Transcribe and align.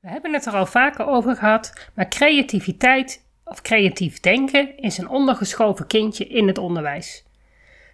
We 0.00 0.08
hebben 0.08 0.32
het 0.32 0.46
er 0.46 0.52
al 0.52 0.66
vaker 0.66 1.06
over 1.06 1.36
gehad, 1.36 1.90
maar 1.94 2.08
creativiteit 2.08 3.24
of 3.44 3.62
creatief 3.62 4.20
denken 4.20 4.76
is 4.76 4.98
een 4.98 5.08
ondergeschoven 5.08 5.86
kindje 5.86 6.26
in 6.26 6.46
het 6.46 6.58
onderwijs. 6.58 7.24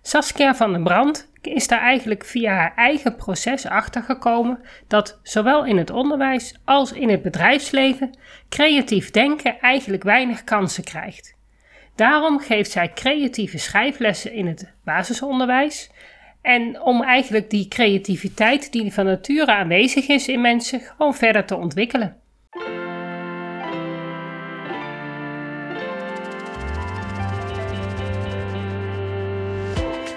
Saskia 0.03 0.55
van 0.55 0.73
den 0.73 0.85
Brand 0.85 1.31
is 1.43 1.69
daar 1.69 1.81
eigenlijk 1.81 2.25
via 2.25 2.53
haar 2.55 2.75
eigen 2.77 3.17
proces 3.17 3.67
achtergekomen 3.67 4.61
dat 4.89 5.21
zowel 5.23 5.65
in 5.65 5.77
het 5.77 5.91
onderwijs 5.91 6.55
als 6.65 6.93
in 6.93 7.09
het 7.09 7.23
bedrijfsleven 7.23 8.19
creatief 8.49 9.11
denken 9.11 9.61
eigenlijk 9.61 10.03
weinig 10.03 10.45
kansen 10.45 10.85
krijgt. 10.85 11.37
Daarom 11.95 12.39
geeft 12.39 12.71
zij 12.71 12.93
creatieve 12.93 13.59
schrijflessen 13.59 14.33
in 14.33 14.47
het 14.47 14.73
basisonderwijs 14.85 15.91
en 16.47 16.83
om 16.83 17.03
eigenlijk 17.03 17.51
die 17.51 17.69
creativiteit 17.69 18.73
die 18.73 18.93
van 18.93 19.05
nature 19.05 19.53
aanwezig 19.53 20.09
is 20.09 20.29
in 20.29 20.41
mensen 20.41 20.81
gewoon 20.81 21.15
verder 21.15 21.45
te 21.45 21.57
ontwikkelen. 21.57 22.17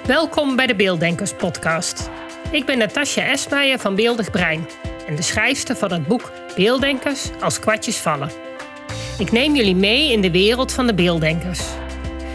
Welkom 0.05 0.55
bij 0.55 0.67
de 0.67 0.75
Beelddenkers 0.75 1.33
podcast. 1.33 2.09
Ik 2.51 2.65
ben 2.65 2.77
Natasja 2.77 3.23
Esmeijer 3.23 3.79
van 3.79 3.95
Beeldig 3.95 4.31
Brein 4.31 4.67
en 5.07 5.15
de 5.15 5.21
schrijfster 5.21 5.75
van 5.75 5.91
het 5.91 6.07
boek 6.07 6.31
Beelddenkers 6.55 7.29
als 7.41 7.59
kwartjes 7.59 7.97
vallen. 7.97 8.29
Ik 9.19 9.31
neem 9.31 9.55
jullie 9.55 9.75
mee 9.75 10.11
in 10.11 10.21
de 10.21 10.31
wereld 10.31 10.73
van 10.73 10.87
de 10.87 10.93
beelddenkers. 10.93 11.88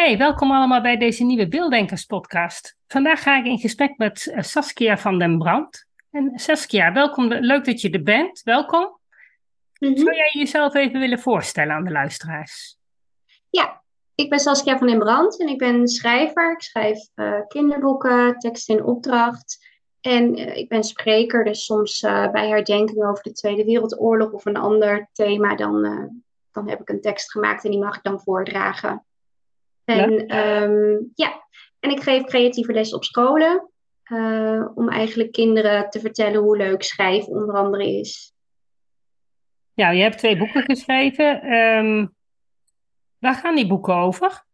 Oké, 0.00 0.16
welkom 0.16 0.52
allemaal 0.52 0.80
bij 0.80 0.96
deze 0.96 1.24
nieuwe 1.24 1.48
Beelddenkers 1.48 2.04
podcast. 2.04 2.76
Vandaag 2.86 3.22
ga 3.22 3.38
ik 3.38 3.44
in 3.44 3.58
gesprek 3.58 3.96
met 3.96 4.26
eh, 4.26 4.42
Saskia 4.42 4.98
van 4.98 5.18
den 5.18 5.38
Brand. 5.38 5.86
En 6.10 6.32
Saskia, 6.34 6.92
welkom, 6.92 7.32
leuk 7.32 7.64
dat 7.64 7.80
je 7.80 7.90
er 7.90 8.02
bent. 8.02 8.42
Welkom. 8.42 8.98
Mm 9.78 9.96
Zou 9.96 10.14
jij 10.14 10.30
jezelf 10.32 10.74
even 10.74 11.00
willen 11.00 11.18
voorstellen 11.18 11.74
aan 11.74 11.84
de 11.84 11.90
luisteraars? 11.90 12.76
Ja, 13.50 13.82
ik 14.14 14.30
ben 14.30 14.38
Saskia 14.38 14.78
van 14.78 14.86
den 14.86 14.98
Brand 14.98 15.40
en 15.40 15.48
ik 15.48 15.58
ben 15.58 15.88
schrijver. 15.88 16.52
Ik 16.52 16.62
schrijf 16.62 17.08
uh, 17.14 17.40
kinderboeken, 17.48 18.38
teksten 18.38 18.76
in 18.76 18.84
opdracht. 18.84 19.66
En 20.00 20.38
uh, 20.38 20.56
ik 20.56 20.68
ben 20.68 20.84
spreker, 20.84 21.44
dus 21.44 21.64
soms 21.64 22.02
uh, 22.02 22.30
bij 22.30 22.48
herdenking 22.48 23.04
over 23.04 23.22
de 23.22 23.32
Tweede 23.32 23.64
Wereldoorlog 23.64 24.32
of 24.32 24.44
een 24.44 24.56
ander 24.56 25.08
thema, 25.12 25.54
dan, 25.54 25.82
dan 26.52 26.68
heb 26.68 26.80
ik 26.80 26.88
een 26.88 27.00
tekst 27.00 27.30
gemaakt 27.30 27.64
en 27.64 27.70
die 27.70 27.80
mag 27.80 27.96
ik 27.96 28.02
dan 28.02 28.20
voordragen. 28.20 29.04
En 29.90 30.26
ja, 30.26 30.62
um, 30.62 31.10
ja. 31.14 31.44
en 31.80 31.90
ik 31.90 32.02
geef 32.02 32.24
creatieve 32.24 32.72
les 32.72 32.94
op 32.94 33.04
scholen. 33.04 33.70
Uh, 34.12 34.66
om 34.74 34.88
eigenlijk 34.88 35.32
kinderen 35.32 35.90
te 35.90 36.00
vertellen 36.00 36.40
hoe 36.40 36.56
leuk 36.56 36.82
schrijven 36.82 37.32
onder 37.32 37.54
andere 37.54 37.98
is. 37.98 38.32
Ja, 39.74 39.90
je 39.90 40.02
hebt 40.02 40.18
twee 40.18 40.36
boeken 40.36 40.62
geschreven. 40.62 41.52
Um, 41.52 42.14
waar 43.18 43.34
gaan 43.34 43.54
die 43.54 43.66
boeken 43.66 43.94
over? 43.94 44.44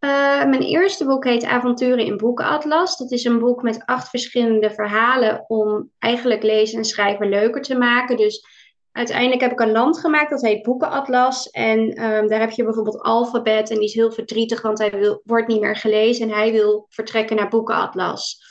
Uh, 0.00 0.44
mijn 0.44 0.62
eerste 0.62 1.04
boek 1.04 1.24
heet 1.24 1.44
Avonturen 1.44 2.04
in 2.04 2.16
Boekenatlas. 2.16 2.96
Dat 2.96 3.12
is 3.12 3.24
een 3.24 3.38
boek 3.38 3.62
met 3.62 3.86
acht 3.86 4.08
verschillende 4.08 4.70
verhalen 4.70 5.44
om 5.46 5.90
eigenlijk 5.98 6.42
lezen 6.42 6.78
en 6.78 6.84
schrijven 6.84 7.28
leuker 7.28 7.62
te 7.62 7.78
maken. 7.78 8.16
Dus 8.16 8.46
uiteindelijk 8.94 9.40
heb 9.40 9.52
ik 9.52 9.60
een 9.60 9.72
land 9.72 9.98
gemaakt, 9.98 10.30
dat 10.30 10.42
heet 10.42 10.62
Boekenatlas. 10.62 11.50
En 11.50 11.78
um, 11.80 12.28
daar 12.28 12.40
heb 12.40 12.50
je 12.50 12.64
bijvoorbeeld 12.64 13.02
Alfabet 13.02 13.70
en 13.70 13.76
die 13.76 13.84
is 13.84 13.94
heel 13.94 14.12
verdrietig, 14.12 14.62
want 14.62 14.78
hij 14.78 15.18
wordt 15.24 15.48
niet 15.48 15.60
meer 15.60 15.76
gelezen 15.76 16.28
en 16.28 16.34
hij 16.34 16.52
wil 16.52 16.86
vertrekken 16.88 17.36
naar 17.36 17.48
Boekenatlas. 17.48 18.42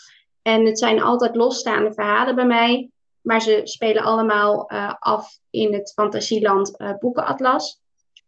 En 0.41 0.65
het 0.65 0.79
zijn 0.79 1.01
altijd 1.01 1.35
losstaande 1.35 1.93
verhalen 1.93 2.35
bij 2.35 2.45
mij, 2.45 2.89
maar 3.21 3.41
ze 3.41 3.61
spelen 3.63 4.03
allemaal 4.03 4.71
uh, 4.71 4.93
af 4.99 5.37
in 5.49 5.73
het 5.73 5.91
fantasieland 5.95 6.73
uh, 6.77 6.89
Boekenatlas. 6.99 7.81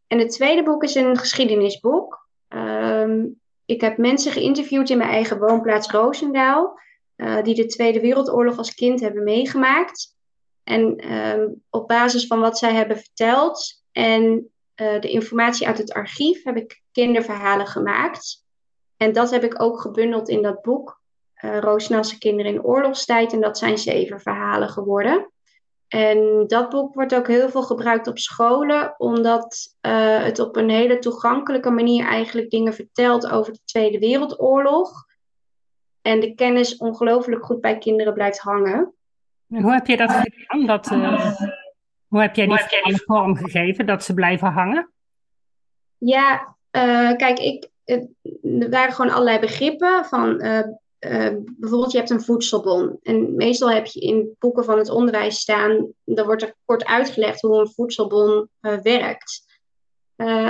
En 0.08 0.20
het 0.20 0.32
tweede 0.32 0.64
boek 0.64 0.84
is 0.84 0.96
een 0.96 1.18
geschiedenisboek. 1.18 2.28
Um, 2.50 3.40
ik 3.66 3.82
heb 3.82 3.98
mensen 3.98 4.32
geïnterviewd 4.32 4.90
in 4.90 4.98
mijn 4.98 5.10
eigen 5.10 5.40
woonplaats 5.40 5.92
Roosendaal, 5.92 6.80
uh, 7.16 7.44
die 7.44 7.56
de 7.56 7.66
Tweede 7.66 8.00
Wereldoorlog 8.00 8.58
als 8.58 8.74
kind 8.74 9.00
hebben 9.00 9.24
meegemaakt. 9.24 10.15
En 10.66 11.14
um, 11.14 11.64
op 11.70 11.88
basis 11.88 12.28
van 12.28 12.40
wat 12.40 12.58
zij 12.58 12.74
hebben 12.74 12.98
verteld 12.98 13.84
en 13.92 14.24
uh, 14.76 15.00
de 15.00 15.10
informatie 15.10 15.68
uit 15.68 15.78
het 15.78 15.94
archief 15.94 16.44
heb 16.44 16.58
ik 16.58 16.82
kinderverhalen 16.92 17.68
gemaakt. 17.68 18.44
En 18.98 19.14
dat 19.14 19.32
heb 19.32 19.44
ik 19.44 19.62
ook 19.62 19.80
gebundeld 19.80 20.30
in 20.30 20.42
dat 20.42 20.62
boek, 20.62 21.02
uh, 21.44 21.60
Roosnaalse 21.60 22.18
kinderen 22.18 22.54
in 22.54 22.64
oorlogstijd. 22.64 23.34
En 23.34 23.42
dat 23.42 23.58
zijn 23.58 23.78
zeven 23.78 24.20
verhalen 24.20 24.70
geworden. 24.70 25.30
En 25.88 26.44
dat 26.48 26.70
boek 26.70 26.94
wordt 26.94 27.16
ook 27.16 27.28
heel 27.28 27.50
veel 27.50 27.64
gebruikt 27.64 28.08
op 28.08 28.18
scholen, 28.18 28.94
omdat 28.98 29.76
uh, 29.82 30.24
het 30.24 30.40
op 30.40 30.56
een 30.56 30.70
hele 30.70 31.00
toegankelijke 31.00 31.70
manier 31.70 32.06
eigenlijk 32.06 32.50
dingen 32.50 32.74
vertelt 32.74 33.30
over 33.30 33.54
de 33.54 33.60
Tweede 33.66 34.00
Wereldoorlog. 34.00 35.06
En 36.02 36.20
de 36.20 36.36
kennis 36.36 36.78
ongelooflijk 36.78 37.46
goed 37.46 37.62
bij 37.62 37.78
kinderen 37.78 38.14
blijft 38.14 38.40
hangen. 38.40 38.94
Hoe 39.48 39.72
heb 39.72 39.88
je 39.88 39.98
dat 39.98 40.12
gedaan? 40.12 40.66
Dat, 40.66 40.92
uh, 40.92 41.36
hoe 42.08 42.22
heb 42.22 42.36
jij 42.36 42.46
die, 42.46 42.56
heb 42.56 42.70
jij 42.70 42.82
die 42.84 43.02
vorm 43.06 43.36
gegeven 43.36 43.86
dat 43.86 44.04
ze 44.04 44.14
blijven 44.14 44.52
hangen? 44.52 44.92
Ja, 45.98 46.56
uh, 46.72 47.16
kijk, 47.16 47.40
ik, 47.40 47.70
er 47.86 48.70
waren 48.70 48.94
gewoon 48.94 49.12
allerlei 49.12 49.40
begrippen 49.40 50.06
van 50.06 50.44
uh, 50.46 50.62
bijvoorbeeld 51.58 51.92
je 51.92 51.98
hebt 51.98 52.10
een 52.10 52.24
voedselbon. 52.24 53.00
En 53.04 53.36
meestal 53.36 53.72
heb 53.72 53.86
je 53.86 54.00
in 54.00 54.36
boeken 54.40 54.66
van 54.66 54.78
het 54.78 54.90
onderwijs 54.90 55.40
staan, 55.40 55.94
dan 56.04 56.26
wordt 56.26 56.42
er 56.42 56.56
kort 56.66 56.86
uitgelegd 56.86 57.42
hoe 57.42 57.60
een 57.60 57.72
voedselbon 57.72 58.50
werkt. 58.60 59.44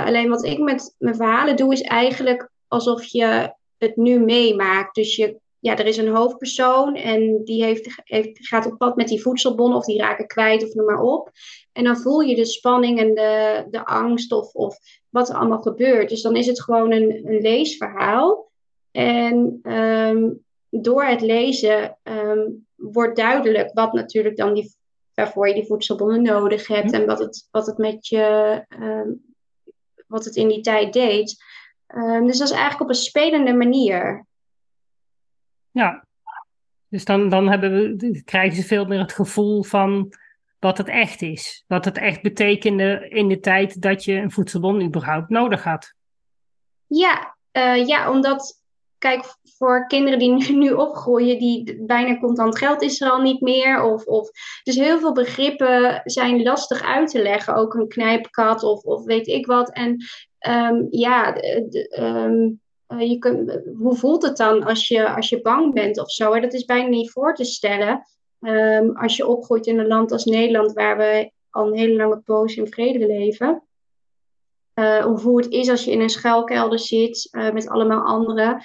alleen 0.04 0.28
wat 0.28 0.44
ik 0.44 0.58
met 0.58 0.94
mijn 0.98 1.16
verhalen 1.16 1.56
doe, 1.56 1.72
is 1.72 1.82
eigenlijk 1.82 2.50
alsof 2.68 3.04
je 3.04 3.54
het 3.78 3.96
nu 3.96 4.18
meemaakt. 4.20 4.94
Dus 4.94 5.16
je 5.16 5.40
ja, 5.66 5.78
er 5.78 5.86
is 5.86 5.96
een 5.96 6.14
hoofdpersoon 6.14 6.94
en 6.94 7.44
die 7.44 7.64
heeft, 7.64 8.02
heeft, 8.04 8.46
gaat 8.46 8.66
op 8.66 8.78
pad 8.78 8.96
met 8.96 9.08
die 9.08 9.22
voedselbon 9.22 9.74
of 9.74 9.84
die 9.84 9.98
raken 9.98 10.26
kwijt 10.26 10.64
of 10.64 10.74
noem 10.74 10.86
maar 10.86 11.00
op. 11.00 11.30
En 11.72 11.84
dan 11.84 11.96
voel 11.96 12.20
je 12.20 12.36
de 12.36 12.44
spanning 12.44 12.98
en 12.98 13.14
de, 13.14 13.64
de 13.70 13.84
angst 13.84 14.32
of, 14.32 14.54
of 14.54 14.78
wat 15.08 15.28
er 15.28 15.34
allemaal 15.34 15.62
gebeurt. 15.62 16.08
Dus 16.08 16.22
dan 16.22 16.36
is 16.36 16.46
het 16.46 16.62
gewoon 16.62 16.92
een, 16.92 17.26
een 17.26 17.40
leesverhaal. 17.40 18.50
En 18.90 19.60
um, 19.62 20.44
door 20.70 21.04
het 21.04 21.20
lezen 21.20 21.98
um, 22.02 22.66
wordt 22.74 23.16
duidelijk 23.16 23.70
wat 23.74 23.92
natuurlijk 23.92 24.36
dan 24.36 24.54
die, 24.54 24.74
waarvoor 25.14 25.48
je 25.48 25.54
die 25.54 25.66
voedselbonnen 25.66 26.22
nodig 26.22 26.66
hebt 26.66 26.92
en 26.92 27.06
wat 27.06 27.18
het, 27.18 27.48
wat 27.50 27.66
het 27.66 27.78
met 27.78 28.06
je, 28.06 28.64
um, 28.80 29.22
wat 30.06 30.24
het 30.24 30.36
in 30.36 30.48
die 30.48 30.60
tijd 30.60 30.92
deed. 30.92 31.36
dus 32.24 32.38
dat 32.38 32.48
is 32.48 32.54
eigenlijk 32.54 32.80
op 32.80 32.88
een 32.88 32.94
spelende 32.94 33.52
manier. 33.52 34.26
Ja, 35.76 36.06
dus 36.88 37.04
dan, 37.04 37.28
dan 37.28 37.48
hebben 37.48 37.96
we, 37.96 38.22
krijgen 38.24 38.56
ze 38.56 38.62
veel 38.62 38.84
meer 38.84 38.98
het 38.98 39.12
gevoel 39.12 39.62
van 39.62 40.12
wat 40.58 40.78
het 40.78 40.88
echt 40.88 41.22
is. 41.22 41.64
Wat 41.66 41.84
het 41.84 41.98
echt 41.98 42.22
betekende 42.22 43.08
in 43.08 43.28
de 43.28 43.40
tijd 43.40 43.82
dat 43.82 44.04
je 44.04 44.12
een 44.12 44.30
voedselbon 44.30 44.82
überhaupt 44.82 45.28
nodig 45.28 45.64
had. 45.64 45.94
Ja, 46.86 47.36
uh, 47.52 47.86
ja 47.86 48.10
omdat, 48.10 48.62
kijk, 48.98 49.24
voor 49.42 49.86
kinderen 49.86 50.18
die 50.18 50.52
nu, 50.52 50.72
opgroeien, 50.72 51.38
die 51.38 51.84
bijna 51.86 52.18
contant 52.18 52.58
geld 52.58 52.82
is 52.82 53.00
er 53.00 53.10
al 53.10 53.20
niet 53.20 53.40
meer. 53.40 53.82
Of, 53.82 54.04
of, 54.04 54.30
dus 54.62 54.76
heel 54.76 54.98
veel 54.98 55.12
begrippen 55.12 56.00
zijn 56.04 56.42
lastig 56.42 56.82
uit 56.82 57.10
te 57.10 57.22
leggen. 57.22 57.54
Ook 57.54 57.74
een 57.74 57.88
knijpkat 57.88 58.62
of, 58.62 58.82
of 58.82 59.04
weet 59.04 59.26
ik 59.26 59.46
wat. 59.46 59.72
En 59.72 60.04
um, 60.48 60.86
ja, 60.90 61.32
de, 61.32 61.96
um, 62.00 62.60
uh, 62.88 63.00
je 63.00 63.74
hoe 63.78 63.96
voelt 63.96 64.22
het 64.22 64.36
dan 64.36 64.64
als 64.64 64.88
je, 64.88 65.14
als 65.14 65.28
je 65.28 65.40
bang 65.40 65.74
bent 65.74 65.98
of 65.98 66.10
zo? 66.10 66.40
Dat 66.40 66.52
is 66.52 66.64
bijna 66.64 66.88
niet 66.88 67.10
voor 67.10 67.34
te 67.34 67.44
stellen. 67.44 68.06
Um, 68.40 68.96
als 68.96 69.16
je 69.16 69.26
opgroeit 69.26 69.66
in 69.66 69.78
een 69.78 69.86
land 69.86 70.12
als 70.12 70.24
Nederland, 70.24 70.72
waar 70.72 70.96
we 70.96 71.30
al 71.50 71.66
een 71.66 71.78
hele 71.78 71.96
lange 71.96 72.18
poos 72.18 72.56
in 72.56 72.68
vrede 72.68 73.06
leven. 73.06 73.62
Uh, 74.74 75.04
hoe 75.04 75.36
het 75.36 75.50
is 75.50 75.68
als 75.68 75.84
je 75.84 75.90
in 75.90 76.00
een 76.00 76.08
schuilkelder 76.08 76.78
zit 76.78 77.28
uh, 77.32 77.52
met 77.52 77.68
allemaal 77.68 78.00
anderen. 78.00 78.62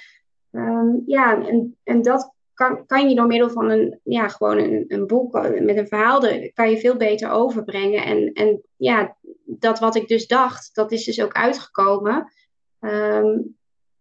Um, 0.50 1.02
ja, 1.06 1.46
en, 1.46 1.76
en 1.82 2.02
dat 2.02 2.32
kan, 2.54 2.86
kan 2.86 3.08
je 3.08 3.14
door 3.14 3.26
middel 3.26 3.50
van 3.50 3.70
een, 3.70 4.00
ja, 4.02 4.28
gewoon 4.28 4.58
een, 4.58 4.84
een 4.88 5.06
boek 5.06 5.32
met 5.60 5.76
een 5.76 5.86
verhaal, 5.86 6.20
kan 6.54 6.70
je 6.70 6.78
veel 6.78 6.96
beter 6.96 7.30
overbrengen. 7.30 8.04
En, 8.04 8.32
en 8.32 8.62
ja, 8.76 9.16
dat 9.44 9.78
wat 9.78 9.94
ik 9.94 10.08
dus 10.08 10.26
dacht, 10.26 10.74
dat 10.74 10.92
is 10.92 11.04
dus 11.04 11.22
ook 11.22 11.32
uitgekomen. 11.32 12.32
Ehm, 12.80 13.38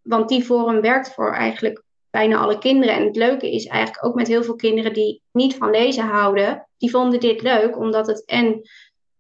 want 0.02 0.30
die 0.30 0.44
forum 0.44 0.82
werkt 0.82 1.14
voor 1.14 1.34
eigenlijk 1.34 1.84
bijna 2.10 2.38
alle 2.38 2.58
kinderen. 2.58 2.96
En 2.96 3.06
het 3.06 3.16
leuke 3.16 3.52
is 3.52 3.66
eigenlijk 3.66 4.06
ook 4.06 4.16
met 4.16 4.28
heel 4.28 4.44
veel 4.44 4.56
kinderen 4.56 4.94
die 4.94 5.22
niet 5.32 5.56
van 5.56 5.70
lezen 5.70 6.04
houden, 6.04 6.68
die 6.78 6.90
vonden 6.90 7.20
dit 7.20 7.42
leuk, 7.42 7.78
omdat 7.78 8.08
het 8.08 8.26
en 8.26 8.62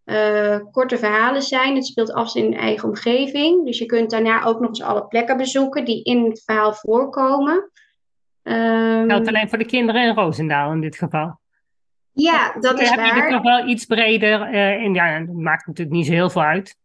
uh, 0.06 0.60
korte 0.72 0.98
verhalen 0.98 1.42
zijn. 1.42 1.75
Het 1.75 1.86
speelt 1.86 2.13
af 2.13 2.36
in 2.36 2.57
eigen 2.57 2.88
omgeving. 2.88 3.66
Dus 3.66 3.78
je 3.78 3.86
kunt 3.86 4.10
daarna 4.10 4.44
ook 4.44 4.60
nog 4.60 4.69
eens 4.69 4.81
alle 4.81 5.07
plekken 5.07 5.38
bezoeken 5.38 5.86
die 5.86 6.04
in 6.04 6.25
het 6.25 6.44
verhaal 6.45 6.74
voorkomen. 6.74 7.72
Um, 8.44 9.10
Geldt 9.10 9.27
alleen 9.27 9.50
voor 9.50 9.57
de 9.57 9.66
kinderen 9.66 10.04
in 10.04 10.16
Roosendaal 10.16 10.72
in 10.72 10.81
dit 10.81 10.95
geval. 10.95 11.39
Ja, 12.13 12.56
dat 12.60 12.80
is 12.80 12.89
heb 12.89 13.00
waar. 13.00 13.16
Heb 13.16 13.25
je 13.25 13.34
nog 13.34 13.44
wel 13.44 13.68
iets 13.68 13.86
breder 13.86 14.54
uh, 14.54 14.84
in? 14.84 14.94
Ja, 14.94 15.19
dat 15.19 15.36
maakt 15.36 15.68
natuurlijk 15.68 15.98
niet 15.98 16.06
zo 16.06 16.12
heel 16.12 16.30
veel 16.30 16.42
uit. 16.42 16.75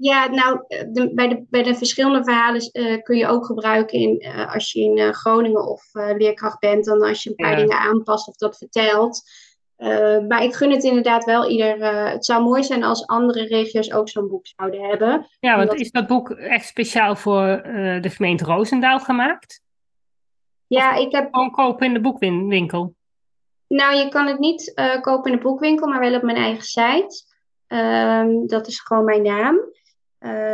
Ja, 0.00 0.26
nou, 0.26 0.64
de, 0.68 1.10
bij, 1.14 1.28
de, 1.28 1.44
bij 1.50 1.62
de 1.62 1.74
verschillende 1.74 2.24
verhalen 2.24 2.70
uh, 2.72 3.02
kun 3.02 3.16
je 3.16 3.26
ook 3.26 3.46
gebruiken 3.46 3.98
in, 3.98 4.24
uh, 4.24 4.54
als 4.54 4.72
je 4.72 4.80
in 4.80 5.14
Groningen 5.14 5.68
of 5.68 5.82
leerkracht 5.92 6.58
bent, 6.58 6.84
dan 6.84 7.02
als 7.02 7.22
je 7.22 7.30
een 7.30 7.36
paar 7.36 7.50
ja. 7.50 7.56
dingen 7.56 7.78
aanpast 7.78 8.28
of 8.28 8.36
dat 8.36 8.56
vertelt. 8.56 9.22
Maar 10.28 10.42
ik 10.42 10.54
gun 10.54 10.70
het 10.70 10.84
inderdaad 10.84 11.24
wel 11.24 11.50
ieder. 11.50 11.84
Het 12.10 12.24
zou 12.24 12.42
mooi 12.42 12.64
zijn 12.64 12.84
als 12.84 13.06
andere 13.06 13.46
regio's 13.46 13.92
ook 13.92 14.08
zo'n 14.08 14.28
boek 14.28 14.46
zouden 14.46 14.80
hebben. 14.80 15.26
Ja, 15.40 15.56
want 15.56 15.74
is 15.74 15.90
dat 15.90 16.06
boek 16.06 16.30
echt 16.30 16.66
speciaal 16.66 17.16
voor 17.16 17.44
de 18.00 18.10
gemeente 18.10 18.44
Roosendaal 18.44 19.00
gemaakt? 19.00 19.62
Ja, 20.66 20.94
ik 20.94 21.12
heb. 21.12 21.28
Gewoon 21.30 21.50
kopen 21.50 21.86
in 21.86 21.94
de 21.94 22.00
boekwinkel? 22.00 22.94
Nou, 23.68 23.96
je 23.96 24.08
kan 24.08 24.26
het 24.26 24.38
niet 24.38 24.72
kopen 25.00 25.30
in 25.30 25.36
de 25.36 25.42
boekwinkel, 25.42 25.88
maar 25.88 26.00
wel 26.00 26.14
op 26.14 26.22
mijn 26.22 26.36
eigen 26.36 26.64
site. 26.64 27.26
Um, 27.68 28.46
dat 28.46 28.66
is 28.66 28.80
gewoon 28.80 29.04
mijn 29.04 29.22
naam. 29.22 29.60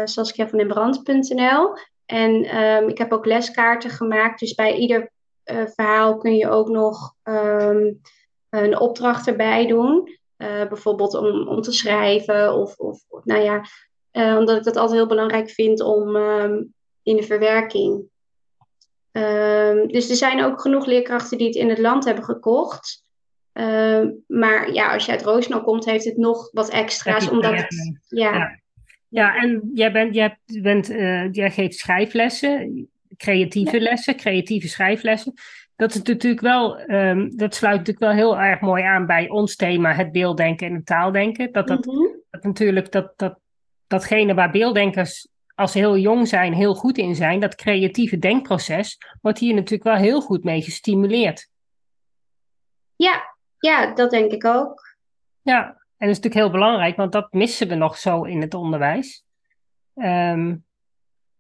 Saskia 0.05 0.49
van 0.49 0.67
Brand.nl. 0.67 1.77
En 2.07 2.63
um, 2.63 2.89
ik 2.89 2.99
heb 2.99 3.13
ook 3.13 3.27
leskaarten 3.27 3.91
gemaakt. 3.91 4.41
Dus 4.41 4.55
bij 4.55 4.75
ieder 4.75 5.11
verhaal 5.45 6.17
kun 6.17 6.37
je 6.37 6.49
ook 6.49 6.69
nog. 6.69 7.15
Um, 7.23 8.01
een 8.61 8.79
opdracht 8.79 9.27
erbij 9.27 9.67
doen. 9.67 10.19
Uh, 10.39 10.69
bijvoorbeeld 10.69 11.15
om, 11.15 11.49
om 11.49 11.61
te 11.61 11.73
schrijven 11.73 12.55
of, 12.55 12.77
of 12.77 13.03
nou 13.25 13.43
ja, 13.43 13.65
omdat 14.39 14.57
ik 14.57 14.65
dat 14.65 14.77
altijd 14.77 14.99
heel 14.99 15.09
belangrijk 15.09 15.51
vind 15.51 15.81
om 15.81 16.17
um, 16.17 16.75
in 17.03 17.17
de 17.17 17.23
verwerking. 17.23 18.05
Um, 19.13 19.89
dus 19.89 20.11
er 20.11 20.17
zijn 20.17 20.45
ook 20.45 20.61
genoeg 20.61 20.87
leerkrachten 20.87 21.39
die 21.39 21.47
het 21.47 21.57
in 21.57 21.69
het 21.69 21.79
land 21.79 22.05
hebben 22.05 22.25
gekocht. 22.25 23.05
Maar 24.27 24.73
ja, 24.73 24.93
als 24.93 25.07
je 25.07 25.13
uit 25.13 25.23
Roosendaal 25.23 25.63
komt, 25.63 25.85
heeft 25.85 26.05
het 26.05 26.17
nog 26.17 26.51
wat 26.53 26.69
extra's. 26.69 27.29
Omdat 27.29 27.55
het, 27.55 27.99
ja. 28.09 28.35
ja. 28.35 28.61
Ja, 29.15 29.37
en 29.37 29.71
jij, 29.75 29.93
bent, 29.93 30.15
jij, 30.15 30.39
bent, 30.63 30.87
jij 31.37 31.51
geeft 31.51 31.79
schrijflessen, 31.79 32.89
creatieve 33.17 33.77
ja. 33.77 33.83
lessen, 33.83 34.17
creatieve 34.17 34.69
schrijflessen 34.69 35.35
dat 35.77 35.95
is 35.95 36.03
natuurlijk 36.03 36.43
wel, 36.43 36.91
um, 36.91 37.37
dat 37.37 37.55
sluit 37.55 37.77
natuurlijk 37.77 38.05
wel 38.05 38.15
heel 38.15 38.39
erg 38.39 38.61
mooi 38.61 38.83
aan 38.83 39.07
bij 39.07 39.29
ons 39.29 39.57
thema, 39.57 39.93
het 39.93 40.13
beelddenken 40.13 40.67
en 40.67 40.75
het 40.75 40.87
taaldenken. 40.87 41.53
Dat, 41.53 41.69
dat, 41.69 41.85
mm 41.85 41.95
-hmm. 41.95 42.21
dat 42.31 42.43
natuurlijk 42.43 42.93
dat, 42.93 43.13
dat, 43.17 43.39
datgene 43.87 44.35
waar 44.35 44.51
beelddenkers 44.51 45.29
als 45.55 45.73
ze 45.73 45.79
heel 45.79 45.97
jong 45.97 46.29
zijn, 46.29 46.55
heel 46.55 46.75
goed 46.75 46.99
in 46.99 47.15
zijn, 47.15 47.41
dat 47.41 47.55
creatieve 47.55 48.19
denkproces, 48.19 48.99
wordt 49.21 49.39
hier 49.39 49.55
natuurlijk 49.55 49.83
wel 49.83 49.95
heel 49.95 50.21
goed 50.21 50.45
mee 50.45 50.63
gestimuleerd. 50.63 51.49
Ja, 52.97 53.37
ja, 53.59 53.95
dat 53.95 54.11
denk 54.11 54.33
ik 54.33 54.45
ook. 54.45 54.97
Ja, 55.43 55.84
en 55.97 56.07
dat 56.07 56.17
is 56.17 56.23
natuurlijk 56.23 56.35
heel 56.35 56.61
belangrijk, 56.61 56.97
want 56.97 57.13
dat 57.13 57.33
missen 57.33 57.69
we 57.69 57.75
nog 57.75 57.99
zo 57.99 58.23
in 58.23 58.41
het 58.41 58.55
onderwijs. 58.55 59.25
Um, 59.95 60.65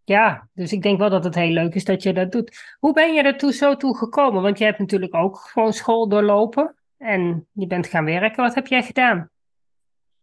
ja, 0.05 0.49
dus 0.53 0.73
ik 0.73 0.83
denk 0.83 0.99
wel 0.99 1.11
dat 1.11 1.25
het 1.25 1.35
heel 1.35 1.51
leuk 1.51 1.75
is 1.75 1.85
dat 1.85 2.03
je 2.03 2.12
dat 2.12 2.33
doet. 2.33 2.77
Hoe 2.79 2.93
ben 2.93 3.15
je 3.15 3.23
er 3.23 3.53
zo 3.53 3.77
toe 3.77 3.97
gekomen? 3.97 4.43
Want 4.43 4.59
je 4.59 4.65
hebt 4.65 4.79
natuurlijk 4.79 5.15
ook 5.15 5.39
gewoon 5.39 5.73
school 5.73 6.09
doorlopen 6.09 6.75
en 6.99 7.47
je 7.53 7.67
bent 7.67 7.87
gaan 7.87 8.05
werken. 8.05 8.43
Wat 8.43 8.55
heb 8.55 8.67
jij 8.67 8.83
gedaan? 8.83 9.31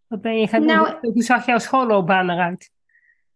Wat 0.07 0.21
ben 0.21 0.39
je 0.39 0.47
gaan 0.47 0.65
nou, 0.65 0.97
doen? 1.01 1.11
Hoe 1.13 1.23
zag 1.23 1.45
jouw 1.45 1.57
schoolloopbaan 1.57 2.29
eruit? 2.29 2.71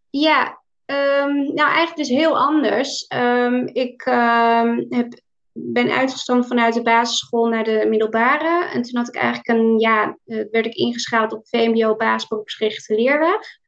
Ja, 0.09 0.61
um, 0.85 1.35
nou 1.35 1.69
eigenlijk 1.69 1.95
dus 1.95 2.09
heel 2.09 2.37
anders. 2.37 3.05
Um, 3.15 3.67
ik 3.67 4.05
um, 4.05 4.85
heb, 4.89 5.19
ben 5.57 5.91
uitgestroomd 5.91 6.47
vanuit 6.47 6.73
de 6.73 6.81
basisschool 6.81 7.47
naar 7.47 7.63
de 7.63 7.85
middelbare. 7.89 8.69
En 8.69 8.81
toen 8.81 8.97
had 8.97 9.07
ik 9.07 9.15
eigenlijk 9.15 9.47
een, 9.47 9.79
ja, 9.79 10.17
werd 10.25 10.65
ik 10.65 10.75
ingeschaald 10.75 11.33
op 11.33 11.47
VMBO 11.47 11.95
basisberoepsgerichte 11.95 12.95
leerweg. 12.95 13.59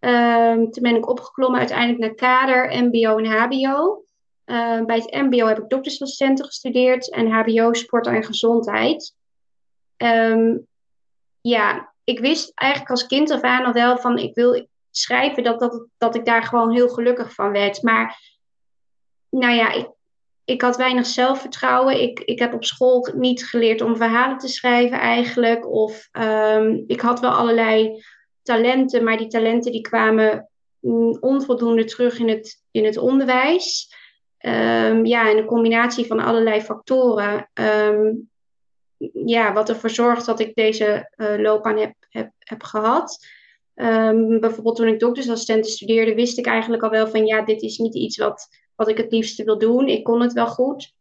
Um, 0.00 0.70
toen 0.70 0.82
ben 0.82 0.96
ik 0.96 1.08
opgeklommen 1.08 1.58
uiteindelijk 1.58 1.98
naar 1.98 2.14
kader, 2.14 2.84
MBO 2.84 3.16
en 3.16 3.26
HBO. 3.26 4.04
Uh, 4.46 4.84
bij 4.84 4.96
het 4.96 5.14
MBO 5.14 5.46
heb 5.46 5.58
ik 5.58 5.68
doktersassistenten 5.68 6.44
gestudeerd 6.44 7.10
en 7.10 7.30
HBO 7.30 7.72
sport 7.72 8.06
en 8.06 8.24
gezondheid. 8.24 9.14
Um, 9.96 10.66
ja, 11.40 11.94
ik 12.04 12.18
wist 12.18 12.52
eigenlijk 12.54 12.90
als 12.90 13.06
kind 13.06 13.30
af 13.30 13.40
aan 13.40 13.64
al 13.64 13.72
wel 13.72 13.98
van 13.98 14.18
ik 14.18 14.34
wil 14.34 14.66
schrijven 14.90 15.42
dat, 15.42 15.60
dat, 15.60 15.86
dat 15.98 16.14
ik 16.14 16.24
daar 16.24 16.42
gewoon 16.42 16.72
heel 16.72 16.88
gelukkig 16.88 17.34
van 17.34 17.50
werd. 17.50 17.82
Maar 17.82 18.20
nou 19.28 19.54
ja, 19.54 19.72
ik, 19.72 19.88
ik 20.44 20.62
had 20.62 20.76
weinig 20.76 21.06
zelfvertrouwen. 21.06 22.02
Ik, 22.02 22.20
ik 22.20 22.38
heb 22.38 22.54
op 22.54 22.64
school 22.64 23.08
niet 23.14 23.46
geleerd 23.46 23.80
om 23.80 23.96
verhalen 23.96 24.38
te 24.38 24.48
schrijven 24.48 24.98
eigenlijk. 24.98 25.70
Of 25.70 26.08
um, 26.12 26.84
ik 26.86 27.00
had 27.00 27.20
wel 27.20 27.30
allerlei 27.30 28.02
talenten, 28.42 29.04
maar 29.04 29.16
die 29.16 29.26
talenten 29.26 29.72
die 29.72 29.80
kwamen 29.80 30.48
onvoldoende 31.20 31.84
terug 31.84 32.18
in 32.18 32.28
het, 32.28 32.62
in 32.70 32.84
het 32.84 32.96
onderwijs. 32.96 33.92
Um, 34.40 35.06
ja, 35.06 35.30
en 35.30 35.36
een 35.36 35.44
combinatie 35.44 36.06
van 36.06 36.20
allerlei 36.20 36.60
factoren. 36.60 37.50
Um, 37.54 38.30
ja, 39.24 39.52
wat 39.52 39.68
ervoor 39.68 39.90
zorgt 39.90 40.26
dat 40.26 40.40
ik 40.40 40.54
deze 40.54 41.12
uh, 41.16 41.38
loopbaan 41.38 41.78
heb, 41.78 41.94
heb, 42.08 42.30
heb 42.38 42.62
gehad. 42.62 43.26
Bijvoorbeeld 44.40 44.76
toen 44.76 44.88
ik 44.88 44.98
doktersassistenten 44.98 45.70
studeerde, 45.70 46.14
wist 46.14 46.38
ik 46.38 46.46
eigenlijk 46.46 46.82
al 46.82 46.90
wel 46.90 47.08
van 47.08 47.26
ja, 47.26 47.42
dit 47.42 47.62
is 47.62 47.78
niet 47.78 47.94
iets 47.94 48.16
wat, 48.16 48.48
wat 48.74 48.88
ik 48.88 48.96
het 48.96 49.12
liefste 49.12 49.44
wil 49.44 49.58
doen. 49.58 49.88
Ik 49.88 50.04
kon 50.04 50.20
het 50.20 50.32
wel 50.32 50.46
goed. 50.46 50.94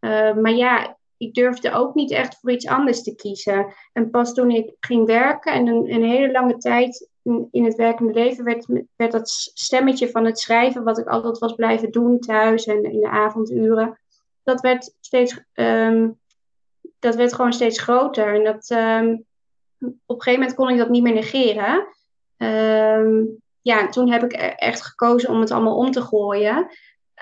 Uh, 0.00 0.34
maar 0.34 0.52
ja, 0.52 0.96
ik 1.16 1.34
durfde 1.34 1.72
ook 1.72 1.94
niet 1.94 2.10
echt 2.10 2.38
voor 2.40 2.50
iets 2.50 2.66
anders 2.66 3.02
te 3.02 3.14
kiezen. 3.14 3.74
En 3.92 4.10
pas 4.10 4.34
toen 4.34 4.50
ik 4.50 4.74
ging 4.80 5.06
werken 5.06 5.52
en 5.52 5.66
een, 5.66 5.92
een 5.92 6.04
hele 6.04 6.32
lange 6.32 6.56
tijd 6.56 7.08
in, 7.50 7.64
het 7.64 7.74
werkende 7.74 8.12
leven 8.12 8.44
werd, 8.44 8.66
werd 8.96 9.12
dat 9.12 9.28
stemmetje 9.54 10.10
van 10.10 10.24
het 10.24 10.38
schrijven, 10.38 10.84
wat 10.84 10.98
ik 10.98 11.06
altijd 11.06 11.38
was 11.38 11.54
blijven 11.54 11.90
doen 11.90 12.20
thuis 12.20 12.64
en 12.64 12.84
in 12.84 13.00
de 13.00 13.08
avonduren, 13.08 13.98
dat 14.42 14.60
werd 14.60 14.94
steeds, 15.00 15.40
um, 15.54 16.18
dat 16.98 17.14
werd 17.14 17.34
gewoon 17.34 17.52
steeds 17.52 17.80
groter. 17.80 18.34
En 18.34 18.44
dat, 18.44 18.70
um, 18.70 19.24
op 19.78 20.16
een 20.16 20.22
gegeven 20.22 20.40
moment 20.40 20.54
kon 20.54 20.68
ik 20.68 20.78
dat 20.78 20.88
niet 20.88 21.02
meer 21.02 21.14
negeren. 21.14 21.86
Um, 22.36 23.40
ja, 23.60 23.88
toen 23.88 24.10
heb 24.10 24.22
ik 24.22 24.32
e-, 24.32 24.54
echt 24.56 24.82
gekozen 24.82 25.30
om 25.30 25.40
het 25.40 25.50
allemaal 25.50 25.76
om 25.76 25.90
te 25.90 26.02
gooien. 26.02 26.68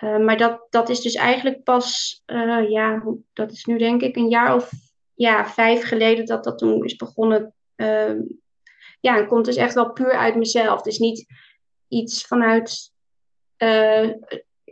Uh, 0.02 0.18
maar 0.18 0.36
dat, 0.36 0.66
dat 0.70 0.88
is 0.88 1.00
dus 1.00 1.14
eigenlijk 1.14 1.62
pas, 1.62 2.22
uh, 2.26 2.70
ja, 2.70 3.02
dat 3.32 3.52
is 3.52 3.64
nu 3.64 3.78
denk 3.78 4.02
ik 4.02 4.16
een 4.16 4.28
jaar 4.28 4.54
of 4.54 4.70
ja, 5.14 5.46
vijf 5.46 5.84
geleden 5.84 6.26
dat 6.26 6.44
dat 6.44 6.58
toen 6.58 6.84
is 6.84 6.96
begonnen. 6.96 7.54
Uh, 7.76 8.12
ja, 9.00 9.16
het 9.16 9.26
komt 9.26 9.44
dus 9.44 9.56
echt 9.56 9.74
wel 9.74 9.92
puur 9.92 10.12
uit 10.12 10.36
mezelf. 10.36 10.82
Dus 10.82 10.98
niet 10.98 11.26
iets 11.88 12.26
vanuit 12.26 12.94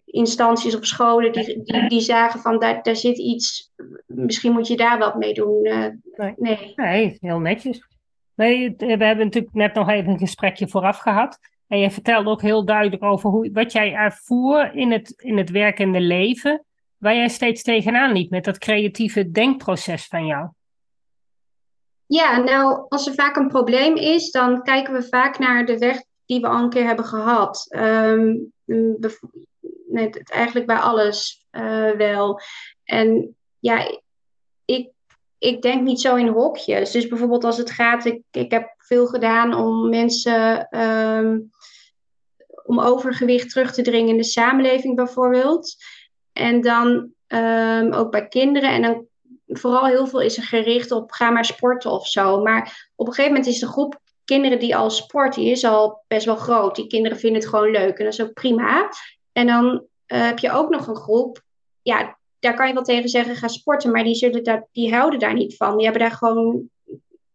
instanties 0.04 0.76
of 0.76 0.86
scholen 0.86 1.32
die, 1.32 1.62
die, 1.62 1.88
die, 1.88 2.00
zagen 2.00 2.40
van 2.40 2.58
daar, 2.58 2.82
daar 2.82 2.96
zit 2.96 3.18
iets, 3.18 3.72
misschien 4.06 4.52
moet 4.52 4.66
je 4.66 4.76
daar 4.76 4.98
wat 4.98 5.14
mee 5.14 5.34
doen. 5.34 5.62
nee. 5.62 6.34
nee. 6.36 6.72
nee, 6.76 7.18
heel 7.20 7.38
netjes. 7.38 7.86
Nee, 8.34 8.74
we 8.76 8.86
hebben 8.86 9.24
natuurlijk 9.24 9.54
net 9.54 9.74
nog 9.74 9.88
even 9.88 10.12
een 10.12 10.18
gesprekje 10.18 10.68
vooraf 10.68 10.98
gehad. 10.98 11.38
En 11.68 11.78
je 11.78 11.90
vertelde 11.90 12.30
ook 12.30 12.42
heel 12.42 12.64
duidelijk 12.64 13.02
over 13.02 13.30
hoe, 13.30 13.50
wat 13.52 13.72
jij 13.72 13.92
ervoer 13.92 14.74
in 14.74 14.92
het, 14.92 15.10
in 15.16 15.38
het 15.38 15.50
werkende 15.50 16.00
leven, 16.00 16.64
waar 16.96 17.14
jij 17.14 17.28
steeds 17.28 17.62
tegenaan 17.62 18.12
liep 18.12 18.30
met 18.30 18.44
dat 18.44 18.58
creatieve 18.58 19.30
denkproces 19.30 20.06
van 20.06 20.26
jou. 20.26 20.48
Ja, 22.06 22.38
nou, 22.38 22.86
als 22.88 23.06
er 23.06 23.14
vaak 23.14 23.36
een 23.36 23.48
probleem 23.48 23.96
is, 23.96 24.30
dan 24.30 24.62
kijken 24.62 24.94
we 24.94 25.02
vaak 25.02 25.38
naar 25.38 25.66
de 25.66 25.78
weg 25.78 26.02
die 26.26 26.40
we 26.40 26.46
al 26.46 26.62
een 26.62 26.70
keer 26.70 26.86
hebben 26.86 27.04
gehad. 27.04 27.66
Um, 27.76 28.52
eigenlijk 30.24 30.66
bij 30.66 30.76
alles 30.76 31.46
uh, 31.52 31.90
wel. 31.90 32.40
En 32.84 33.36
ja, 33.58 33.98
ik, 34.64 34.90
ik 35.38 35.62
denk 35.62 35.82
niet 35.82 36.00
zo 36.00 36.16
in 36.16 36.28
hokjes. 36.28 36.90
Dus 36.90 37.06
bijvoorbeeld 37.06 37.44
als 37.44 37.56
het 37.56 37.70
gaat, 37.70 38.04
ik, 38.04 38.22
ik 38.30 38.50
heb 38.50 38.73
veel 38.86 39.06
gedaan 39.06 39.54
om 39.54 39.88
mensen 39.88 40.68
um, 40.80 41.50
om 42.64 42.80
overgewicht 42.80 43.50
terug 43.50 43.72
te 43.72 43.82
dringen 43.82 44.10
in 44.10 44.16
de 44.16 44.24
samenleving 44.24 44.96
bijvoorbeeld. 44.96 45.76
En 46.32 46.60
dan 46.60 47.12
um, 47.28 47.92
ook 47.92 48.10
bij 48.10 48.28
kinderen. 48.28 48.70
En 48.70 48.82
dan 48.82 49.06
vooral 49.46 49.86
heel 49.86 50.06
veel 50.06 50.20
is 50.20 50.36
er 50.36 50.42
gericht 50.42 50.90
op 50.90 51.12
ga 51.12 51.30
maar 51.30 51.44
sporten 51.44 51.90
of 51.90 52.06
zo. 52.06 52.42
Maar 52.42 52.90
op 52.94 53.06
een 53.06 53.12
gegeven 53.12 53.36
moment 53.36 53.52
is 53.52 53.60
de 53.60 53.66
groep 53.66 54.00
kinderen 54.24 54.58
die 54.58 54.76
al 54.76 54.90
sporten, 54.90 55.42
die 55.42 55.50
is 55.50 55.64
al 55.64 56.04
best 56.06 56.26
wel 56.26 56.36
groot. 56.36 56.76
Die 56.76 56.86
kinderen 56.86 57.18
vinden 57.18 57.40
het 57.40 57.50
gewoon 57.50 57.70
leuk 57.70 57.98
en 57.98 58.04
dat 58.04 58.12
is 58.12 58.22
ook 58.22 58.32
prima. 58.32 58.88
En 59.32 59.46
dan 59.46 59.64
uh, 60.06 60.24
heb 60.24 60.38
je 60.38 60.50
ook 60.50 60.68
nog 60.68 60.86
een 60.86 60.96
groep, 60.96 61.42
ja, 61.82 62.18
daar 62.38 62.54
kan 62.54 62.68
je 62.68 62.74
wel 62.74 62.82
tegen 62.82 63.08
zeggen, 63.08 63.36
ga 63.36 63.48
sporten, 63.48 63.90
maar 63.90 64.04
die, 64.04 64.14
zullen 64.14 64.44
daar, 64.44 64.68
die 64.72 64.94
houden 64.94 65.18
daar 65.18 65.34
niet 65.34 65.56
van. 65.56 65.76
Die 65.76 65.84
hebben 65.84 66.02
daar 66.02 66.16
gewoon 66.18 66.70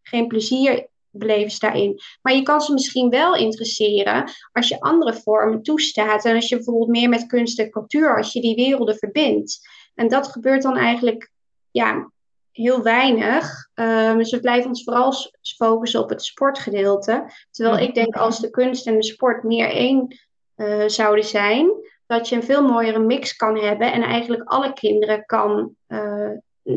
geen 0.02 0.28
plezier 0.28 0.88
beleven 1.12 1.60
daarin. 1.60 2.00
Maar 2.22 2.34
je 2.34 2.44
kan 2.44 2.62
ze 2.62 2.74
misschien 2.74 3.10
wel 3.10 3.36
interesseren 3.36 4.32
als 4.52 4.68
je 4.68 4.80
andere 4.80 5.14
vormen 5.14 5.64
toestaat. 5.64 6.26
En 6.26 6.36
als 6.36 6.50
je 6.50 6.56
bijvoorbeeld 6.56 6.90
meer 6.90 7.10
met 7.10 7.26
kunst 7.26 7.60
en 7.60 7.70
cultuur, 7.70 8.18
als 8.18 8.34
je 8.34 8.42
die 8.42 8.56
werelden 8.56 8.98
verbindt. 8.98 9.60
En 9.96 10.08
dat 10.08 10.28
gebeurt 10.28 10.62
dan 10.62 10.78
eigenlijk 10.78 11.32
ja, 11.72 12.12
heel 12.52 12.82
weinig. 12.82 13.70
Um, 13.74 14.18
dus 14.18 14.32
we 14.32 14.40
blijven 14.40 14.70
ons 14.70 14.84
vooral 14.84 15.14
focussen 15.58 16.00
op 16.00 16.10
het 16.10 16.24
sportgedeelte. 16.24 17.32
Terwijl 17.52 17.78
ik 17.78 17.94
denk 17.94 18.16
als 18.16 18.40
de 18.40 18.50
kunst 18.50 18.88
en 18.88 18.96
de 18.96 19.04
sport 19.04 19.44
meer 19.44 19.70
één 19.70 20.18
uh, 20.56 20.88
zouden 20.88 21.26
zijn, 21.26 21.72
dat 22.06 22.30
je 22.30 22.36
een 22.36 22.44
veel 22.44 22.64
mooiere 22.64 23.00
mix 23.00 23.36
kan 23.36 23.58
hebben 23.58 23.92
en 23.92 24.02
eigenlijk 24.02 24.44
alle 24.44 24.74
kinderen 24.74 25.26
kan. 25.26 25.76
Uh, 25.88 26.09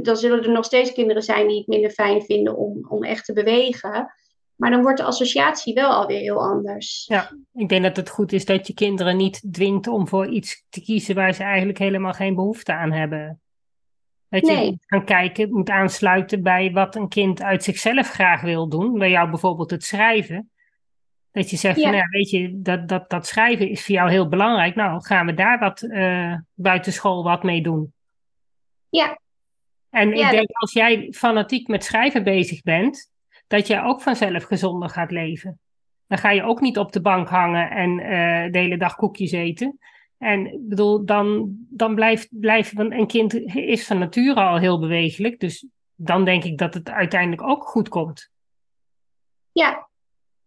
dan 0.03 0.17
zullen 0.17 0.43
er 0.43 0.53
nog 0.53 0.65
steeds 0.65 0.93
kinderen 0.93 1.23
zijn 1.23 1.49
die 1.49 1.59
het 1.59 1.67
minder 1.67 1.91
fijn 1.91 2.23
vinden 2.23 2.57
om, 2.57 2.87
om 2.89 3.05
echt 3.05 3.25
te 3.25 3.33
bewegen. 3.33 4.15
Maar 4.57 4.71
dan 4.71 4.83
wordt 4.83 4.99
de 4.99 5.05
associatie 5.05 5.75
wel 5.75 5.91
alweer 5.91 6.21
heel 6.21 6.43
anders. 6.43 7.05
Ja, 7.09 7.31
ik 7.53 7.69
denk 7.69 7.83
dat 7.83 7.97
het 7.97 8.09
goed 8.09 8.33
is 8.33 8.45
dat 8.45 8.67
je 8.67 8.75
kinderen 8.75 9.17
niet 9.17 9.53
dwingt 9.53 9.87
om 9.87 10.09
voor 10.09 10.27
iets 10.27 10.65
te 10.69 10.83
kiezen 10.83 11.15
waar 11.15 11.35
ze 11.35 11.43
eigenlijk 11.43 11.79
helemaal 11.79 12.13
geen 12.13 12.35
behoefte 12.35 12.73
aan 12.73 12.93
hebben. 12.93 13.41
Dat 14.29 14.47
je 14.47 14.53
nee. 14.53 14.79
kan 14.87 15.05
kijken, 15.05 15.53
moet 15.53 15.71
aansluiten 15.71 16.43
bij 16.43 16.73
wat 16.73 16.95
een 16.95 17.09
kind 17.09 17.43
uit 17.43 17.65
zichzelf 17.65 18.11
graag 18.11 18.41
wil 18.41 18.69
doen. 18.69 18.99
Bij 18.99 19.11
jou 19.11 19.31
bijvoorbeeld 19.31 19.71
het 19.71 19.85
schrijven. 19.85 20.51
Dat 21.31 21.51
je 21.51 21.57
zegt, 21.57 21.81
ja. 21.81 21.89
van, 21.89 21.97
ja, 21.97 22.07
weet 22.09 22.31
je, 22.31 22.61
dat, 22.63 22.89
dat, 22.89 23.11
dat 23.11 23.27
schrijven 23.27 23.69
is 23.69 23.85
voor 23.85 23.95
jou 23.95 24.11
heel 24.11 24.29
belangrijk. 24.29 24.75
Nou, 24.75 25.03
gaan 25.03 25.27
we 25.27 25.35
daar 25.35 25.59
wat 25.59 25.83
uh, 25.83 26.37
buitenschool 26.55 27.23
wat 27.23 27.43
mee 27.43 27.63
doen. 27.63 27.93
Ja. 28.89 29.19
En 29.93 30.09
ja, 30.09 30.25
ik 30.25 30.31
denk, 30.31 30.47
dat... 30.47 30.57
als 30.57 30.73
jij 30.73 31.09
fanatiek 31.11 31.69
met 31.69 31.85
schrijven 31.85 32.25
bezig 32.25 32.63
bent, 32.63 33.11
dat 33.47 33.67
jij 33.67 33.83
ook 33.83 34.03
vanzelf 34.03 34.45
gezonder 34.45 34.89
gaat 34.89 35.11
leven. 35.11 35.61
Dan 36.07 36.19
ga 36.19 36.31
je 36.31 36.43
ook 36.43 36.61
niet 36.61 36.79
op 36.79 36.93
de 36.93 37.01
bank 37.01 37.29
hangen 37.29 37.71
en 37.71 37.91
uh, 37.91 38.53
de 38.53 38.59
hele 38.59 38.77
dag 38.77 38.97
koekjes 38.97 39.33
eten. 39.33 39.79
En 40.19 40.67
bedoel, 40.69 41.05
dan, 41.05 41.57
dan 41.69 41.95
blijft, 41.95 42.29
blijft 42.31 42.79
een 42.79 43.07
kind 43.07 43.35
is 43.55 43.87
van 43.87 43.99
nature 43.99 44.41
al 44.41 44.59
heel 44.59 44.81
bewegelijk. 44.81 45.41
Dus 45.41 45.67
dan 45.95 46.25
denk 46.25 46.45
ik 46.45 46.59
dat 46.59 46.75
het 46.75 46.91
uiteindelijk 46.91 47.43
ook 47.43 47.65
goed 47.65 47.89
komt. 47.89 48.31
Ja, 49.53 49.89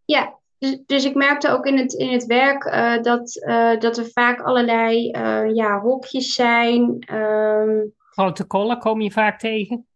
ja. 0.06 0.40
Dus, 0.58 0.80
dus 0.86 1.06
ik 1.06 1.16
merkte 1.16 1.50
ook 1.50 1.66
in 1.66 1.78
het, 1.78 1.94
in 1.94 2.12
het 2.12 2.25
werk 2.25 2.64
uh, 2.64 3.02
dat, 3.02 3.36
uh, 3.48 3.80
dat 3.80 3.98
er 3.98 4.10
vaak 4.14 4.42
allerlei 4.42 5.10
ja, 5.54 5.80
hokjes 5.80 6.34
zijn. 6.34 7.14
Um... 7.14 7.94
Protocollen 8.15 8.79
kom 8.79 9.01
je 9.01 9.12
vaak 9.12 9.39
tegen? 9.39 9.88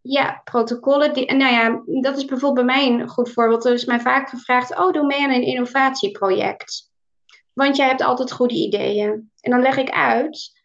Ja, 0.00 0.40
protocollen. 0.44 1.14
Die, 1.14 1.34
nou 1.34 1.52
ja, 1.52 1.82
dat 2.00 2.16
is 2.16 2.24
bijvoorbeeld 2.24 2.66
bij 2.66 2.76
mij 2.76 2.86
een 2.86 3.08
goed 3.08 3.32
voorbeeld. 3.32 3.64
Er 3.64 3.72
is 3.72 3.84
mij 3.84 4.00
vaak 4.00 4.28
gevraagd: 4.28 4.78
Oh, 4.78 4.92
doe 4.92 5.06
mee 5.06 5.22
aan 5.22 5.30
een 5.30 5.46
innovatieproject. 5.46 6.90
Want 7.52 7.76
jij 7.76 7.86
hebt 7.86 8.02
altijd 8.02 8.32
goede 8.32 8.54
ideeën. 8.54 9.30
En 9.40 9.50
dan 9.50 9.60
leg 9.60 9.76
ik 9.76 9.90
uit. 9.90 10.60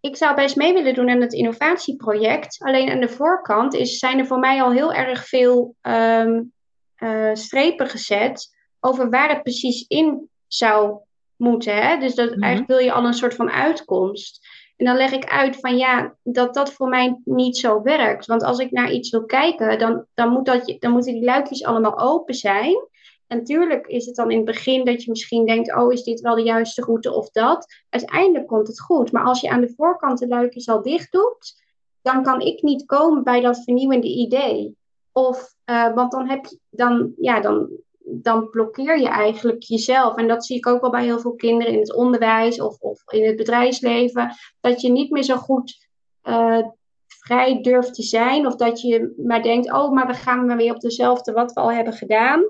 Ik 0.00 0.16
zou 0.16 0.34
best 0.34 0.56
mee 0.56 0.72
willen 0.72 0.94
doen 0.94 1.10
aan 1.10 1.20
het 1.20 1.32
innovatieproject. 1.32 2.56
Alleen 2.62 2.90
aan 2.90 3.00
de 3.00 3.08
voorkant 3.08 3.74
is, 3.74 3.98
zijn 3.98 4.18
er 4.18 4.26
voor 4.26 4.38
mij 4.38 4.62
al 4.62 4.72
heel 4.72 4.92
erg 4.92 5.28
veel 5.28 5.74
um, 5.82 6.52
uh, 6.98 7.30
strepen 7.34 7.88
gezet 7.88 8.56
over 8.80 9.10
waar 9.10 9.28
het 9.28 9.42
precies 9.42 9.84
in 9.88 10.28
zou 10.46 10.98
moeten. 11.36 11.76
Hè? 11.76 11.98
Dus 11.98 12.14
dat, 12.14 12.26
mm 12.26 12.32
-hmm. 12.32 12.42
eigenlijk 12.42 12.72
wil 12.72 12.86
je 12.86 12.92
al 12.92 13.04
een 13.04 13.14
soort 13.14 13.34
van 13.34 13.50
uitkomst. 13.50 14.43
En 14.76 14.84
dan 14.84 14.96
leg 14.96 15.12
ik 15.12 15.24
uit 15.24 15.56
van 15.56 15.76
ja, 15.76 16.14
dat 16.22 16.54
dat 16.54 16.72
voor 16.72 16.88
mij 16.88 17.20
niet 17.24 17.56
zo 17.56 17.82
werkt. 17.82 18.26
Want 18.26 18.42
als 18.42 18.58
ik 18.58 18.70
naar 18.70 18.92
iets 18.92 19.10
wil 19.10 19.24
kijken, 19.24 19.78
dan, 19.78 20.06
dan, 20.14 20.28
moet 20.28 20.46
dat, 20.46 20.76
dan 20.78 20.92
moeten 20.92 21.12
die 21.12 21.24
luikjes 21.24 21.64
allemaal 21.64 21.98
open 21.98 22.34
zijn. 22.34 22.88
En 23.26 23.38
natuurlijk 23.38 23.86
is 23.86 24.06
het 24.06 24.16
dan 24.16 24.30
in 24.30 24.36
het 24.36 24.46
begin 24.46 24.84
dat 24.84 25.02
je 25.02 25.10
misschien 25.10 25.46
denkt, 25.46 25.74
oh, 25.74 25.92
is 25.92 26.02
dit 26.02 26.20
wel 26.20 26.34
de 26.34 26.42
juiste 26.42 26.82
route 26.82 27.12
of 27.12 27.30
dat? 27.30 27.66
Uiteindelijk 27.88 28.46
komt 28.46 28.66
het 28.66 28.80
goed. 28.80 29.12
Maar 29.12 29.24
als 29.24 29.40
je 29.40 29.50
aan 29.50 29.60
de 29.60 29.74
voorkant 29.76 30.18
de 30.18 30.28
luikjes 30.28 30.68
al 30.68 30.82
dicht 30.82 31.12
doet, 31.12 31.62
dan 32.02 32.22
kan 32.22 32.40
ik 32.40 32.62
niet 32.62 32.84
komen 32.86 33.24
bij 33.24 33.40
dat 33.40 33.64
vernieuwende 33.64 34.08
idee. 34.08 34.76
Of, 35.12 35.54
uh, 35.66 35.94
want 35.94 36.12
dan 36.12 36.28
heb 36.28 36.44
je, 36.44 36.58
dan, 36.70 37.12
ja, 37.16 37.40
dan, 37.40 37.68
dan 38.04 38.50
blokkeer 38.50 38.98
je 39.00 39.08
eigenlijk 39.08 39.62
jezelf. 39.62 40.16
En 40.16 40.28
dat 40.28 40.46
zie 40.46 40.56
ik 40.56 40.66
ook 40.66 40.80
wel 40.80 40.90
bij 40.90 41.04
heel 41.04 41.20
veel 41.20 41.34
kinderen 41.34 41.72
in 41.72 41.78
het 41.78 41.94
onderwijs 41.94 42.60
of, 42.60 42.78
of 42.78 43.02
in 43.12 43.26
het 43.26 43.36
bedrijfsleven. 43.36 44.34
Dat 44.60 44.80
je 44.80 44.90
niet 44.90 45.10
meer 45.10 45.22
zo 45.22 45.36
goed 45.36 45.88
uh, 46.22 46.66
vrij 47.06 47.60
durft 47.62 47.94
te 47.94 48.02
zijn. 48.02 48.46
Of 48.46 48.56
dat 48.56 48.80
je 48.80 49.14
maar 49.16 49.42
denkt, 49.42 49.72
oh, 49.72 49.92
maar 49.92 50.06
we 50.06 50.14
gaan 50.14 50.46
maar 50.46 50.56
weer 50.56 50.74
op 50.74 50.80
dezelfde 50.80 51.32
wat 51.32 51.52
we 51.52 51.60
al 51.60 51.72
hebben 51.72 51.92
gedaan. 51.92 52.40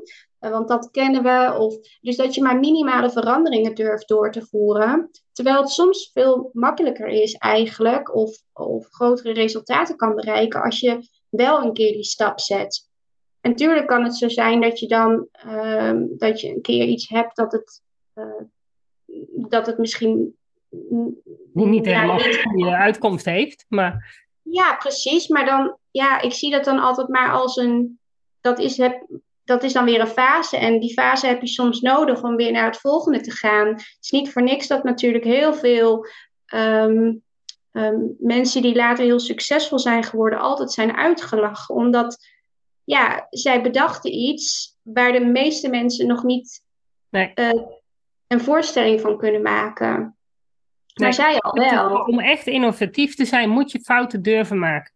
Uh, 0.40 0.50
want 0.50 0.68
dat 0.68 0.90
kennen 0.90 1.22
we. 1.22 1.56
Of, 1.58 1.74
dus 2.00 2.16
dat 2.16 2.34
je 2.34 2.42
maar 2.42 2.58
minimale 2.58 3.10
veranderingen 3.10 3.74
durft 3.74 4.08
door 4.08 4.32
te 4.32 4.46
voeren. 4.46 5.10
Terwijl 5.32 5.60
het 5.60 5.70
soms 5.70 6.10
veel 6.12 6.50
makkelijker 6.52 7.08
is 7.08 7.34
eigenlijk. 7.34 8.14
Of, 8.14 8.36
of 8.52 8.86
grotere 8.90 9.32
resultaten 9.32 9.96
kan 9.96 10.14
bereiken 10.14 10.62
als 10.62 10.80
je 10.80 11.08
wel 11.28 11.62
een 11.62 11.72
keer 11.72 11.92
die 11.92 12.04
stap 12.04 12.40
zet. 12.40 12.92
En 13.44 13.50
natuurlijk 13.50 13.86
kan 13.86 14.04
het 14.04 14.16
zo 14.16 14.28
zijn 14.28 14.60
dat 14.60 14.78
je 14.78 14.86
dan 14.86 15.28
uh, 15.46 15.92
dat 16.08 16.40
je 16.40 16.48
een 16.48 16.60
keer 16.60 16.86
iets 16.86 17.08
hebt 17.08 17.36
dat 17.36 17.52
het, 17.52 17.82
uh, 18.14 18.42
dat 19.48 19.66
het 19.66 19.78
misschien 19.78 20.36
niet 21.52 21.86
helemaal 21.86 22.18
ja, 22.18 22.42
goede 22.42 22.76
uitkomst 22.76 23.24
heeft. 23.24 23.64
Maar... 23.68 24.22
Ja, 24.42 24.74
precies. 24.74 25.28
Maar 25.28 25.46
dan, 25.46 25.76
ja, 25.90 26.20
ik 26.20 26.32
zie 26.32 26.50
dat 26.50 26.64
dan 26.64 26.78
altijd 26.78 27.08
maar 27.08 27.32
als 27.32 27.56
een. 27.56 27.98
Dat 28.40 28.58
is, 28.58 28.76
heb, 28.76 29.06
dat 29.44 29.62
is 29.62 29.72
dan 29.72 29.84
weer 29.84 30.00
een 30.00 30.06
fase. 30.06 30.56
En 30.56 30.80
die 30.80 30.92
fase 30.92 31.26
heb 31.26 31.40
je 31.40 31.48
soms 31.48 31.80
nodig 31.80 32.22
om 32.22 32.36
weer 32.36 32.52
naar 32.52 32.66
het 32.66 32.80
volgende 32.80 33.20
te 33.20 33.30
gaan. 33.30 33.68
Het 33.68 33.96
is 34.00 34.10
niet 34.10 34.32
voor 34.32 34.42
niks 34.42 34.66
dat 34.66 34.84
natuurlijk 34.84 35.24
heel 35.24 35.54
veel 35.54 36.06
um, 36.54 37.22
um, 37.72 38.16
mensen 38.18 38.62
die 38.62 38.74
later 38.74 39.04
heel 39.04 39.20
succesvol 39.20 39.78
zijn 39.78 40.04
geworden, 40.04 40.38
altijd 40.38 40.72
zijn 40.72 40.96
uitgelachen. 40.96 41.74
Omdat 41.74 42.32
ja, 42.84 43.26
zij 43.30 43.62
bedachten 43.62 44.12
iets 44.12 44.76
waar 44.82 45.12
de 45.12 45.24
meeste 45.24 45.68
mensen 45.68 46.06
nog 46.06 46.22
niet 46.22 46.62
nee. 47.08 47.32
uh, 47.34 47.62
een 48.26 48.40
voorstelling 48.40 49.00
van 49.00 49.18
kunnen 49.18 49.42
maken. 49.42 49.98
Nee. 49.98 50.14
Maar 50.94 51.14
zij 51.14 51.38
al 51.38 51.52
wel. 51.52 52.04
Om 52.04 52.20
echt 52.20 52.46
innovatief 52.46 53.14
te 53.14 53.24
zijn, 53.24 53.48
moet 53.48 53.72
je 53.72 53.80
fouten 53.80 54.22
durven 54.22 54.58
maken. 54.58 54.92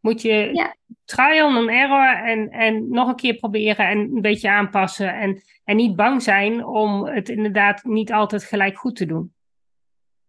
Moet 0.00 0.22
je 0.22 0.50
ja. 0.52 0.76
trial 1.04 1.56
and 1.56 1.68
error 1.68 2.24
en, 2.24 2.50
en 2.50 2.88
nog 2.88 3.08
een 3.08 3.16
keer 3.16 3.34
proberen 3.34 3.88
en 3.88 3.98
een 3.98 4.20
beetje 4.20 4.50
aanpassen. 4.50 5.14
En, 5.14 5.42
en 5.64 5.76
niet 5.76 5.96
bang 5.96 6.22
zijn 6.22 6.66
om 6.66 7.06
het 7.06 7.28
inderdaad 7.28 7.84
niet 7.84 8.12
altijd 8.12 8.44
gelijk 8.44 8.78
goed 8.78 8.96
te 8.96 9.06
doen. 9.06 9.32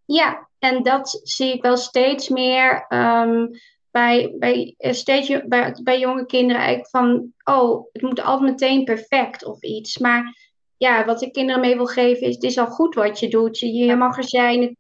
Ja, 0.06 0.50
en 0.60 0.84
dat 0.84 1.22
zie 1.24 1.54
ik 1.54 1.62
wel 1.62 1.78
steeds 1.78 2.30
meer. 2.30 2.86
Um, 2.90 3.50
bij, 3.92 4.36
bij, 4.40 4.76
eh, 4.78 4.94
steeds 4.94 5.32
bij, 5.46 5.76
bij 5.84 6.00
jonge 6.00 6.26
kinderen 6.26 6.62
eigenlijk 6.62 6.90
van, 6.90 7.34
oh, 7.44 7.86
het 7.94 8.02
moet 8.02 8.22
altijd 8.22 8.52
meteen 8.52 8.84
perfect 8.84 9.46
of 9.46 9.62
iets. 9.62 9.98
Maar 9.98 10.38
ja, 10.78 11.06
wat 11.06 11.22
ik 11.22 11.34
kinderen 11.34 11.62
mee 11.62 11.76
wil 11.76 11.86
geven 11.86 12.28
is, 12.28 12.36
het 12.36 12.44
is 12.44 12.58
al 12.58 12.66
goed 12.66 12.96
wat 12.96 13.20
je 13.20 13.28
doet. 13.28 13.60
Je, 13.60 13.74
je 13.74 13.96
mag 13.96 14.18
er 14.18 14.28
zijn. 14.30 14.62
Het, 14.62 14.76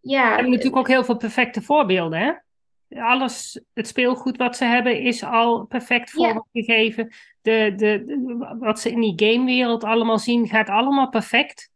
ja. 0.00 0.28
We 0.28 0.34
hebben 0.34 0.50
natuurlijk 0.50 0.76
ook 0.76 0.88
heel 0.88 1.04
veel 1.04 1.16
perfecte 1.16 1.62
voorbeelden, 1.62 2.18
hè? 2.18 2.32
Alles, 3.00 3.60
het 3.74 3.86
speelgoed 3.86 4.36
wat 4.36 4.56
ze 4.56 4.64
hebben 4.64 5.00
is 5.00 5.24
al 5.24 5.64
perfect 5.64 6.10
vormgegeven. 6.10 7.04
Ja. 7.04 7.16
De, 7.40 7.74
de, 7.76 8.04
de, 8.04 8.56
wat 8.58 8.80
ze 8.80 8.90
in 8.90 9.00
die 9.00 9.12
gamewereld 9.16 9.84
allemaal 9.84 10.18
zien, 10.18 10.48
gaat 10.48 10.68
allemaal 10.68 11.08
perfect. 11.08 11.70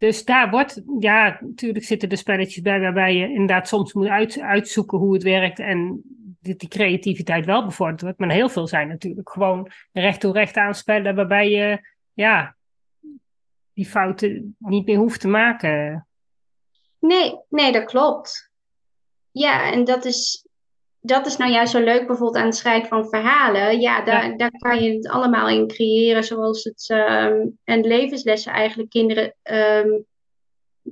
Dus 0.00 0.24
daar 0.24 0.50
wordt, 0.50 0.82
ja, 0.98 1.38
natuurlijk 1.40 1.84
zitten 1.84 2.08
er 2.08 2.16
spelletjes 2.16 2.62
bij 2.62 2.80
waarbij 2.80 3.16
je 3.16 3.28
inderdaad 3.28 3.68
soms 3.68 3.92
moet 3.92 4.06
uit, 4.06 4.40
uitzoeken 4.40 4.98
hoe 4.98 5.12
het 5.12 5.22
werkt 5.22 5.58
en 5.58 6.02
die, 6.40 6.56
die 6.56 6.68
creativiteit 6.68 7.44
wel 7.46 7.64
bevorderd 7.64 8.00
wordt. 8.00 8.18
Maar 8.18 8.30
heel 8.30 8.48
veel 8.48 8.66
zijn 8.66 8.88
natuurlijk 8.88 9.30
gewoon 9.30 9.70
recht 9.92 10.20
toe 10.20 10.32
recht 10.32 10.56
aanspellen 10.56 11.14
waarbij 11.14 11.50
je, 11.50 11.88
ja, 12.12 12.56
die 13.72 13.86
fouten 13.86 14.56
niet 14.58 14.86
meer 14.86 14.96
hoeft 14.96 15.20
te 15.20 15.28
maken. 15.28 16.06
Nee, 16.98 17.38
nee, 17.48 17.72
dat 17.72 17.84
klopt. 17.84 18.50
Ja, 19.30 19.72
en 19.72 19.84
dat 19.84 20.04
is, 20.04 20.46
dat 21.00 21.26
is 21.26 21.36
nou 21.36 21.50
juist 21.50 21.72
zo 21.72 21.80
leuk 21.80 22.06
bijvoorbeeld 22.06 22.36
aan 22.36 22.46
het 22.46 22.56
schrijven 22.56 22.88
van 22.88 23.08
verhalen. 23.08 23.80
Ja, 23.80 24.04
daar, 24.04 24.30
ja. 24.30 24.36
daar 24.36 24.50
kan 24.50 24.82
je 24.82 24.92
het 24.92 25.08
allemaal 25.08 25.48
in 25.48 25.66
creëren, 25.66 26.24
zoals 26.24 26.64
het 26.64 26.88
um, 26.88 27.58
en 27.64 27.80
levenslessen 27.80 28.52
eigenlijk 28.52 28.90
kinderen. 28.90 29.34
Um, 29.42 30.04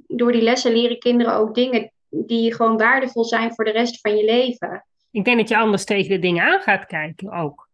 door 0.06 0.32
die 0.32 0.42
lessen 0.42 0.72
leren 0.72 0.98
kinderen 0.98 1.34
ook 1.34 1.54
dingen 1.54 1.92
die 2.08 2.54
gewoon 2.54 2.76
waardevol 2.76 3.24
zijn 3.24 3.54
voor 3.54 3.64
de 3.64 3.70
rest 3.70 4.00
van 4.00 4.16
je 4.16 4.24
leven. 4.24 4.84
Ik 5.10 5.24
denk 5.24 5.38
dat 5.38 5.48
je 5.48 5.56
anders 5.56 5.84
tegen 5.84 6.10
de 6.10 6.18
dingen 6.18 6.44
aan 6.44 6.60
gaat 6.60 6.86
kijken 6.86 7.32
ook. 7.32 7.68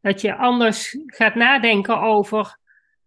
Dat 0.00 0.20
je 0.20 0.34
anders 0.34 0.98
gaat 1.06 1.34
nadenken 1.34 2.00
over 2.00 2.58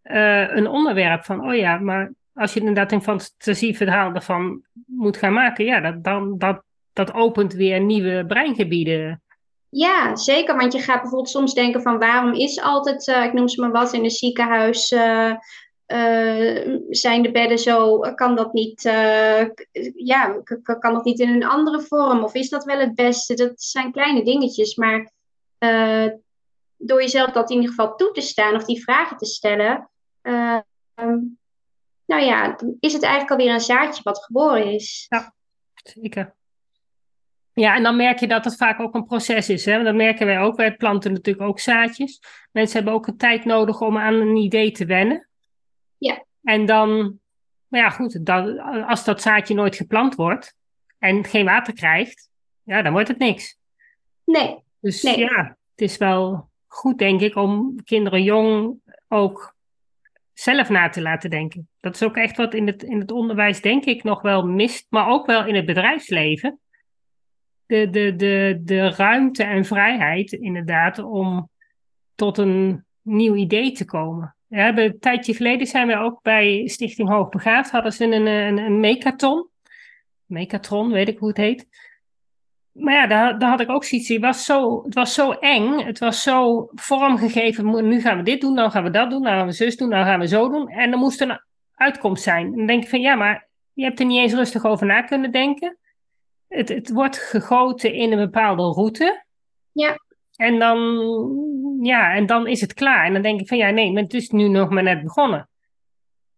uh, 0.03 0.55
een 0.55 0.67
onderwerp. 0.67 1.23
Van, 1.23 1.47
oh 1.47 1.55
ja, 1.55 1.77
maar 1.77 2.13
als 2.33 2.53
je 2.53 2.59
inderdaad 2.59 2.91
een 2.91 3.01
fantasieverhaal 3.01 4.13
ervan 4.13 4.63
moet 4.85 5.17
gaan 5.17 5.33
maken, 5.33 5.65
ja, 5.65 5.79
dat, 5.79 6.03
dan, 6.03 6.37
dat, 6.37 6.63
dat 6.95 7.13
opent 7.13 7.53
weer 7.53 7.81
nieuwe 7.81 8.25
breingebieden. 8.25 9.23
Ja, 9.69 10.15
zeker. 10.15 10.57
Want 10.57 10.73
je 10.73 10.79
gaat 10.79 11.01
bijvoorbeeld 11.01 11.29
soms 11.29 11.53
denken 11.53 11.81
van 11.81 11.99
waarom 11.99 12.33
is 12.33 12.61
altijd, 12.61 13.07
uh, 13.07 13.23
ik 13.23 13.33
noem 13.33 13.47
ze 13.47 13.61
maar 13.61 13.71
wat, 13.71 13.93
in 13.93 14.03
een 14.03 14.09
ziekenhuis 14.09 14.91
uh, 14.91 15.33
uh, 15.87 16.79
zijn 16.89 17.21
de 17.21 17.31
bedden 17.31 17.59
zo, 17.59 17.99
kan 17.99 18.35
dat 18.35 18.53
niet, 18.53 18.81
ja, 19.95 20.41
kan 20.79 20.93
dat 20.93 21.03
niet 21.03 21.19
in 21.19 21.29
een 21.29 21.45
andere 21.45 21.81
vorm? 21.81 22.23
Of 22.23 22.33
is 22.33 22.49
dat 22.49 22.63
wel 22.63 22.79
het 22.79 22.95
beste? 22.95 23.33
Dat 23.33 23.61
zijn 23.61 23.91
kleine 23.91 24.23
dingetjes, 24.23 24.75
maar 24.75 25.11
door 26.77 27.01
jezelf 27.01 27.31
dat 27.31 27.49
in 27.49 27.55
ieder 27.55 27.69
geval 27.69 27.95
toe 27.95 28.11
te 28.11 28.21
staan 28.21 28.55
of 28.55 28.65
die 28.65 28.83
vragen 28.83 29.17
te 29.17 29.25
stellen, 29.25 29.89
nou 32.05 32.23
ja, 32.23 32.55
dan 32.55 32.77
is 32.79 32.93
het 32.93 33.03
eigenlijk 33.03 33.31
alweer 33.31 33.53
een 33.53 33.61
zaadje 33.61 34.03
wat 34.03 34.23
geboren 34.23 34.73
is. 34.73 35.05
Ja, 35.09 35.33
zeker. 35.75 36.35
Ja, 37.55 37.75
en 37.75 37.83
dan 37.83 37.95
merk 37.95 38.19
je 38.19 38.27
dat 38.27 38.45
het 38.45 38.55
vaak 38.55 38.79
ook 38.79 38.95
een 38.95 39.05
proces 39.05 39.49
is. 39.49 39.65
Hè? 39.65 39.83
Dat 39.83 39.95
merken 39.95 40.25
wij 40.25 40.39
ook. 40.39 40.55
Wij 40.55 40.75
planten 40.75 41.13
natuurlijk 41.13 41.47
ook 41.47 41.59
zaadjes. 41.59 42.21
Mensen 42.51 42.75
hebben 42.75 42.93
ook 42.93 43.07
een 43.07 43.17
tijd 43.17 43.45
nodig 43.45 43.81
om 43.81 43.97
aan 43.97 44.13
een 44.13 44.35
idee 44.35 44.71
te 44.71 44.85
wennen. 44.85 45.27
Ja. 45.97 46.25
En 46.43 46.65
dan, 46.65 47.19
maar 47.67 47.79
ja 47.79 47.89
goed, 47.89 48.25
dan, 48.25 48.59
als 48.85 49.03
dat 49.03 49.21
zaadje 49.21 49.53
nooit 49.53 49.75
geplant 49.75 50.15
wordt 50.15 50.55
en 50.99 51.25
geen 51.25 51.45
water 51.45 51.73
krijgt, 51.73 52.29
ja, 52.63 52.81
dan 52.81 52.91
wordt 52.91 53.07
het 53.07 53.17
niks. 53.17 53.57
Nee. 54.23 54.63
Dus 54.79 55.01
nee. 55.01 55.19
ja, 55.19 55.57
het 55.71 55.81
is 55.89 55.97
wel 55.97 56.49
goed, 56.67 56.97
denk 56.97 57.21
ik, 57.21 57.35
om 57.35 57.83
kinderen 57.83 58.23
jong 58.23 58.79
ook 59.07 59.55
zelf 60.33 60.69
na 60.69 60.89
te 60.89 61.01
laten 61.01 61.29
denken. 61.29 61.69
Dat 61.79 61.93
is 61.93 62.03
ook 62.03 62.15
echt 62.15 62.37
wat 62.37 62.53
in 62.53 62.67
het, 62.67 62.83
in 62.83 62.99
het 62.99 63.11
onderwijs, 63.11 63.61
denk 63.61 63.85
ik, 63.85 64.03
nog 64.03 64.21
wel 64.21 64.45
mist, 64.45 64.85
maar 64.89 65.07
ook 65.07 65.25
wel 65.25 65.45
in 65.45 65.55
het 65.55 65.65
bedrijfsleven 65.65 66.59
de, 67.65 67.89
de, 67.89 68.15
de, 68.15 68.61
de 68.63 68.89
ruimte 68.89 69.43
en 69.43 69.65
vrijheid 69.65 70.31
inderdaad 70.31 70.99
om 70.99 71.49
tot 72.15 72.37
een 72.37 72.85
nieuw 73.01 73.35
idee 73.35 73.71
te 73.71 73.85
komen. 73.85 74.35
We 74.47 74.61
hebben, 74.61 74.83
een 74.83 74.99
tijdje 74.99 75.33
geleden 75.33 75.67
zijn 75.67 75.87
we 75.87 75.97
ook 75.97 76.21
bij 76.21 76.67
Stichting 76.67 77.09
Hoogbegaafd, 77.09 77.71
hadden 77.71 77.93
ze 77.93 78.03
een, 78.03 78.25
een, 78.25 78.57
een. 78.57 78.79
Mechatron, 80.25 80.91
weet 80.91 81.07
ik 81.07 81.17
hoe 81.17 81.27
het 81.27 81.37
heet. 81.37 81.67
Maar 82.71 82.93
ja, 82.93 83.07
daar, 83.07 83.39
daar 83.39 83.49
had 83.49 83.59
ik 83.59 83.69
ook 83.69 83.83
zoiets. 83.83 84.07
Het 84.07 84.21
was, 84.21 84.45
zo, 84.45 84.83
het 84.83 84.93
was 84.93 85.13
zo 85.13 85.31
eng. 85.31 85.79
Het 85.79 85.99
was 85.99 86.23
zo 86.23 86.69
vormgegeven. 86.73 87.87
Nu 87.87 88.01
gaan 88.01 88.17
we 88.17 88.23
dit 88.23 88.41
doen, 88.41 88.55
dan 88.55 88.71
gaan 88.71 88.83
we 88.83 88.89
dat 88.89 89.09
doen, 89.09 89.23
dan 89.23 89.31
gaan 89.31 89.45
we 89.45 89.51
zus 89.51 89.77
doen, 89.77 89.89
dan 89.89 90.05
gaan 90.05 90.19
we 90.19 90.27
zo 90.27 90.49
doen. 90.49 90.69
En 90.69 90.91
er 90.91 90.97
moest 90.97 91.21
een 91.21 91.39
uitkomst 91.75 92.23
zijn. 92.23 92.45
En 92.45 92.57
dan 92.57 92.65
denk 92.65 92.83
ik 92.83 92.89
van 92.89 93.01
ja, 93.01 93.15
maar 93.15 93.47
je 93.73 93.83
hebt 93.83 93.99
er 93.99 94.05
niet 94.05 94.19
eens 94.19 94.33
rustig 94.33 94.65
over 94.65 94.85
na 94.85 95.01
kunnen 95.01 95.31
denken 95.31 95.77
het, 96.47 96.69
het 96.69 96.91
wordt 96.91 97.17
gegoten 97.17 97.93
in 97.93 98.11
een 98.11 98.17
bepaalde 98.17 98.63
route. 98.63 99.25
Ja. 99.71 99.95
En 100.35 100.59
dan, 100.59 100.79
ja, 101.81 102.13
en 102.13 102.25
dan 102.25 102.47
is 102.47 102.61
het 102.61 102.73
klaar. 102.73 103.05
En 103.05 103.13
dan 103.13 103.21
denk 103.21 103.39
ik 103.39 103.47
van 103.47 103.57
ja, 103.57 103.69
nee, 103.69 103.91
maar 103.91 104.03
het 104.03 104.13
is 104.13 104.29
nu 104.29 104.47
nog 104.47 104.69
maar 104.69 104.83
net 104.83 105.03
begonnen. 105.03 105.49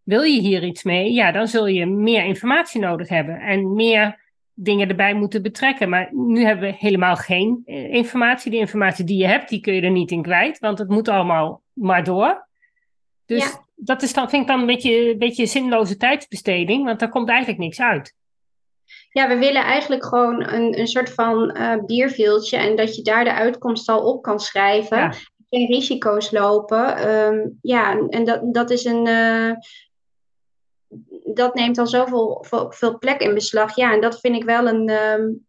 Wil 0.03 0.21
je 0.21 0.41
hier 0.41 0.63
iets 0.63 0.83
mee? 0.83 1.13
Ja, 1.13 1.31
dan 1.31 1.47
zul 1.47 1.67
je 1.67 1.85
meer 1.85 2.25
informatie 2.25 2.81
nodig 2.81 3.09
hebben 3.09 3.39
en 3.39 3.73
meer 3.73 4.25
dingen 4.53 4.89
erbij 4.89 5.13
moeten 5.13 5.41
betrekken. 5.41 5.89
Maar 5.89 6.09
nu 6.13 6.43
hebben 6.43 6.69
we 6.69 6.75
helemaal 6.77 7.15
geen 7.15 7.61
eh, 7.65 7.93
informatie. 7.93 8.51
De 8.51 8.57
informatie 8.57 9.05
die 9.05 9.17
je 9.17 9.27
hebt, 9.27 9.49
die 9.49 9.59
kun 9.59 9.73
je 9.73 9.81
er 9.81 9.91
niet 9.91 10.11
in 10.11 10.21
kwijt, 10.21 10.59
want 10.59 10.77
het 10.77 10.89
moet 10.89 11.07
allemaal 11.07 11.61
maar 11.73 12.03
door. 12.03 12.47
Dus 13.25 13.43
ja. 13.43 13.65
dat 13.75 14.01
is 14.01 14.13
dan, 14.13 14.29
vind 14.29 14.41
ik 14.41 14.47
dan 14.47 14.59
een 14.59 14.65
beetje, 14.65 15.11
een 15.11 15.17
beetje 15.17 15.45
zinloze 15.45 15.97
tijdsbesteding, 15.97 16.85
want 16.85 16.99
daar 16.99 17.09
komt 17.09 17.29
eigenlijk 17.29 17.59
niks 17.59 17.81
uit. 17.81 18.15
Ja, 19.17 19.27
we 19.27 19.37
willen 19.37 19.63
eigenlijk 19.63 20.05
gewoon 20.05 20.49
een, 20.49 20.79
een 20.79 20.87
soort 20.87 21.13
van 21.13 21.57
uh, 21.57 21.75
bierveeltje 21.85 22.57
en 22.57 22.75
dat 22.75 22.95
je 22.95 23.01
daar 23.01 23.23
de 23.23 23.33
uitkomst 23.33 23.89
al 23.89 24.03
op 24.03 24.21
kan 24.21 24.39
schrijven. 24.39 24.97
Ja. 24.97 25.13
Geen 25.49 25.67
risico's 25.67 26.31
lopen. 26.31 27.09
Um, 27.09 27.57
ja, 27.61 27.97
en 28.09 28.25
dat, 28.25 28.53
dat 28.53 28.69
is 28.69 28.85
een. 28.85 29.07
Uh, 29.07 29.51
dat 31.33 31.53
neemt 31.53 31.77
al 31.77 31.87
zoveel 31.87 32.45
veel, 32.47 32.71
veel 32.71 32.97
plek 32.97 33.21
in 33.21 33.33
beslag. 33.33 33.75
Ja, 33.75 33.93
en 33.93 34.01
dat 34.01 34.19
vind 34.19 34.35
ik 34.35 34.43
wel 34.43 34.67
een. 34.67 34.89
Um, 34.89 35.45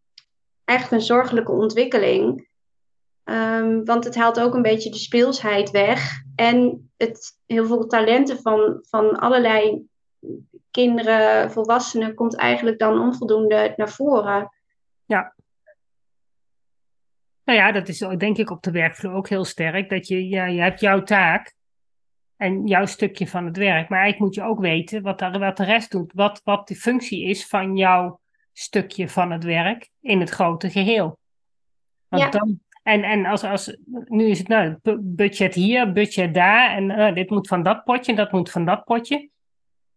echt 0.65 0.91
een 0.91 1.01
zorgelijke 1.01 1.51
ontwikkeling. 1.51 2.47
Um, 3.23 3.85
want 3.85 4.03
het 4.03 4.15
haalt 4.15 4.39
ook 4.39 4.53
een 4.53 4.61
beetje 4.61 4.89
de 4.89 4.97
speelsheid 4.97 5.71
weg. 5.71 6.21
En 6.35 6.89
het, 6.97 7.39
heel 7.45 7.65
veel 7.65 7.87
talenten 7.87 8.41
van, 8.41 8.83
van 8.89 9.19
allerlei 9.19 9.87
kinderen, 10.71 11.51
volwassenen, 11.51 12.15
komt 12.15 12.35
eigenlijk 12.35 12.79
dan 12.79 12.99
onvoldoende 12.99 13.73
naar 13.75 13.89
voren. 13.89 14.53
Ja. 15.05 15.35
Nou 17.43 17.59
ja, 17.59 17.71
dat 17.71 17.87
is 17.87 17.97
denk 17.97 18.37
ik 18.37 18.49
op 18.49 18.61
de 18.61 18.71
werkvloer 18.71 19.13
ook 19.13 19.29
heel 19.29 19.45
sterk. 19.45 19.89
Dat 19.89 20.07
je, 20.07 20.27
ja, 20.27 20.45
je 20.45 20.61
hebt 20.61 20.79
jouw 20.79 21.03
taak 21.03 21.53
en 22.37 22.67
jouw 22.67 22.85
stukje 22.85 23.27
van 23.27 23.45
het 23.45 23.57
werk. 23.57 23.89
Maar 23.89 23.99
eigenlijk 23.99 24.19
moet 24.19 24.35
je 24.35 24.51
ook 24.51 24.59
weten 24.59 25.01
wat, 25.01 25.19
daar, 25.19 25.39
wat 25.39 25.57
de 25.57 25.63
rest 25.63 25.91
doet. 25.91 26.11
Wat, 26.13 26.41
wat 26.43 26.67
de 26.67 26.75
functie 26.75 27.25
is 27.25 27.47
van 27.47 27.75
jouw 27.75 28.19
stukje 28.53 29.09
van 29.09 29.31
het 29.31 29.43
werk 29.43 29.89
in 30.01 30.19
het 30.19 30.29
grote 30.29 30.69
geheel. 30.69 31.17
Want 32.07 32.23
ja. 32.23 32.29
dan, 32.29 32.59
en 32.83 33.03
en 33.03 33.25
als, 33.25 33.43
als, 33.43 33.77
nu 34.05 34.25
is 34.25 34.39
het 34.39 34.47
nou, 34.47 34.77
budget 34.99 35.53
hier, 35.53 35.91
budget 35.91 36.33
daar. 36.33 36.71
En 36.71 36.89
uh, 36.89 37.13
dit 37.13 37.29
moet 37.29 37.47
van 37.47 37.63
dat 37.63 37.83
potje, 37.83 38.15
dat 38.15 38.31
moet 38.31 38.51
van 38.51 38.65
dat 38.65 38.83
potje. 38.83 39.29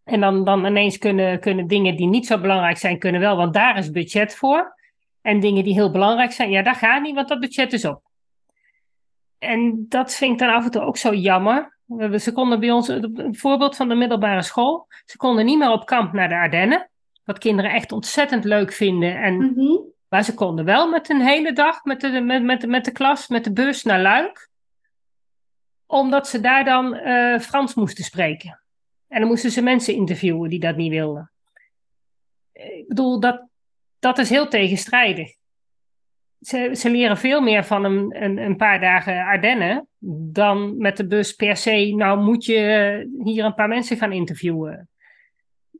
En 0.04 0.20
dan, 0.20 0.44
dan 0.44 0.66
ineens 0.66 0.98
kunnen, 0.98 1.40
kunnen 1.40 1.66
dingen 1.66 1.96
die 1.96 2.06
niet 2.06 2.26
zo 2.26 2.40
belangrijk 2.40 2.76
zijn, 2.76 2.98
kunnen 2.98 3.20
wel, 3.20 3.36
want 3.36 3.54
daar 3.54 3.78
is 3.78 3.90
budget 3.90 4.34
voor. 4.34 4.80
En 5.20 5.40
dingen 5.40 5.64
die 5.64 5.74
heel 5.74 5.90
belangrijk 5.90 6.32
zijn, 6.32 6.50
ja, 6.50 6.62
daar 6.62 6.74
gaat 6.74 7.02
niet, 7.02 7.14
want 7.14 7.28
dat 7.28 7.40
budget 7.40 7.72
is 7.72 7.84
op. 7.84 8.02
En 9.38 9.86
dat 9.88 10.14
vind 10.14 10.32
ik 10.32 10.38
dan 10.38 10.54
af 10.54 10.64
en 10.64 10.70
toe 10.70 10.82
ook 10.82 10.96
zo 10.96 11.14
jammer. 11.14 11.78
Ze 12.18 12.32
konden 12.32 12.60
bij 12.60 12.70
ons, 12.70 12.88
een 12.88 13.36
voorbeeld 13.36 13.76
van 13.76 13.88
de 13.88 13.94
middelbare 13.94 14.42
school, 14.42 14.86
ze 15.04 15.16
konden 15.16 15.44
niet 15.44 15.58
meer 15.58 15.70
op 15.70 15.86
kamp 15.86 16.12
naar 16.12 16.28
de 16.28 16.34
Ardennen. 16.34 16.90
Wat 17.24 17.38
kinderen 17.38 17.70
echt 17.70 17.92
ontzettend 17.92 18.44
leuk 18.44 18.72
vinden. 18.72 19.20
En, 19.22 19.34
mm 19.34 19.52
-hmm. 19.54 19.92
Maar 20.08 20.24
ze 20.24 20.34
konden 20.34 20.64
wel 20.64 20.88
met 20.88 21.08
een 21.08 21.20
hele 21.20 21.52
dag 21.52 21.84
met 21.84 22.00
de, 22.00 22.20
met, 22.20 22.42
met, 22.42 22.66
met 22.66 22.84
de 22.84 22.90
klas, 22.90 23.28
met 23.28 23.44
de 23.44 23.52
bus 23.52 23.82
naar 23.82 24.00
Luik. 24.00 24.48
Omdat 25.86 26.28
ze 26.28 26.40
daar 26.40 26.64
dan 26.64 26.94
uh, 26.94 27.38
Frans 27.38 27.74
moesten 27.74 28.04
spreken. 28.04 28.61
En 29.12 29.20
dan 29.20 29.28
moesten 29.28 29.50
ze 29.50 29.62
mensen 29.62 29.94
interviewen 29.94 30.50
die 30.50 30.60
dat 30.60 30.76
niet 30.76 30.90
wilden. 30.90 31.30
Ik 32.52 32.88
bedoel, 32.88 33.20
dat, 33.20 33.48
dat 33.98 34.18
is 34.18 34.30
heel 34.30 34.48
tegenstrijdig. 34.48 35.34
Ze, 36.40 36.70
ze 36.74 36.90
leren 36.90 37.16
veel 37.16 37.40
meer 37.40 37.64
van 37.64 37.84
een, 37.84 38.22
een, 38.22 38.38
een 38.38 38.56
paar 38.56 38.80
dagen 38.80 39.24
Ardennen 39.24 39.88
dan 40.32 40.76
met 40.78 40.96
de 40.96 41.06
bus 41.06 41.32
per 41.32 41.56
se. 41.56 41.94
Nou, 41.96 42.20
moet 42.20 42.44
je 42.44 43.20
hier 43.24 43.44
een 43.44 43.54
paar 43.54 43.68
mensen 43.68 43.96
gaan 43.96 44.12
interviewen. 44.12 44.88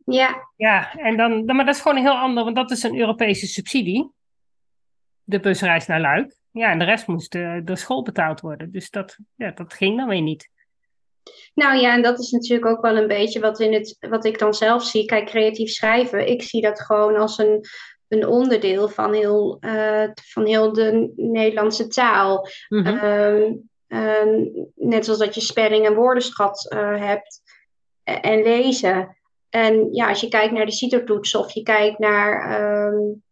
Ja. 0.05 0.49
Ja, 0.57 0.95
en 0.95 1.17
dan, 1.17 1.45
maar 1.45 1.65
dat 1.65 1.75
is 1.75 1.81
gewoon 1.81 1.97
een 1.97 2.03
heel 2.03 2.19
ander, 2.19 2.45
want 2.45 2.57
dat 2.57 2.71
is 2.71 2.83
een 2.83 2.99
Europese 2.99 3.47
subsidie. 3.47 4.11
De 5.23 5.41
busreis 5.41 5.87
naar 5.87 6.01
Luik. 6.01 6.37
Ja, 6.51 6.71
en 6.71 6.79
de 6.79 6.85
rest 6.85 7.07
moest 7.07 7.33
door 7.65 7.77
school 7.77 8.03
betaald 8.03 8.41
worden. 8.41 8.73
Dus 8.73 8.91
dat, 8.91 9.19
ja, 9.35 9.51
dat 9.51 9.75
ging 9.75 9.97
dan 9.97 10.09
weer 10.09 10.23
niet. 10.23 10.51
Nou 11.55 11.79
ja, 11.79 11.95
en 11.95 12.03
dat 12.03 12.19
is 12.19 12.31
natuurlijk 12.31 12.67
ook 12.67 12.81
wel 12.81 12.97
een 12.97 13.09
beetje 13.09 13.41
wat, 13.41 13.61
in 13.61 13.73
het, 13.73 13.97
wat 14.01 14.25
ik 14.25 14.39
dan 14.39 14.55
zelf 14.55 14.85
zie. 14.85 15.05
Kijk, 15.05 15.27
creatief 15.27 15.71
schrijven, 15.71 16.29
ik 16.29 16.43
zie 16.43 16.63
dat 16.63 16.81
gewoon 16.81 17.17
als 17.17 17.39
een, 17.39 17.65
een 18.09 18.27
onderdeel 18.27 18.89
van 18.89 19.13
heel, 19.13 19.59
uh, 19.61 20.05
van 20.15 20.47
heel 20.47 20.73
de 20.73 21.13
Nederlandse 21.17 21.87
taal. 21.87 22.49
Mhm. 22.69 23.05
Um, 23.05 23.71
uh, 23.89 24.49
net 24.75 25.05
zoals 25.05 25.21
dat 25.21 25.35
je 25.35 25.41
spelling 25.41 25.87
en 25.87 25.95
woordenschat 25.95 26.73
uh, 26.75 27.05
hebt 27.05 27.41
en 28.05 28.43
lezen. 28.43 29.17
En 29.49 29.89
ja, 29.93 30.09
als 30.09 30.21
je 30.21 30.29
kijkt 30.29 30.53
naar 30.53 30.67
de 30.67 30.73
CITO-toetsen 30.73 31.41
of 31.41 31.53
je 31.53 31.63
kijkt 31.63 31.99
naar 31.99 32.61
um, 32.93 33.23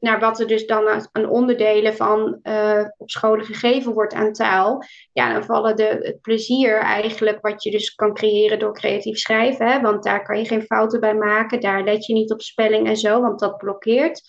naar 0.00 0.20
wat 0.20 0.40
er 0.40 0.46
dus 0.46 0.66
dan 0.66 1.08
aan 1.12 1.28
onderdelen 1.28 1.96
van 1.96 2.38
uh, 2.42 2.84
op 2.96 3.10
scholen 3.10 3.44
gegeven 3.44 3.92
wordt 3.92 4.14
aan 4.14 4.32
taal, 4.32 4.84
ja, 5.12 5.32
dan 5.32 5.44
vallen 5.44 5.76
de, 5.76 5.98
het 6.02 6.20
plezier 6.20 6.78
eigenlijk 6.78 7.38
wat 7.40 7.62
je 7.62 7.70
dus 7.70 7.94
kan 7.94 8.14
creëren 8.14 8.58
door 8.58 8.72
creatief 8.72 9.18
schrijven, 9.18 9.66
hè, 9.66 9.80
want 9.80 10.02
daar 10.02 10.22
kan 10.22 10.38
je 10.38 10.44
geen 10.44 10.62
fouten 10.62 11.00
bij 11.00 11.14
maken, 11.14 11.60
daar 11.60 11.84
let 11.84 12.06
je 12.06 12.12
niet 12.12 12.32
op 12.32 12.42
spelling 12.42 12.86
en 12.86 12.96
zo, 12.96 13.20
want 13.20 13.40
dat 13.40 13.56
blokkeert. 13.56 14.22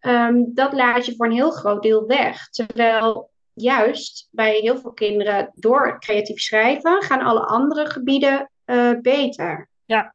Um, 0.00 0.50
dat 0.54 0.72
laat 0.72 1.06
je 1.06 1.14
voor 1.16 1.26
een 1.26 1.32
heel 1.32 1.50
groot 1.50 1.82
deel 1.82 2.06
weg. 2.06 2.48
Terwijl 2.48 3.30
juist 3.52 4.28
bij 4.30 4.58
heel 4.58 4.78
veel 4.78 4.92
kinderen 4.92 5.50
door 5.54 5.98
creatief 6.00 6.40
schrijven 6.40 7.02
gaan 7.02 7.22
alle 7.22 7.40
andere 7.40 7.86
gebieden 7.86 8.50
uh, 8.66 8.90
beter. 9.00 9.68
Ja, 9.84 10.14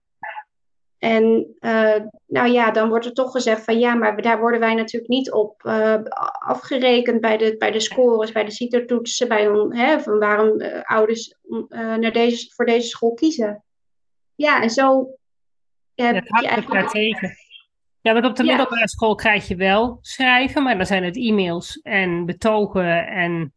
en 1.01 1.55
uh, 1.59 1.95
nou 2.27 2.51
ja, 2.51 2.71
dan 2.71 2.89
wordt 2.89 3.05
er 3.05 3.13
toch 3.13 3.31
gezegd 3.31 3.63
van 3.63 3.79
ja, 3.79 3.93
maar 3.93 4.21
daar 4.21 4.39
worden 4.39 4.59
wij 4.59 4.73
natuurlijk 4.73 5.11
niet 5.11 5.31
op 5.31 5.63
uh, 5.63 5.95
afgerekend 6.39 7.21
bij 7.21 7.37
de, 7.37 7.55
bij 7.57 7.71
de 7.71 7.79
scores, 7.79 8.31
bij 8.31 8.43
de 8.43 8.51
CITO-toetsen, 8.51 9.27
bij 9.27 9.43
hè, 9.69 9.99
van 9.99 10.19
waarom 10.19 10.61
uh, 10.61 10.81
ouders 10.81 11.35
naar 11.99 12.11
deze, 12.11 12.51
voor 12.53 12.65
deze 12.65 12.87
school 12.87 13.13
kiezen. 13.13 13.63
Ja, 14.35 14.61
en 14.61 14.69
zo 14.69 15.15
heb 15.95 16.13
ja, 16.13 16.39
je 16.41 16.47
eigenlijk... 16.47 16.89
tegen. 16.89 17.35
Ja, 18.01 18.13
want 18.13 18.25
op 18.25 18.35
de 18.35 18.43
ja. 18.43 18.49
middelbare 18.49 18.89
school 18.89 19.15
krijg 19.15 19.47
je 19.47 19.55
wel 19.55 19.97
schrijven, 20.01 20.63
maar 20.63 20.77
dan 20.77 20.85
zijn 20.85 21.03
het 21.03 21.17
e-mails 21.17 21.79
en 21.81 22.25
betogen 22.25 23.07
en 23.07 23.53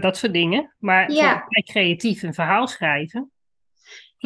dat 0.00 0.16
soort 0.16 0.32
dingen. 0.32 0.74
Maar 0.78 1.10
ja. 1.10 1.46
creatief 1.64 2.22
een 2.22 2.34
verhaal 2.34 2.66
schrijven. 2.68 3.30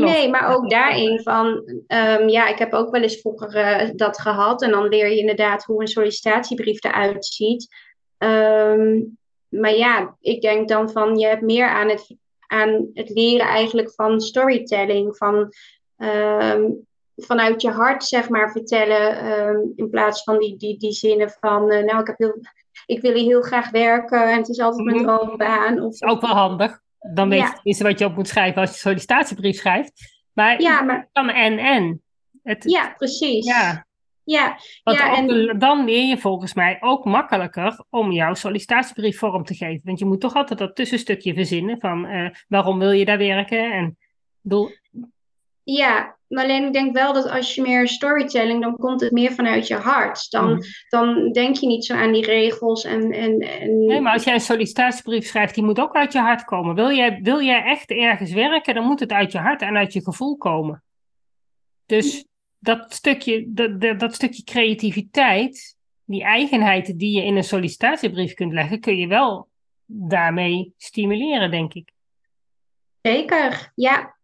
Nee, 0.05 0.31
maar 0.31 0.55
ook 0.55 0.71
daarin 0.71 1.21
van, 1.23 1.47
um, 1.87 2.29
ja, 2.29 2.49
ik 2.49 2.59
heb 2.59 2.73
ook 2.73 2.91
wel 2.91 3.03
eens 3.03 3.21
vroeger 3.21 3.57
uh, 3.57 3.91
dat 3.95 4.21
gehad. 4.21 4.63
En 4.63 4.71
dan 4.71 4.89
leer 4.89 5.09
je 5.09 5.19
inderdaad 5.19 5.65
hoe 5.65 5.81
een 5.81 5.89
sollicitatiebrief 5.89 6.85
eruit 6.85 7.27
ziet. 7.27 7.75
Um, 8.19 9.19
maar 9.49 9.75
ja, 9.75 10.17
ik 10.21 10.41
denk 10.41 10.69
dan 10.69 10.91
van, 10.91 11.19
je 11.19 11.27
hebt 11.27 11.43
meer 11.43 11.69
aan 11.69 11.89
het, 11.89 12.17
aan 12.47 12.91
het 12.95 13.11
leren 13.11 13.47
eigenlijk 13.47 13.93
van 13.95 14.21
storytelling. 14.21 15.17
Van 15.17 15.53
um, 15.97 16.87
vanuit 17.17 17.63
je 17.63 17.71
hart, 17.71 18.05
zeg 18.05 18.29
maar, 18.29 18.51
vertellen. 18.51 19.73
in 19.77 19.91
plaats 19.91 20.23
van 20.23 20.39
die, 20.39 20.57
die, 20.57 20.79
die 20.79 20.93
zinnen 20.93 21.31
van, 21.41 21.73
uh, 21.73 21.85
nou, 21.85 22.01
ik, 22.01 22.07
heb 22.07 22.19
heel, 22.19 22.41
ik 22.87 23.01
wil 23.01 23.13
hier 23.13 23.27
heel 23.27 23.43
graag 23.43 23.71
werken 23.71 24.31
en 24.31 24.39
het 24.39 24.49
is 24.49 24.61
altijd 24.61 24.85
mijn 24.85 25.03
mhm. 25.03 25.17
droombaan. 25.17 25.81
Of, 25.81 26.03
ook 26.03 26.21
wel 26.21 26.35
handig 26.35 26.85
dan 27.15 27.29
weet 27.29 27.41
je 27.41 27.53
tenminste 27.53 27.85
wat 27.85 27.99
je 27.99 28.05
op 28.05 28.15
moet 28.15 28.29
schrijven 28.29 28.61
als 28.61 28.71
je 28.71 28.77
sollicitatiebrief 28.77 29.57
schrijft. 29.57 30.23
Maar, 30.33 30.61
ja, 30.63 30.83
maar... 30.83 31.09
dan 31.13 31.29
en 31.29 31.59
en. 31.59 32.03
Het, 32.43 32.65
ja, 32.65 32.95
precies. 32.97 33.47
Ja. 33.47 33.87
Ja, 34.25 34.59
Want 34.83 34.99
ja, 34.99 35.17
en... 35.17 35.59
dan 35.59 35.85
leer 35.85 36.07
je 36.07 36.19
volgens 36.19 36.55
mij 36.55 36.77
ook 36.81 37.05
makkelijker 37.05 37.85
om 37.91 38.13
jouw 38.13 38.35
sollicitatiebrief 38.35 39.19
vorm 39.19 39.45
te 39.45 39.55
geven. 39.55 39.81
Want 39.85 39.99
je 39.99 40.05
moet 40.05 40.21
toch 40.21 40.35
altijd 40.35 40.59
dat 40.59 40.77
tussenstukje 40.77 41.35
verzinnen 41.35 41.81
van 41.81 42.07
uh, 42.07 42.31
waarom 42.49 42.79
wil 42.79 42.91
je 42.91 43.05
daar 43.05 43.19
werken 43.19 43.73
en 43.73 43.97
doel. 44.41 44.71
Ja, 45.75 46.17
maar 46.29 46.45
alleen 46.45 46.67
ik 46.67 46.73
denk 46.73 46.95
wel 46.95 47.13
dat 47.13 47.31
als 47.31 47.55
je 47.55 47.63
meer 47.63 47.89
storytelling, 47.89 48.63
dan 48.63 48.77
komt 48.77 49.01
het 49.01 49.13
meer 49.13 49.33
vanuit 49.33 49.67
je 49.67 49.75
hart. 49.75 50.31
Dan, 50.31 50.53
mm. 50.53 50.61
dan 50.89 51.33
denk 51.33 51.57
je 51.57 51.67
niet 51.67 51.85
zo 51.85 51.95
aan 51.95 52.13
die 52.13 52.25
regels 52.25 52.85
en, 52.85 53.13
en, 53.13 53.39
en... 53.41 53.87
Nee, 53.87 54.01
maar 54.01 54.13
als 54.13 54.25
jij 54.25 54.35
een 54.35 54.41
sollicitatiebrief 54.41 55.27
schrijft, 55.27 55.55
die 55.55 55.65
moet 55.65 55.81
ook 55.81 55.95
uit 55.95 56.13
je 56.13 56.19
hart 56.19 56.45
komen. 56.45 56.75
Wil 56.75 56.93
jij, 56.93 57.21
wil 57.23 57.43
jij 57.43 57.63
echt 57.63 57.91
ergens 57.91 58.33
werken, 58.33 58.75
dan 58.75 58.85
moet 58.85 59.01
het 59.01 59.13
uit 59.13 59.33
je 59.33 59.39
hart 59.39 59.63
en 59.63 59.77
uit 59.77 59.93
je 59.93 60.03
gevoel 60.03 60.37
komen. 60.37 60.83
Dus 61.87 62.27
dat 62.59 62.95
stukje, 62.95 63.45
dat, 63.49 63.81
dat, 63.81 64.01
dat 64.01 64.15
stukje 64.15 64.45
creativiteit, 64.45 65.77
die 66.05 66.23
eigenheid 66.23 66.99
die 66.99 67.17
je 67.17 67.25
in 67.25 67.37
een 67.37 67.45
sollicitatiebrief 67.45 68.35
kunt 68.35 68.53
leggen, 68.53 68.81
kun 68.81 68.97
je 68.97 69.07
wel 69.07 69.49
daarmee 69.87 70.75
stimuleren, 70.77 71.51
denk 71.51 71.75
ik. 71.75 71.91
Zeker, 73.03 73.73
ja. 73.75 74.16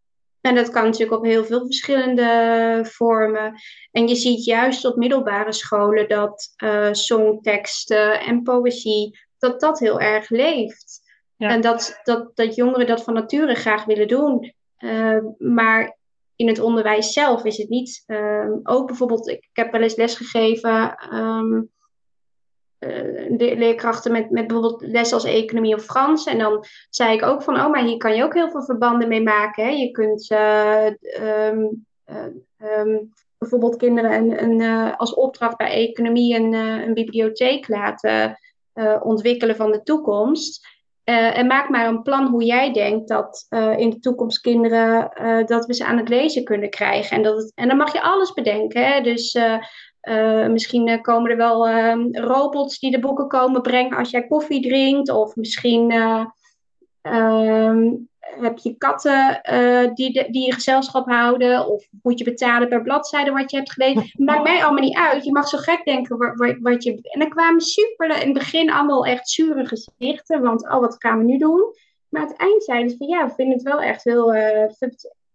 En 0.42 0.55
dat 0.55 0.70
kan 0.70 0.85
natuurlijk 0.85 1.18
op 1.18 1.24
heel 1.24 1.44
veel 1.44 1.64
verschillende 1.64 2.81
vormen. 2.83 3.61
En 3.90 4.09
je 4.09 4.14
ziet 4.14 4.44
juist 4.44 4.85
op 4.85 4.96
middelbare 4.96 5.52
scholen 5.52 6.09
dat 6.09 6.55
uh, 6.64 6.88
songteksten 6.92 8.20
en 8.20 8.42
poëzie, 8.42 9.18
dat 9.38 9.61
dat 9.61 9.78
heel 9.78 10.00
erg 10.00 10.28
leeft. 10.28 11.00
En 11.37 11.61
dat, 11.61 12.00
dat, 12.02 12.31
dat 12.35 12.55
jongeren 12.55 12.87
dat 12.87 13.05
van 13.05 13.14
nature 13.14 13.55
graag 13.55 13.85
willen 13.85 14.09
doen. 14.09 14.55
Uh, 14.78 15.18
maar 15.38 15.96
in 16.37 16.48
het 16.48 16.61
onderwijs 16.61 17.12
zelf 17.12 17.44
is 17.44 17.57
het 17.57 17.68
niet. 17.68 18.02
Uh, 18.07 18.50
ook 18.62 18.87
bijvoorbeeld, 18.87 19.28
ik, 19.28 19.38
ik, 19.38 19.50
heb 19.52 19.72
wel 19.72 19.83
eens 19.83 19.96
lesgegeven 19.96 20.96
um, 21.14 21.70
uh, 22.83 23.57
leerkrachten 23.57 24.12
met, 24.12 24.31
met 24.31 24.47
bijvoorbeeld 24.47 24.83
les 24.87 25.12
als 25.12 25.25
economie 25.25 25.75
of 25.75 25.85
Frans. 25.85 26.25
En 26.25 26.38
dan 26.38 26.64
zei 26.90 27.14
ik 27.14 27.23
ook 27.23 27.42
van, 27.42 27.57
oh, 27.57 27.71
maar 27.71 27.85
hier 27.85 27.97
kan 27.97 28.14
je 28.14 28.25
ook 28.25 28.35
heel 28.35 28.51
veel 28.51 28.64
verbanden 28.64 29.09
mee 29.09 29.23
maken. 29.23 29.64
Hè? 29.64 29.71
Je 29.71 29.90
kunt 29.90 30.31
uh, 30.31 30.87
um, 31.47 31.87
um, 32.79 33.12
bijvoorbeeld 33.38 33.77
kinderen 33.77 34.42
een, 34.42 34.62
als 34.97 35.14
opdracht 35.14 35.57
bij 35.57 35.88
economie 35.88 36.37
een, 36.37 36.53
een 36.53 36.95
bibliotheek 36.95 37.68
laten 37.68 38.38
ontwikkelen 39.03 39.57
van 39.57 39.73
de 39.73 39.83
toekomst. 39.83 40.66
en 41.05 41.47
maak 41.47 41.68
maar 41.68 41.87
een 41.87 42.03
plan 42.03 42.27
hoe 42.27 42.45
jij 42.45 42.73
denkt 42.73 43.09
dat 43.09 43.47
in 43.77 43.90
de 43.90 43.99
toekomst 43.99 44.40
kinderen, 44.40 45.11
dat 45.47 45.66
we 45.66 45.75
ze 45.75 45.85
aan 45.85 45.97
het 45.97 46.09
lezen 46.09 46.45
kunnen 46.45 46.71
krijgen. 46.71 47.16
En, 47.16 47.23
dat 47.23 47.37
het, 47.37 47.53
en 47.55 47.68
dan 47.68 47.77
mag 47.77 47.92
je 47.92 48.03
alles 48.03 48.33
bedenken. 48.33 48.87
Hè? 48.87 49.01
Dus 49.01 49.38
uh, 50.08 50.46
misschien 50.46 50.88
uh, 50.88 51.00
komen 51.00 51.30
er 51.30 51.36
wel 51.36 51.68
uh, 51.68 52.06
robots 52.10 52.78
die 52.78 52.90
de 52.90 52.98
boeken 52.98 53.28
komen 53.28 53.62
brengen 53.62 53.96
als 53.96 54.10
jij 54.10 54.26
koffie 54.26 54.62
drinkt. 54.62 55.10
Of 55.10 55.36
misschien 55.36 55.92
uh, 55.92 56.24
heb 58.20 58.58
je 58.58 58.76
katten 58.78 59.40
die, 59.94 60.12
de, 60.12 60.28
die 60.30 60.46
je 60.46 60.52
gezelschap 60.52 61.06
houden. 61.06 61.66
Of 61.66 61.86
moet 62.02 62.18
je 62.18 62.24
betalen 62.24 62.68
per 62.68 62.82
bladzijde 62.82 63.30
wat 63.30 63.50
je 63.50 63.56
hebt 63.56 63.72
gelezen. 63.72 64.10
Maakt 64.24 64.42
mij 64.42 64.62
allemaal 64.62 64.82
niet 64.82 64.96
uit. 64.96 65.24
Je 65.24 65.32
mag 65.32 65.48
zo 65.48 65.58
gek 65.58 65.84
denken 65.84 66.16
wat, 66.18 66.56
wat 66.60 66.82
je... 66.82 66.98
En 67.02 67.20
er 67.20 67.28
kwamen 67.28 67.60
super 67.60 68.08
in 68.08 68.28
het 68.28 68.32
begin 68.32 68.72
allemaal 68.72 69.06
echt 69.06 69.28
zure 69.28 69.66
gezichten. 69.66 70.42
Want 70.42 70.62
oh, 70.62 70.80
wat 70.80 70.96
gaan 70.98 71.18
we 71.18 71.24
nu 71.24 71.38
doen? 71.38 71.74
Maar 72.08 72.22
aan 72.22 72.28
het 72.28 72.36
eind 72.36 72.64
zeiden 72.64 72.90
ze 72.90 72.96
van 72.96 73.06
ja, 73.08 73.26
we 73.26 73.34
vinden 73.34 73.54
het 73.54 73.62
wel 73.62 73.80
echt 73.80 74.04
heel... 74.04 74.34
en, 74.34 74.76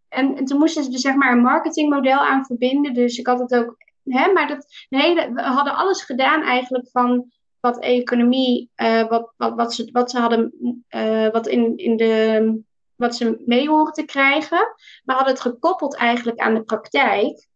en 0.09 0.45
toen 0.45 0.59
moesten 0.59 0.83
ze 0.83 0.91
er 0.91 0.99
zeg 0.99 1.15
maar 1.15 1.31
een 1.31 1.41
marketingmodel 1.41 2.19
aan 2.19 2.45
verbinden. 2.45 2.93
Dus 2.93 3.17
ik 3.17 3.27
had 3.27 3.39
het 3.39 3.55
ook 3.55 3.75
hè, 4.07 4.31
maar 4.31 4.47
dat, 4.47 4.65
hele, 4.89 5.31
we 5.33 5.41
hadden 5.41 5.75
alles 5.75 6.03
gedaan 6.03 6.43
eigenlijk 6.43 6.89
van 6.91 7.31
wat 7.59 7.79
economie, 7.79 8.71
uh, 8.75 9.07
wat, 9.07 9.33
wat, 9.37 9.55
wat, 9.55 9.73
ze, 9.73 9.89
wat 9.91 10.11
ze 10.11 10.19
hadden, 10.19 10.53
uh, 10.89 11.29
wat 11.29 11.47
in, 11.47 11.77
in 11.77 11.97
de, 11.97 12.61
wat 12.95 13.15
ze 13.15 13.43
mee 13.45 13.69
horen 13.69 13.93
te 13.93 14.05
krijgen. 14.05 14.73
Maar 15.03 15.15
hadden 15.15 15.33
het 15.33 15.43
gekoppeld 15.43 15.95
eigenlijk 15.95 16.39
aan 16.39 16.53
de 16.53 16.63
praktijk. 16.63 17.47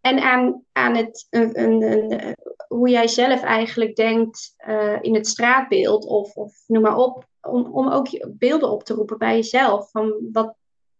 En 0.00 0.18
aan, 0.18 0.64
aan 0.72 0.96
het, 0.96 1.26
een, 1.30 1.60
een, 1.60 1.82
een, 1.82 2.36
hoe 2.68 2.88
jij 2.88 3.08
zelf 3.08 3.42
eigenlijk 3.42 3.96
denkt 3.96 4.54
uh, 4.68 4.98
in 5.00 5.14
het 5.14 5.28
straatbeeld, 5.28 6.06
of, 6.06 6.34
of 6.34 6.54
noem 6.66 6.82
maar 6.82 6.96
op, 6.96 7.26
om, 7.40 7.66
om 7.66 7.88
ook 7.88 8.08
beelden 8.38 8.70
op 8.70 8.82
te 8.84 8.94
roepen 8.94 9.18
bij 9.18 9.34
jezelf. 9.34 9.90
Van 9.90 10.14
wat, 10.32 10.54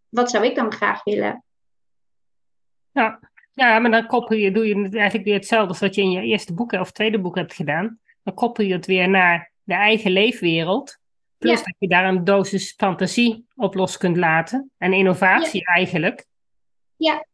wat 0.09 0.31
zou 0.31 0.45
ik 0.45 0.55
dan 0.55 0.73
graag 0.73 1.05
willen? 1.05 1.45
Ja, 2.91 3.32
ja, 3.53 3.79
maar 3.79 3.91
dan 3.91 4.07
koppel 4.07 4.37
je, 4.37 4.53
doe 4.53 4.67
je 4.67 4.75
eigenlijk 4.75 5.25
weer 5.25 5.35
hetzelfde 5.35 5.69
als 5.69 5.81
wat 5.81 5.95
je 5.95 6.03
in 6.03 6.11
je 6.11 6.21
eerste 6.21 6.55
boek 6.55 6.73
of 6.73 6.93
tweede 6.93 7.21
boek 7.21 7.37
hebt 7.37 7.55
gedaan. 7.55 7.99
Dan 8.23 8.35
koppel 8.35 8.65
je 8.65 8.73
het 8.73 8.87
weer 8.87 9.09
naar 9.09 9.53
de 9.63 9.75
eigen 9.75 10.11
leefwereld. 10.11 10.99
Plus 11.39 11.63
dat 11.63 11.75
je 11.79 11.89
daar 11.89 12.09
een 12.09 12.25
dosis 12.25 12.75
fantasie 12.77 13.47
op 13.55 13.75
los 13.75 13.97
kunt 13.97 14.17
laten. 14.17 14.71
En 14.79 14.93
innovatie 14.93 15.67
eigenlijk. 15.67 16.27
Ja. 16.97 17.27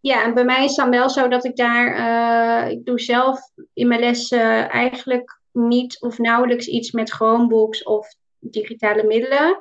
Ja, 0.00 0.24
en 0.24 0.34
bij 0.34 0.44
mij 0.44 0.64
is 0.64 0.74
dan 0.74 0.90
wel 0.90 1.10
zo 1.10 1.28
dat 1.28 1.44
ik 1.44 1.56
daar, 1.56 1.96
uh, 1.96 2.70
ik 2.70 2.84
doe 2.84 3.00
zelf 3.00 3.40
in 3.72 3.88
mijn 3.88 4.00
lessen 4.00 4.70
eigenlijk 4.70 5.40
niet 5.52 6.00
of 6.00 6.18
nauwelijks 6.18 6.66
iets 6.66 6.90
met 6.90 7.10
Chromebooks 7.10 7.82
of 7.82 8.14
digitale 8.38 9.04
middelen. 9.04 9.60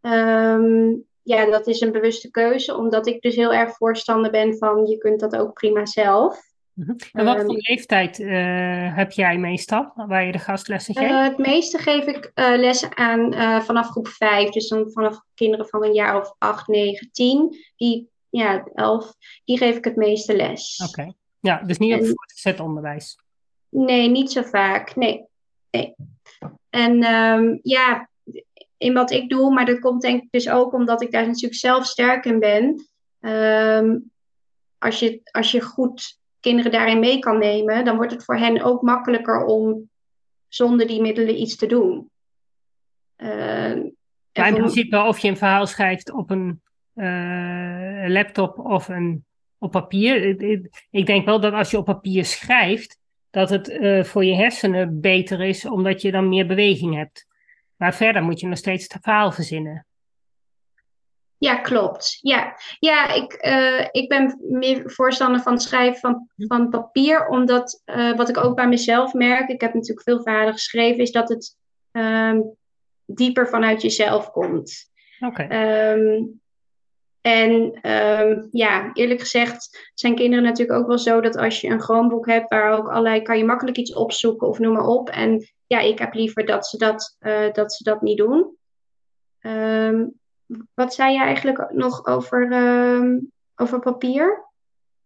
Um, 0.00 1.05
ja, 1.26 1.50
dat 1.50 1.66
is 1.66 1.80
een 1.80 1.92
bewuste 1.92 2.30
keuze, 2.30 2.76
omdat 2.76 3.06
ik 3.06 3.20
dus 3.20 3.34
heel 3.34 3.52
erg 3.52 3.76
voorstander 3.76 4.30
ben 4.30 4.58
van 4.58 4.86
je 4.86 4.98
kunt 4.98 5.20
dat 5.20 5.36
ook 5.36 5.52
prima 5.52 5.86
zelf. 5.86 6.40
Mhm. 6.72 6.94
En 7.12 7.24
wat 7.24 7.36
voor 7.36 7.54
ehm, 7.54 7.58
leeftijd 7.68 8.18
uh, 8.18 8.96
heb 8.96 9.12
jij 9.12 9.38
meestal, 9.38 9.92
waar 9.94 10.26
je 10.26 10.32
de 10.32 10.38
gastlessen 10.38 10.96
geeft? 10.96 11.10
Uh, 11.10 11.22
het 11.22 11.38
meeste 11.38 11.78
geef 11.78 12.04
ik 12.04 12.30
uh, 12.34 12.56
lessen 12.56 12.96
aan 12.96 13.32
vanaf 13.62 13.88
groep 13.88 14.08
5, 14.08 14.50
dus 14.50 14.68
dan 14.68 14.90
vanaf 14.90 15.20
kinderen 15.34 15.68
van 15.68 15.84
een 15.84 15.94
jaar 15.94 16.20
of 16.20 16.34
8, 16.38 16.66
9, 16.66 17.08
10. 17.12 17.56
Die, 17.76 18.10
ja, 18.30 18.64
11, 18.74 19.14
die 19.44 19.58
geef 19.58 19.76
ik 19.76 19.84
het 19.84 19.96
meeste 19.96 20.36
les. 20.36 20.82
Oké, 20.88 21.12
ja, 21.40 21.62
dus 21.62 21.78
niet 21.78 21.94
op 21.94 22.06
voortgezet 22.06 22.60
onderwijs? 22.60 23.18
Nee, 23.68 24.08
niet 24.08 24.32
zo 24.32 24.42
vaak, 24.42 24.96
nee. 24.96 25.24
nee. 25.70 25.94
En 26.70 27.04
um, 27.04 27.58
ja, 27.62 28.08
in 28.78 28.92
wat 28.92 29.10
ik 29.10 29.28
doe. 29.28 29.54
Maar 29.54 29.66
dat 29.66 29.78
komt 29.78 30.02
denk 30.02 30.22
ik 30.22 30.30
dus 30.30 30.48
ook 30.48 30.72
omdat 30.72 31.02
ik 31.02 31.10
daar 31.10 31.26
natuurlijk 31.26 31.54
zelf 31.54 31.86
sterk 31.86 32.24
in 32.24 32.38
ben. 32.38 32.86
Ehm, 33.20 33.98
als, 34.78 34.98
je, 34.98 35.20
als 35.30 35.50
je 35.50 35.60
goed 35.60 36.18
kinderen 36.40 36.72
daarin 36.72 36.98
mee 36.98 37.18
kan 37.18 37.38
nemen, 37.38 37.84
dan 37.84 37.96
wordt 37.96 38.12
het 38.12 38.24
voor 38.24 38.36
hen 38.36 38.62
ook 38.62 38.82
makkelijker 38.82 39.44
om 39.44 39.90
zonder 40.48 40.86
die 40.86 41.00
middelen 41.00 41.40
iets 41.40 41.56
te 41.56 41.66
doen. 41.66 42.10
Uh, 43.16 43.74
in 44.32 44.54
principe 44.54 45.02
of 45.02 45.18
je 45.18 45.28
een 45.28 45.36
verhaal 45.36 45.66
schrijft 45.66 46.12
op 46.12 46.30
een 46.30 46.60
uh, 46.94 48.04
laptop 48.08 48.58
of 48.58 48.88
een, 48.88 49.24
op 49.58 49.70
papier. 49.70 50.40
Ik, 50.40 50.68
ik, 50.90 51.06
denk 51.06 51.24
wel 51.24 51.40
dat 51.40 51.52
als 51.52 51.70
je 51.70 51.78
op 51.78 51.84
papier 51.84 52.24
schrijft, 52.24 52.98
dat 53.30 53.50
het 53.50 53.68
uh, 53.68 54.04
voor 54.04 54.24
je 54.24 54.34
hersenen 54.34 55.00
beter 55.00 55.40
is, 55.40 55.66
omdat 55.66 56.02
je 56.02 56.10
dan 56.10 56.28
meer 56.28 56.46
beweging 56.46 56.94
hebt. 56.94 57.25
Maar 57.76 57.94
verder 57.94 58.22
moet 58.22 58.40
je 58.40 58.46
nog 58.46 58.58
steeds 58.58 58.82
het 58.82 59.02
verhaal 59.02 59.32
verzinnen. 59.32 59.86
Ja, 61.38 61.56
klopt. 61.56 62.18
Ja, 62.20 62.56
ja 62.78 63.12
ik, 63.12 63.46
uh, 63.46 63.86
ik 63.90 64.08
ben 64.08 64.38
meer 64.40 64.90
voorstander 64.90 65.40
van 65.40 65.52
het 65.52 65.62
schrijven 65.62 66.00
van, 66.00 66.28
van 66.36 66.68
papier, 66.68 67.28
omdat 67.28 67.82
uh, 67.86 68.16
wat 68.16 68.28
ik 68.28 68.36
ook 68.36 68.56
bij 68.56 68.68
mezelf 68.68 69.12
merk, 69.12 69.48
ik 69.48 69.60
heb 69.60 69.74
natuurlijk 69.74 70.02
veel 70.02 70.22
verhalen 70.22 70.52
geschreven, 70.52 71.02
is 71.02 71.12
dat 71.12 71.28
het 71.28 71.56
um, 71.92 72.56
dieper 73.04 73.48
vanuit 73.48 73.82
jezelf 73.82 74.30
komt. 74.30 74.90
Oké. 75.20 75.42
Okay. 75.42 75.92
Um, 75.92 76.40
en 77.20 77.78
um, 77.90 78.48
ja, 78.50 78.90
eerlijk 78.92 79.20
gezegd 79.20 79.90
zijn 79.94 80.14
kinderen 80.14 80.44
natuurlijk 80.44 80.78
ook 80.78 80.86
wel 80.86 80.98
zo 80.98 81.20
dat 81.20 81.36
als 81.36 81.60
je 81.60 81.68
een 81.68 81.80
Chromebook 81.80 82.26
hebt 82.26 82.48
waar 82.48 82.78
ook 82.78 82.88
allerlei, 82.88 83.22
kan 83.22 83.38
je 83.38 83.44
makkelijk 83.44 83.76
iets 83.76 83.94
opzoeken 83.94 84.48
of 84.48 84.58
noem 84.58 84.72
maar 84.72 84.86
op. 84.86 85.08
En 85.08 85.46
ja, 85.66 85.80
ik 85.80 85.98
heb 85.98 86.14
liever 86.14 86.46
dat 86.46 86.66
ze 86.66 86.78
dat, 86.78 87.16
uh, 87.20 87.52
dat, 87.52 87.72
ze 87.72 87.84
dat 87.84 88.02
niet 88.02 88.18
doen. 88.18 88.56
Um, 89.40 90.12
wat 90.74 90.94
zei 90.94 91.12
je 91.12 91.20
eigenlijk 91.20 91.70
nog 91.72 92.06
over, 92.06 92.52
um, 92.52 93.32
over 93.56 93.78
papier? 93.78 94.44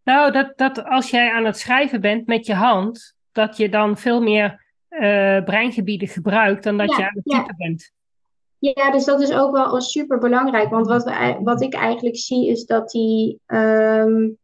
Nou, 0.02 0.32
dat, 0.32 0.52
dat 0.56 0.84
als 0.84 1.10
jij 1.10 1.32
aan 1.32 1.44
het 1.44 1.58
schrijven 1.58 2.00
bent 2.00 2.26
met 2.26 2.46
je 2.46 2.54
hand, 2.54 3.14
dat 3.32 3.56
je 3.56 3.68
dan 3.68 3.96
veel 3.98 4.22
meer 4.22 4.66
uh, 4.90 5.44
breingebieden 5.44 6.08
gebruikt 6.08 6.62
dan 6.62 6.76
dat 6.76 6.90
ja, 6.90 6.96
je 6.96 7.02
aan 7.02 7.14
het 7.14 7.24
typen 7.24 7.54
ja. 7.58 7.66
bent. 7.66 7.92
Ja, 8.58 8.90
dus 8.90 9.04
dat 9.04 9.20
is 9.20 9.32
ook 9.32 9.52
wel 9.52 9.80
super 9.80 10.18
belangrijk. 10.18 10.70
Want 10.70 10.86
wat, 10.86 11.04
we, 11.04 11.38
wat 11.42 11.62
ik 11.62 11.74
eigenlijk 11.74 12.16
zie 12.16 12.48
is 12.48 12.64
dat 12.64 12.90
die. 12.90 13.40
Um, 13.46 14.38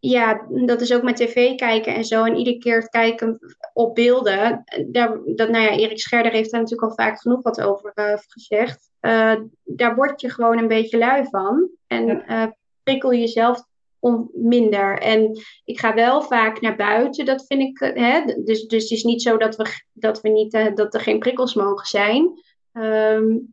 ja, 0.00 0.46
dat 0.48 0.80
is 0.80 0.92
ook 0.92 1.02
met 1.02 1.16
tv 1.16 1.54
kijken 1.54 1.94
en 1.94 2.04
zo. 2.04 2.24
En 2.24 2.36
iedere 2.36 2.58
keer 2.58 2.76
het 2.76 2.88
kijken 2.88 3.38
op 3.72 3.94
beelden. 3.94 4.64
Daar, 4.86 5.18
dat, 5.24 5.48
nou 5.48 5.64
ja, 5.64 5.70
Erik 5.70 6.00
Scherder 6.00 6.32
heeft 6.32 6.50
daar 6.50 6.60
natuurlijk 6.60 6.90
al 6.90 7.04
vaak 7.04 7.20
genoeg 7.20 7.42
wat 7.42 7.60
over 7.60 7.92
uh, 7.94 8.14
gezegd. 8.26 8.90
Uh, 9.00 9.34
daar 9.64 9.94
word 9.94 10.20
je 10.20 10.30
gewoon 10.30 10.58
een 10.58 10.68
beetje 10.68 10.98
lui 10.98 11.26
van. 11.30 11.68
En 11.86 12.06
ja. 12.06 12.46
uh, 12.46 12.50
prikkel 12.82 13.14
jezelf 13.14 13.64
om 13.98 14.30
minder. 14.32 14.98
En 14.98 15.38
ik 15.64 15.80
ga 15.80 15.94
wel 15.94 16.22
vaak 16.22 16.60
naar 16.60 16.76
buiten, 16.76 17.24
dat 17.24 17.46
vind 17.46 17.60
ik. 17.60 17.78
Hè? 17.94 18.24
Dus, 18.44 18.66
dus 18.66 18.82
het 18.82 18.90
is 18.90 19.02
niet 19.02 19.22
zo 19.22 19.36
dat, 19.36 19.56
we, 19.56 19.66
dat, 19.92 20.20
we 20.20 20.28
niet, 20.28 20.72
dat 20.74 20.94
er 20.94 21.00
geen 21.00 21.18
prikkels 21.18 21.54
mogen 21.54 21.86
zijn. 21.86 22.30
Um, 22.72 23.52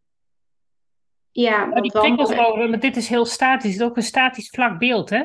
ja, 1.31 1.65
maar 1.65 1.81
die 1.81 1.91
prikkels 1.91 2.35
mogen, 2.35 2.69
maar 2.69 2.79
dit 2.79 2.97
is 2.97 3.07
heel 3.07 3.25
statisch. 3.25 3.71
Het 3.71 3.81
is 3.81 3.87
ook 3.87 3.95
een 3.95 4.03
statisch 4.03 4.49
vlak 4.49 4.79
beeld, 4.79 5.09
hè? 5.09 5.23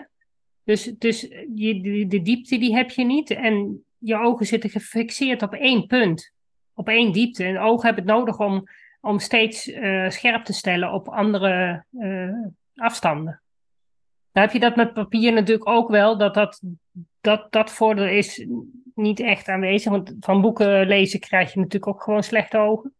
Dus, 0.64 0.84
dus 0.98 1.20
je, 1.54 2.06
de, 2.08 2.22
diepte 2.22 2.58
die 2.58 2.74
heb 2.74 2.90
je 2.90 3.04
niet. 3.04 3.30
En 3.30 3.84
je 3.98 4.16
ogen 4.16 4.46
zitten 4.46 4.70
gefixeerd 4.70 5.42
op 5.42 5.54
één 5.54 5.86
punt. 5.86 6.32
Op 6.74 6.88
één 6.88 7.12
diepte. 7.12 7.44
En 7.44 7.58
ogen 7.58 7.86
hebben 7.86 8.04
het 8.04 8.14
nodig 8.14 8.38
om, 8.38 8.64
om 9.00 9.18
steeds 9.18 9.68
uh, 9.68 10.10
scherp 10.10 10.44
te 10.44 10.52
stellen 10.52 10.92
op 10.92 11.08
andere 11.08 11.84
uh, 11.90 12.34
afstanden. 12.74 13.42
Dan 14.32 14.42
heb 14.42 14.52
je 14.52 14.60
dat 14.60 14.76
met 14.76 14.92
papier 14.92 15.32
natuurlijk 15.32 15.68
ook 15.68 15.88
wel, 15.90 16.18
dat 16.18 16.34
dat, 16.34 16.62
dat, 17.20 17.52
dat 17.52 17.70
voordeel 17.70 18.06
is 18.06 18.46
niet 18.94 19.20
echt 19.20 19.48
aanwezig. 19.48 19.90
Want 19.90 20.16
van 20.20 20.40
boeken 20.40 20.86
lezen 20.86 21.20
krijg 21.20 21.52
je 21.52 21.58
natuurlijk 21.58 21.92
ook 21.94 22.02
gewoon 22.02 22.22
slechte 22.22 22.58
ogen. 22.58 22.94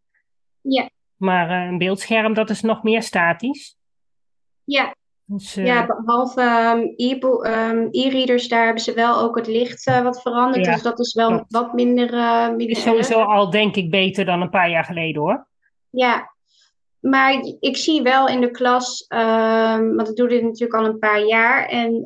Ja. 0.61 0.89
Maar 1.15 1.49
uh, 1.49 1.71
een 1.71 1.77
beeldscherm, 1.77 2.33
dat 2.33 2.49
is 2.49 2.61
nog 2.61 2.83
meer 2.83 3.03
statisch. 3.03 3.77
Ja. 4.63 4.95
Dus, 5.25 5.57
uh... 5.57 5.65
Ja, 5.65 5.85
behalve 5.85 6.41
um, 6.97 7.87
e-readers, 7.91 8.47
daar 8.47 8.65
hebben 8.65 8.83
ze 8.83 8.93
wel 8.93 9.19
ook 9.19 9.35
het 9.35 9.47
licht 9.47 9.87
uh, 9.87 10.01
wat 10.01 10.21
veranderd. 10.21 10.65
Ja, 10.65 10.73
dus 10.73 10.81
dat 10.81 10.99
is 10.99 11.13
wel 11.13 11.27
klopt. 11.27 11.51
wat 11.51 11.73
minder... 11.73 12.09
minder 12.55 12.69
is 12.69 12.81
sowieso 12.81 13.19
erg. 13.19 13.27
al, 13.27 13.49
denk 13.49 13.75
ik, 13.75 13.91
beter 13.91 14.25
dan 14.25 14.41
een 14.41 14.49
paar 14.49 14.69
jaar 14.69 14.83
geleden, 14.83 15.21
hoor. 15.21 15.47
Ja, 15.89 16.31
maar 16.99 17.39
ik 17.59 17.77
zie 17.77 18.01
wel 18.01 18.27
in 18.27 18.41
de 18.41 18.51
klas, 18.51 19.05
um, 19.09 19.95
want 19.95 20.09
ik 20.09 20.15
doe 20.15 20.27
dit 20.27 20.43
natuurlijk 20.43 20.73
al 20.73 20.85
een 20.85 20.99
paar 20.99 21.25
jaar. 21.25 21.65
En 21.65 22.03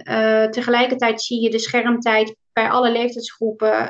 tegelijkertijd 0.52 1.22
zie 1.22 1.42
je 1.42 1.50
de 1.50 1.60
schermtijd 1.60 2.36
bij 2.54 2.70
alle 2.70 2.92
leeftijdsgroepen 2.92 3.90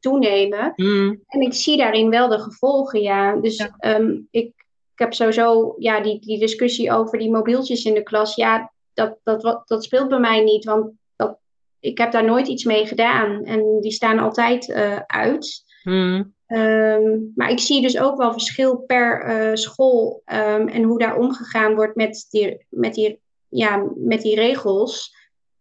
toenemen. 0.00 0.72
Mm. 0.76 1.20
En 1.26 1.40
ik 1.40 1.54
zie 1.54 1.76
daarin 1.76 2.10
wel 2.10 2.28
de 2.28 2.38
gevolgen, 2.38 3.00
ja. 3.00 3.36
Dus 3.36 3.56
ja. 3.78 4.00
Ik, 4.30 4.52
ik 4.96 5.02
heb 5.02 5.14
sowieso 5.14 5.74
ja, 5.78 6.00
die, 6.00 6.20
die 6.20 6.38
discussie 6.38 6.92
over 6.92 7.18
die 7.18 7.30
mobieltjes 7.30 7.84
in 7.84 7.94
de 7.94 8.02
klas. 8.02 8.34
Ja, 8.34 8.72
dat, 8.94 9.18
dat, 9.22 9.62
dat 9.66 9.84
speelt 9.84 10.08
bij 10.08 10.18
mij 10.18 10.40
niet, 10.40 10.64
want 10.64 10.90
dat, 11.16 11.38
ik 11.80 11.98
heb 11.98 12.12
daar 12.12 12.24
nooit 12.24 12.46
iets 12.46 12.64
mee 12.64 12.86
gedaan. 12.86 13.44
En 13.44 13.80
die 13.80 13.92
staan 13.92 14.18
altijd 14.18 14.68
uh, 14.68 14.96
uit. 15.06 15.64
Mm. 15.84 16.34
Um, 16.46 17.32
maar 17.34 17.50
ik 17.50 17.58
zie 17.58 17.82
dus 17.82 17.98
ook 17.98 18.16
wel 18.16 18.32
verschil 18.32 18.76
per 18.76 19.28
uh, 19.28 19.54
school 19.54 20.22
um, 20.32 20.68
en 20.68 20.82
hoe 20.82 20.98
daar 20.98 21.16
omgegaan 21.16 21.74
wordt 21.74 21.96
met 21.96 22.26
die, 22.30 22.66
met 22.68 22.94
die, 22.94 23.20
ja, 23.48 23.90
met 23.94 24.22
die 24.22 24.34
regels. 24.34 25.14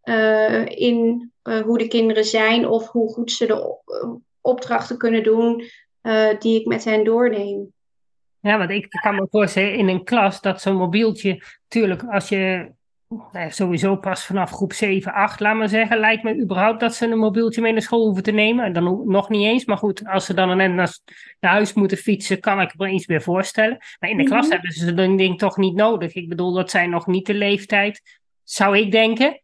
Uh, 0.04 0.66
in 0.66 1.32
hoe 1.66 1.78
de 1.78 1.88
kinderen 1.88 2.26
zijn 2.26 2.68
of 2.68 2.88
hoe 2.88 3.14
goed 3.14 3.32
ze 3.32 3.46
de 3.46 3.78
opdrachten 4.42 4.98
kunnen 4.98 5.24
doen 5.24 5.64
die 6.40 6.60
ik 6.60 6.66
met 6.66 6.84
hen 6.84 7.04
doorneem. 7.04 7.74
Ja, 8.46 8.58
want 8.58 8.70
ik 8.70 8.88
kan 8.90 9.16
me 9.16 9.28
voorstellen 9.30 9.74
in 9.74 9.88
een 9.88 10.04
klas 10.04 10.42
dat 10.42 10.62
zo'n 10.62 10.76
mobieltje, 10.76 11.44
natuurlijk, 11.64 12.04
als 12.04 12.30
je 12.30 12.72
nou, 13.32 13.52
sowieso 13.52 13.96
pas 13.96 14.26
vanaf 14.26 14.52
groep 14.52 14.74
7, 14.74 15.14
8, 15.14 15.40
laat 15.40 15.56
maar 15.56 15.70
zeggen, 15.70 15.98
lijkt 15.98 16.24
me 16.24 16.42
überhaupt 16.42 16.80
dat 16.80 16.96
ze 16.96 17.08
een 17.08 17.18
mobieltje 17.18 17.62
mee 17.62 17.72
naar 17.72 17.82
school 17.82 18.06
hoeven 18.06 18.24
te 18.24 18.32
nemen. 18.32 18.74
Dan 18.74 19.04
nog 19.06 19.30
niet 19.30 19.46
eens, 19.46 19.66
maar 19.66 19.78
goed, 19.78 20.08
als 20.08 20.26
ze 20.26 20.34
dan 20.34 20.58
net 20.58 20.74
naar, 20.74 20.98
naar 21.40 21.52
huis 21.52 21.74
moeten 21.74 21.98
fietsen, 21.98 22.40
kan 22.40 22.62
ik 22.62 22.78
me 22.78 22.90
iets 22.90 23.08
meer 23.08 23.22
voorstellen. 23.22 23.78
Maar 24.00 24.10
in 24.10 24.18
de 24.18 24.24
klas 24.24 24.36
mm 24.36 24.42
-hmm. 24.42 24.52
hebben 24.52 24.72
ze 24.72 24.94
dat 24.94 25.18
ding 25.18 25.38
toch 25.38 25.58
niet 25.58 25.76
nodig. 25.76 26.14
Ik 26.14 26.30
bedoel, 26.30 26.54
dat 26.54 26.70
zijn 26.70 26.90
nog 26.90 27.08
niet 27.08 27.26
de 27.26 27.34
leeftijd, 27.34 28.20
zou 28.44 28.78
ik 28.78 28.92
denken, 28.92 29.42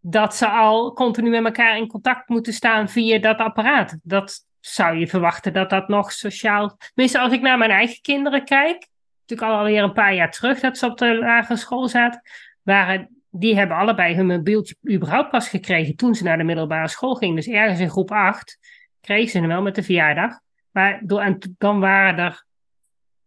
dat 0.00 0.34
ze 0.36 0.48
al 0.48 0.92
continu 0.92 1.30
met 1.30 1.44
elkaar 1.44 1.78
in 1.78 1.88
contact 1.88 2.28
moeten 2.28 2.52
staan 2.52 2.88
via 2.88 3.18
dat 3.18 3.38
apparaat. 3.38 3.98
Dat 4.02 4.46
zou 4.66 4.96
je 4.96 5.06
verwachten 5.06 5.52
dat 5.52 5.70
dat 5.70 5.88
nog 5.88 6.12
sociaal... 6.12 6.76
Tenminste, 6.76 7.18
als 7.18 7.32
ik 7.32 7.40
naar 7.40 7.58
mijn 7.58 7.70
eigen 7.70 8.00
kinderen 8.00 8.44
kijk, 8.44 8.88
natuurlijk 9.26 9.58
alweer 9.58 9.82
een 9.82 9.92
paar 9.92 10.14
jaar 10.14 10.30
terug 10.30 10.60
dat 10.60 10.78
ze 10.78 10.86
op 10.86 10.98
de 10.98 11.18
lagere 11.18 11.56
school 11.56 11.88
zaten 11.88 12.22
waren, 12.62 13.22
die 13.30 13.56
hebben 13.56 13.76
allebei 13.76 14.14
hun 14.14 14.26
mobieltje 14.26 14.76
überhaupt 14.90 15.30
pas 15.30 15.48
gekregen 15.48 15.96
toen 15.96 16.14
ze 16.14 16.24
naar 16.24 16.36
de 16.36 16.44
middelbare 16.44 16.88
school 16.88 17.14
gingen. 17.14 17.36
Dus 17.36 17.46
ergens 17.46 17.80
in 17.80 17.90
groep 17.90 18.10
8 18.10 18.58
kregen 19.00 19.30
ze 19.30 19.38
hem 19.38 19.48
wel 19.48 19.62
met 19.62 19.74
de 19.74 19.82
verjaardag. 19.82 20.40
Maar 20.70 21.02
en 21.06 21.38
dan 21.58 21.80
waren 21.80 22.18
er 22.18 22.44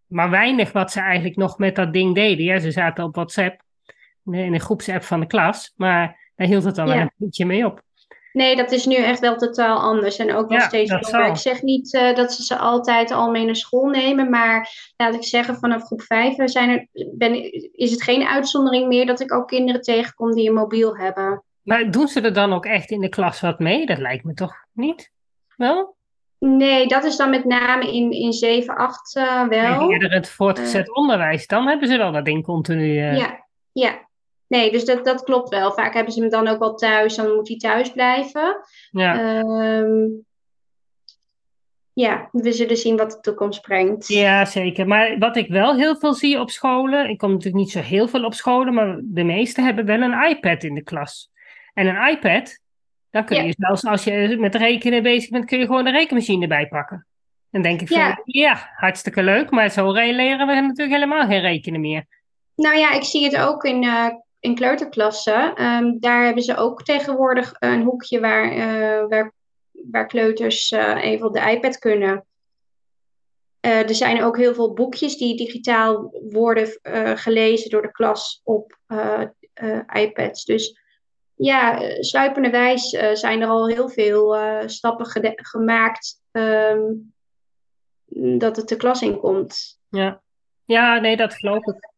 maar 0.05 0.29
weinig 0.29 0.71
wat 0.71 0.91
ze 0.91 0.99
eigenlijk 0.99 1.35
nog 1.35 1.57
met 1.57 1.75
dat 1.75 1.93
ding 1.93 2.15
deden. 2.15 2.45
Ja, 2.45 2.59
ze 2.59 2.71
zaten 2.71 3.03
op 3.03 3.15
WhatsApp, 3.15 3.61
in 4.25 4.51
de 4.51 4.59
groepsapp 4.59 5.03
van 5.03 5.19
de 5.19 5.27
klas, 5.27 5.73
maar 5.75 6.31
daar 6.35 6.47
hield 6.47 6.63
het 6.63 6.75
dan 6.75 6.87
ja. 6.87 7.01
een 7.01 7.11
beetje 7.15 7.45
mee 7.45 7.65
op. 7.65 7.81
Nee, 8.37 8.55
dat 8.55 8.71
is 8.71 8.85
nu 8.85 8.95
echt 8.95 9.19
wel 9.19 9.35
totaal 9.35 9.77
anders. 9.79 10.17
En 10.17 10.35
ook 10.35 10.49
wel 10.49 10.57
Ja, 10.57 10.67
steeds. 10.67 10.91
Ik 11.11 11.35
zeg 11.35 11.61
niet 11.61 11.93
eh, 11.93 12.15
dat 12.15 12.33
ze 12.33 12.43
ze 12.43 12.57
altijd 12.57 13.11
al 13.11 13.31
mee 13.31 13.45
naar 13.45 13.55
school 13.55 13.89
nemen. 13.89 14.29
Maar 14.29 14.69
laat 14.97 15.15
ik 15.15 15.23
zeggen, 15.23 15.55
vanaf 15.55 15.83
groep 15.83 16.01
5 16.01 16.35
zijn 16.49 16.69
er, 16.69 16.87
ben, 17.13 17.51
is 17.73 17.91
het 17.91 18.03
geen 18.03 18.27
uitzondering 18.27 18.87
meer 18.87 19.05
dat 19.05 19.19
ik 19.19 19.33
ook 19.33 19.47
kinderen 19.47 19.81
tegenkom 19.81 20.33
die 20.33 20.47
een 20.47 20.55
mobiel 20.55 20.97
hebben. 20.97 21.43
Maar 21.61 21.91
doen 21.91 22.07
ze 22.07 22.21
er 22.21 22.33
dan 22.33 22.53
ook 22.53 22.65
echt 22.65 22.91
in 22.91 23.01
de 23.01 23.09
klas 23.09 23.41
wat 23.41 23.59
mee? 23.59 23.85
Dat 23.85 23.97
lijkt 23.97 24.23
me 24.23 24.33
toch 24.33 24.53
niet? 24.73 25.11
Wel? 25.55 25.95
Nee, 26.39 26.87
dat 26.87 27.03
is 27.03 27.15
dan 27.17 27.29
met 27.29 27.45
name 27.45 27.91
in, 27.93 28.11
in 28.11 28.33
7, 28.33 28.75
8 28.75 29.15
uh, 29.15 29.47
wel. 29.47 29.91
Eerder 29.91 30.11
het 30.11 30.29
voortgezet 30.29 30.95
onderwijs. 30.95 31.47
Dan 31.47 31.67
hebben 31.67 31.87
ze 31.87 31.97
wel 31.97 32.11
dat 32.11 32.25
ding 32.25 32.43
continu. 32.43 32.97
eh, 32.97 33.17
Ja, 33.17 33.45
ja. 33.71 34.06
Nee, 34.47 34.71
dus 34.71 34.85
dat, 34.85 35.05
dat 35.05 35.23
klopt 35.23 35.49
wel. 35.49 35.71
Vaak 35.71 35.93
hebben 35.93 36.13
ze 36.13 36.19
hem 36.21 36.29
dan 36.29 36.47
ook 36.47 36.59
wel 36.59 36.75
thuis, 36.75 37.15
dan 37.15 37.35
moet 37.35 37.47
hij 37.47 37.57
thuis 37.57 37.91
blijven. 37.91 38.57
ja. 38.91 39.39
Ehm, 39.41 40.05
ja, 41.93 42.29
we 42.31 42.51
zullen 42.51 42.77
zien 42.77 42.97
wat 42.97 43.11
de 43.11 43.19
toekomst 43.19 43.61
brengt. 43.61 44.07
Ja, 44.07 44.45
zeker. 44.45 44.87
Maar 44.87 45.17
wat 45.17 45.35
ik 45.35 45.47
wel 45.49 45.75
heel 45.75 45.95
veel 45.97 46.13
zie 46.13 46.39
op 46.39 46.49
scholen, 46.49 47.09
ik 47.09 47.17
kom 47.17 47.29
natuurlijk 47.29 47.55
niet 47.63 47.71
zo 47.71 47.79
heel 47.79 48.07
veel 48.07 48.23
op 48.25 48.33
scholen, 48.33 48.73
maar 48.73 48.99
de 49.03 49.23
meeste 49.23 49.61
hebben 49.61 49.85
wel 49.85 50.01
een 50.01 50.29
iPad 50.29 50.63
in 50.63 50.73
de 50.75 50.83
klas. 50.83 51.29
En 51.73 51.87
een 51.87 52.07
iPad, 52.09 52.59
dan 53.09 53.25
kun 53.25 53.37
je 53.37 53.43
Ja. 53.47 53.53
zelfs 53.57 53.85
als 53.85 54.03
je 54.03 54.35
met 54.39 54.55
rekenen 54.55 55.03
bezig 55.03 55.29
bent, 55.29 55.45
kun 55.45 55.59
je 55.59 55.65
gewoon 55.65 55.83
de 55.83 55.91
rekenmachine 55.91 56.41
erbij 56.41 56.67
pakken. 56.67 57.07
Dan 57.51 57.61
denk 57.61 57.81
ik 57.81 57.87
van, 57.87 57.97
Ja. 57.97 58.21
ja, 58.23 58.69
hartstikke 58.75 59.23
leuk, 59.23 59.49
maar 59.49 59.69
zo 59.69 59.91
leren 59.91 60.47
we 60.47 60.53
natuurlijk 60.53 60.91
helemaal 60.91 61.27
geen 61.27 61.41
rekenen 61.41 61.79
meer. 61.81 62.05
Nou 62.55 62.77
ja, 62.77 62.91
ik 62.93 63.03
zie 63.03 63.23
het 63.23 63.37
ook 63.37 63.63
in, 63.63 63.83
eh, 63.83 64.07
in 64.39 64.55
kleuterklassen. 64.55 65.55
Ehm, 65.55 65.99
daar 65.99 66.25
hebben 66.25 66.43
ze 66.43 66.55
ook 66.55 66.83
tegenwoordig 66.83 67.53
een 67.59 67.83
hoekje 67.83 68.19
waar, 68.19 68.51
eh, 68.51 69.07
waar, 69.07 69.33
waar 69.71 70.07
kleuters 70.07 70.71
eh, 70.71 71.03
even 71.03 71.27
op 71.27 71.33
de 71.33 71.51
iPad 71.51 71.77
kunnen. 71.77 72.25
Eh, 73.59 73.89
er 73.89 73.95
zijn 73.95 74.23
ook 74.23 74.37
heel 74.37 74.53
veel 74.53 74.73
boekjes 74.73 75.17
die 75.17 75.37
digitaal 75.37 76.11
worden 76.29 76.79
eh, 76.81 77.11
gelezen 77.15 77.69
door 77.69 77.81
de 77.81 77.91
klas 77.91 78.41
op 78.43 78.77
eh, 78.87 79.23
eh, 79.53 79.79
iPads. 79.93 80.45
Dus 80.45 80.85
ja, 81.37 81.81
eh, 81.81 82.01
sluipende 82.01 82.49
wijs 82.49 82.93
eh, 82.93 83.13
zijn 83.13 83.41
er 83.41 83.47
al 83.47 83.67
heel 83.67 83.89
veel 83.89 84.35
eh, 84.35 84.67
stappen 84.67 85.05
gemaakt 85.35 86.21
ehm, 86.31 86.81
dat 88.37 88.55
het 88.55 88.67
de 88.67 88.75
klas 88.75 89.01
in 89.01 89.17
komt. 89.17 89.79
Ja. 89.89 90.21
Ja, 90.65 90.99
nee, 90.99 91.17
dat 91.17 91.33
geloof 91.33 91.65
ik. 91.65 91.89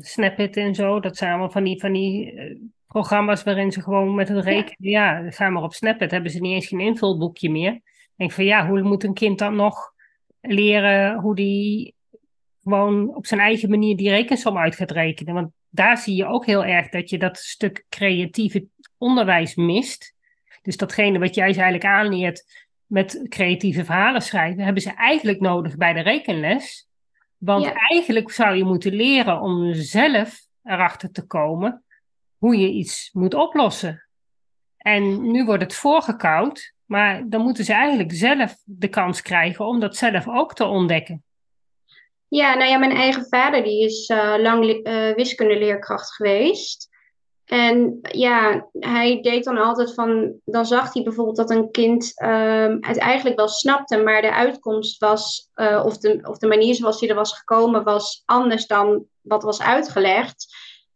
Snapit 0.00 0.56
en 0.56 0.74
zo. 0.74 1.00
Dat 1.00 1.16
zijn 1.16 1.30
allemaal 1.30 1.50
van 1.50 1.64
die, 1.64 1.80
van 1.80 1.92
die 1.92 2.32
eh, 2.32 2.56
programma's 2.86 3.42
waarin 3.42 3.72
ze 3.72 3.82
gewoon 3.82 4.14
met 4.14 4.28
het 4.28 4.44
rekenen... 4.44 4.90
Ja, 4.90 5.18
ja 5.18 5.30
ga 5.30 5.48
maar 5.48 5.62
op 5.62 5.74
Snapit. 5.74 6.10
Hebben 6.10 6.30
ze 6.30 6.40
niet 6.40 6.52
eens 6.52 6.66
geen 6.66 6.80
invulboekje 6.80 7.50
meer. 7.50 7.72
Ik 7.72 8.12
denk 8.16 8.32
van 8.32 8.44
ja, 8.44 8.68
hoe 8.68 8.82
moet 8.82 9.04
een 9.04 9.14
kind 9.14 9.38
dan 9.38 9.56
nog 9.56 9.92
leren 10.40 11.20
hoe 11.20 11.34
die 11.34 11.94
gewoon 12.62 13.14
op 13.14 13.26
zijn 13.26 13.40
eigen 13.40 13.70
manier 13.70 13.96
die 13.96 14.10
rekensom 14.10 14.58
uit 14.58 14.76
gaat 14.76 14.90
rekenen? 14.90 15.34
Want 15.34 15.50
daar 15.68 15.98
zie 15.98 16.16
je 16.16 16.26
ook 16.26 16.46
heel 16.46 16.64
erg 16.64 16.88
dat 16.88 17.10
je 17.10 17.18
dat 17.18 17.38
stuk 17.38 17.84
creatieve 17.88 18.66
onderwijs 18.98 19.54
mist. 19.54 20.14
Dus 20.62 20.76
datgene 20.76 21.18
wat 21.18 21.34
jij 21.34 21.52
ze 21.52 21.60
eigenlijk 21.60 21.92
aanleert 21.92 22.66
met 22.86 23.26
creatieve 23.28 23.84
verhalen 23.84 24.22
schrijven, 24.22 24.64
hebben 24.64 24.82
ze 24.82 24.94
eigenlijk 24.94 25.40
nodig 25.40 25.76
bij 25.76 25.92
de 25.92 26.00
rekenles. 26.00 26.88
Want 27.38 27.72
eigenlijk 27.72 28.30
zou 28.30 28.56
je 28.56 28.64
moeten 28.64 28.92
leren 28.92 29.40
om 29.40 29.74
zelf 29.74 30.40
erachter 30.62 31.12
te 31.12 31.26
komen 31.26 31.84
hoe 32.38 32.56
je 32.56 32.68
iets 32.68 33.10
moet 33.12 33.34
oplossen. 33.34 34.06
En 34.76 35.30
nu 35.30 35.44
wordt 35.44 35.62
het 35.62 35.74
voorgekoud, 35.74 36.74
maar 36.84 37.28
dan 37.28 37.42
moeten 37.42 37.64
ze 37.64 37.72
eigenlijk 37.72 38.12
zelf 38.12 38.54
de 38.64 38.88
kans 38.88 39.22
krijgen 39.22 39.66
om 39.66 39.80
dat 39.80 39.96
zelf 39.96 40.28
ook 40.28 40.54
te 40.54 40.64
ontdekken. 40.64 41.24
Ja, 42.28 42.54
nou 42.54 42.70
ja, 42.70 42.78
mijn 42.78 42.96
eigen 42.96 43.26
vader 43.28 43.62
die 43.62 43.84
is 43.84 44.08
uh, 44.08 44.34
lang 44.38 44.64
uh, 44.64 45.14
wiskundeleerkracht 45.14 46.14
geweest. 46.14 46.88
En 47.46 47.98
ja, 48.02 48.68
hij 48.72 49.20
deed 49.20 49.44
dan 49.44 49.58
altijd 49.58 49.94
van, 49.94 50.32
dan 50.44 50.66
zag 50.66 50.92
hij 50.92 51.02
bijvoorbeeld 51.02 51.36
dat 51.36 51.50
een 51.50 51.70
kind 51.70 52.22
um, 52.22 52.78
het 52.80 52.98
eigenlijk 52.98 53.36
wel 53.36 53.48
snapte, 53.48 53.96
maar 53.96 54.22
de 54.22 54.32
uitkomst 54.32 54.98
was, 54.98 55.50
uh, 55.54 55.82
of, 55.84 55.98
de, 55.98 56.18
of 56.22 56.38
de 56.38 56.46
manier 56.46 56.74
zoals 56.74 57.00
hij 57.00 57.08
er 57.08 57.14
was 57.14 57.38
gekomen, 57.38 57.84
was 57.84 58.22
anders 58.24 58.66
dan 58.66 59.04
wat 59.20 59.42
was 59.42 59.62
uitgelegd. 59.62 60.46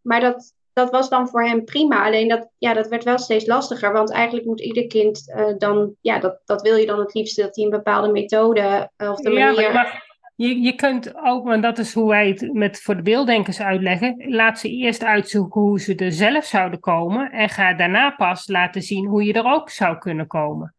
Maar 0.00 0.20
dat, 0.20 0.54
dat 0.72 0.90
was 0.90 1.08
dan 1.08 1.28
voor 1.28 1.44
hem 1.44 1.64
prima. 1.64 2.04
Alleen 2.04 2.28
dat, 2.28 2.48
ja, 2.58 2.74
dat 2.74 2.88
werd 2.88 3.04
wel 3.04 3.18
steeds 3.18 3.46
lastiger, 3.46 3.92
want 3.92 4.10
eigenlijk 4.10 4.46
moet 4.46 4.60
ieder 4.60 4.86
kind 4.86 5.32
uh, 5.36 5.54
dan, 5.58 5.94
ja, 6.00 6.18
dat, 6.18 6.40
dat 6.44 6.62
wil 6.62 6.76
je 6.76 6.86
dan 6.86 6.98
het 6.98 7.14
liefste, 7.14 7.42
dat 7.42 7.56
hij 7.56 7.64
een 7.64 7.70
bepaalde 7.70 8.12
methode 8.12 8.90
uh, 8.96 9.10
of 9.10 9.16
de 9.16 9.30
manier... 9.30 9.60
Ja, 9.60 10.08
je, 10.40 10.61
je 10.61 10.74
kunt 10.74 11.14
ook, 11.16 11.50
en 11.50 11.61
dat 11.61 11.79
is 11.79 11.94
hoe 11.94 12.09
wij 12.09 12.29
het 12.29 12.53
met, 12.53 12.81
voor 12.81 12.96
de 12.96 13.03
beelddenkers 13.03 13.61
uitleggen, 13.61 14.24
laat 14.29 14.59
ze 14.59 14.68
eerst 14.68 15.05
uitzoeken 15.05 15.61
hoe 15.61 15.81
ze 15.81 15.94
er 15.94 16.12
zelf 16.12 16.44
zouden 16.44 16.81
komen 16.81 17.31
en 17.31 17.48
ga 17.48 17.74
daarna 17.74 18.11
pas 18.11 18.48
laten 18.48 18.83
zien 18.83 19.07
hoe 19.07 19.24
je 19.24 19.33
er 19.33 19.44
ook 19.44 19.70
zou 19.70 19.98
kunnen 19.98 20.26
komen. 20.26 20.74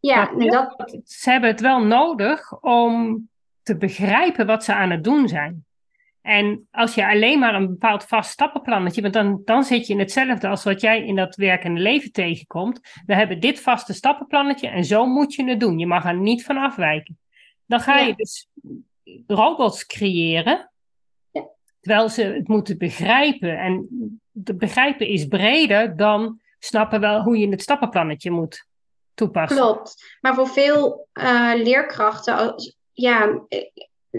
Ja, 0.00 0.30
dat... 0.36 0.98
Ze 1.04 1.30
hebben 1.30 1.50
het 1.50 1.60
wel 1.60 1.84
nodig 1.84 2.60
om 2.60 3.28
te 3.62 3.76
begrijpen 3.76 4.46
wat 4.46 4.64
ze 4.64 4.74
aan 4.74 4.90
het 4.90 5.04
doen 5.04 5.28
zijn. 5.28 5.64
En 6.22 6.68
als 6.70 6.94
je 6.94 7.08
alleen 7.08 7.38
maar 7.38 7.54
een 7.54 7.68
bepaald 7.68 8.04
vast 8.04 8.30
stappenplannetje, 8.30 9.02
want 9.02 9.14
dan, 9.14 9.42
dan 9.44 9.64
zit 9.64 9.86
je 9.86 9.92
in 9.92 9.98
hetzelfde 9.98 10.48
als 10.48 10.64
wat 10.64 10.80
jij 10.80 11.06
in 11.06 11.16
dat 11.16 11.36
werkende 11.36 11.80
leven 11.80 12.12
tegenkomt. 12.12 12.80
We 13.06 13.14
hebben 13.14 13.40
dit 13.40 13.60
vaste 13.60 13.92
stappenplannetje 13.92 14.68
en 14.68 14.84
zo 14.84 15.06
moet 15.06 15.34
je 15.34 15.44
het 15.44 15.60
doen. 15.60 15.78
Je 15.78 15.86
mag 15.86 16.04
er 16.04 16.16
niet 16.16 16.44
van 16.44 16.56
afwijken. 16.56 17.18
Dan 17.66 17.80
ga 17.80 17.98
je 17.98 18.14
dus 18.14 18.48
robots 19.26 19.86
creëren, 19.86 20.70
ja. 21.30 21.48
terwijl 21.80 22.08
ze 22.08 22.22
het 22.22 22.48
moeten 22.48 22.78
begrijpen. 22.78 23.58
En 23.58 23.88
de 24.30 24.54
begrijpen 24.54 25.06
is 25.06 25.26
breder 25.26 25.96
dan 25.96 26.40
snappen 26.58 27.00
wel 27.00 27.22
hoe 27.22 27.38
je 27.38 27.48
het 27.48 27.62
stappenplannetje 27.62 28.30
moet 28.30 28.66
toepassen. 29.14 29.58
Klopt. 29.58 30.16
Maar 30.20 30.34
voor 30.34 30.48
veel 30.48 31.08
uh, 31.12 31.52
leerkrachten, 31.54 32.54
ja, 32.92 33.40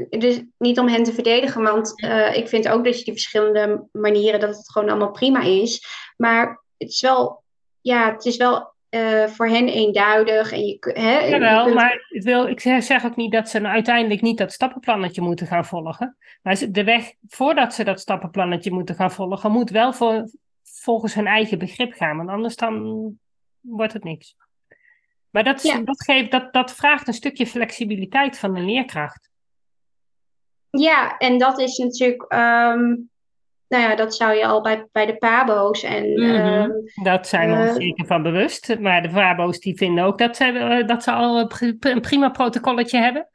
dus 0.10 0.42
niet 0.58 0.80
om 0.80 0.88
hen 0.88 1.04
te 1.04 1.14
verdedigen, 1.14 1.64
want 1.64 2.04
uh, 2.04 2.36
ik 2.36 2.48
vind 2.48 2.68
ook 2.68 2.84
dat 2.84 2.98
je 2.98 3.04
die 3.04 3.14
verschillende 3.14 3.88
manieren, 3.92 4.40
dat 4.40 4.58
het 4.58 4.72
gewoon 4.72 4.90
allemaal 4.90 5.12
prima 5.12 5.42
is. 5.42 5.86
Maar 6.18 6.64
het 6.78 6.90
is 6.90 7.02
wel, 7.02 7.44
ja, 7.82 8.12
het 8.12 8.26
is 8.26 8.38
wel 8.38 8.76
uh, 8.90 9.28
voor 9.28 9.48
hen 9.48 9.68
eenduidig. 9.68 10.52
En 10.52 10.66
je, 10.66 10.78
hè, 10.94 11.20
Jawel, 11.20 11.64
kunt... 11.64 11.76
maar 11.76 12.06
ik, 12.10 12.24
wil, 12.24 12.48
ik 12.48 12.60
zeg 12.60 13.06
ook 13.06 13.16
niet 13.16 13.32
dat 13.32 13.50
ze 13.50 13.60
nou 13.60 13.74
uiteindelijk 13.74 14.22
niet 14.22 14.38
dat 14.38 14.52
stappenplannetje 14.52 15.22
moeten 15.22 15.48
gaan 15.48 15.66
volgen. 15.66 16.18
Maar 16.42 16.58
de 16.70 16.84
weg 16.84 17.14
voordat 17.28 17.74
ze 17.74 17.84
dat 17.84 18.00
stappenplannetje 18.00 18.72
moeten 18.72 18.96
gaan 18.96 19.12
volgen, 19.12 19.52
moet 19.52 19.70
wel 19.70 19.94
voor, 19.94 20.30
volgens 20.64 21.14
hun 21.14 21.28
eigen 21.28 21.60
begrip 21.60 21.94
gaan. 21.94 22.18
Want 22.18 22.30
anders 22.30 22.56
dan 22.56 23.12
wordt 23.60 23.94
het 23.94 24.04
niks. 24.04 24.36
Maar 25.30 25.44
dat, 25.44 25.64
ja. 25.64 25.80
dat, 25.80 26.04
geeft, 26.04 26.32
dat, 26.32 26.54
dat 26.54 26.72
vraagt 26.72 27.08
een 27.08 27.14
stukje 27.14 27.48
flexibiliteit 27.48 28.38
van 28.38 28.54
de 28.54 28.62
leerkracht. 28.62 29.30
Ja, 30.70 31.18
en 31.18 31.38
dat 31.38 31.60
is 31.60 31.78
natuurlijk. 31.78 32.34
Um, 32.34 33.10
nou 33.68 33.84
ja, 33.84 33.96
dat 33.96 34.16
zou 34.16 34.34
je 34.36 34.46
al 34.46 34.62
bij, 34.62 34.88
bij 34.92 35.06
de 35.06 35.18
PABO's 35.18 35.84
en... 35.84 36.10
Mm 36.10 36.36
-hmm. 36.36 36.72
dat 37.04 37.28
zijn 37.28 37.50
we 37.50 37.56
uh, 37.56 37.68
ons 37.68 37.78
zeker 37.78 38.06
van 38.06 38.24
bewust. 38.24 38.80
Maar 38.80 39.02
de 39.02 39.10
PABO's 39.10 39.60
die 39.60 39.78
vinden 39.78 40.04
ook 40.04 40.18
dat 40.18 40.36
ze, 40.36 40.84
dat 40.86 41.04
ze 41.04 41.12
al 41.12 41.52
een 41.80 42.02
prima 42.02 42.30
protocolletje 42.30 43.00
hebben. 43.00 43.30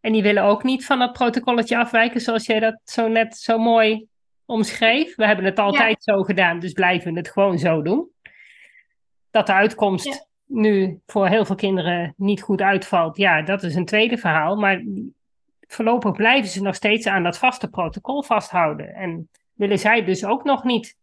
En 0.00 0.12
die 0.12 0.22
willen 0.22 0.42
ook 0.42 0.62
niet 0.62 0.86
van 0.86 0.98
dat 0.98 1.12
protocolletje 1.12 1.78
afwijken 1.78 2.20
zoals 2.20 2.46
jij 2.46 2.60
dat 2.60 2.80
zo 2.84 3.08
net 3.08 3.36
zo 3.36 3.58
mooi 3.58 4.06
omschreef. 4.46 5.16
We 5.16 5.26
hebben 5.26 5.44
het 5.44 5.58
altijd 5.58 6.04
ja. 6.04 6.14
zo 6.14 6.22
gedaan, 6.22 6.58
dus 6.58 6.72
blijven 6.72 7.12
we 7.12 7.18
het 7.18 7.30
gewoon 7.30 7.58
zo 7.58 7.82
doen. 7.82 8.08
Dat 9.30 9.46
de 9.46 9.52
uitkomst 9.52 10.04
ja. 10.04 10.26
nu 10.46 11.00
voor 11.06 11.28
heel 11.28 11.44
veel 11.44 11.54
kinderen 11.54 12.14
niet 12.16 12.42
goed 12.42 12.60
uitvalt, 12.60 13.16
ja, 13.16 13.42
dat 13.42 13.62
is 13.62 13.74
een 13.74 13.84
tweede 13.84 14.18
verhaal. 14.18 14.56
Maar 14.56 14.84
voorlopig 15.60 16.12
blijven 16.12 16.50
ze 16.50 16.62
nog 16.62 16.74
steeds 16.74 17.06
aan 17.06 17.22
dat 17.22 17.38
vaste 17.38 17.68
protocol 17.68 18.22
vasthouden. 18.22 18.94
En 18.94 19.28
willen 19.54 19.78
zij 19.78 20.04
dus 20.04 20.24
ook 20.24 20.44
nog 20.44 20.64
niet 20.64 20.96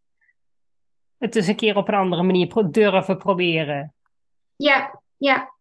het 1.18 1.36
eens 1.36 1.48
een 1.48 1.56
keer 1.56 1.76
op 1.76 1.88
een 1.88 1.94
andere 1.94 2.24
manier 2.24 2.72
durven 2.72 3.18
proberen. 3.18 3.94
Ja, 4.56 5.02
ja. 5.18 5.52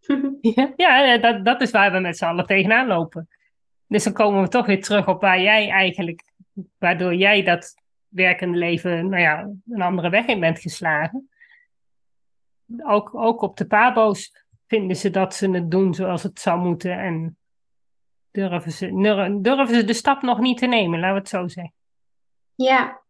ja, 0.40 0.72
ja 0.76 1.18
dat, 1.18 1.44
dat 1.44 1.60
is 1.60 1.70
waar 1.70 1.92
we 1.92 1.98
met 1.98 2.16
z'n 2.16 2.24
allen 2.24 2.46
tegenaan 2.46 2.86
lopen. 2.86 3.28
Dus 3.86 4.04
dan 4.04 4.12
komen 4.12 4.42
we 4.42 4.48
toch 4.48 4.66
weer 4.66 4.82
terug 4.82 5.08
op 5.08 5.20
waar 5.20 5.40
jij 5.40 5.70
eigenlijk, 5.70 6.32
waardoor 6.78 7.14
jij 7.14 7.42
dat 7.42 7.74
werkende 8.08 8.58
leven, 8.58 9.08
nou 9.08 9.22
ja, 9.22 9.50
een 9.68 9.82
andere 9.82 10.10
weg 10.10 10.26
in 10.26 10.40
bent 10.40 10.58
geslagen. 10.58 11.30
Ook, 12.78 13.14
ook 13.14 13.42
op 13.42 13.56
de 13.56 13.66
pabo's 13.66 14.44
vinden 14.66 14.96
ze 14.96 15.10
dat 15.10 15.34
ze 15.34 15.50
het 15.50 15.70
doen 15.70 15.94
zoals 15.94 16.22
het 16.22 16.40
zou 16.40 16.60
moeten. 16.60 16.98
En 16.98 17.37
durven 18.30 18.72
ze, 18.72 19.38
durven 19.40 19.74
ze 19.74 19.84
de 19.84 19.92
stap 19.92 20.22
nog 20.22 20.38
niet 20.38 20.58
te 20.58 20.66
nemen, 20.66 21.00
laten 21.00 21.14
we 21.14 21.20
het 21.20 21.28
zo 21.28 21.48
zeggen. 21.48 21.74
Ja, 22.54 23.00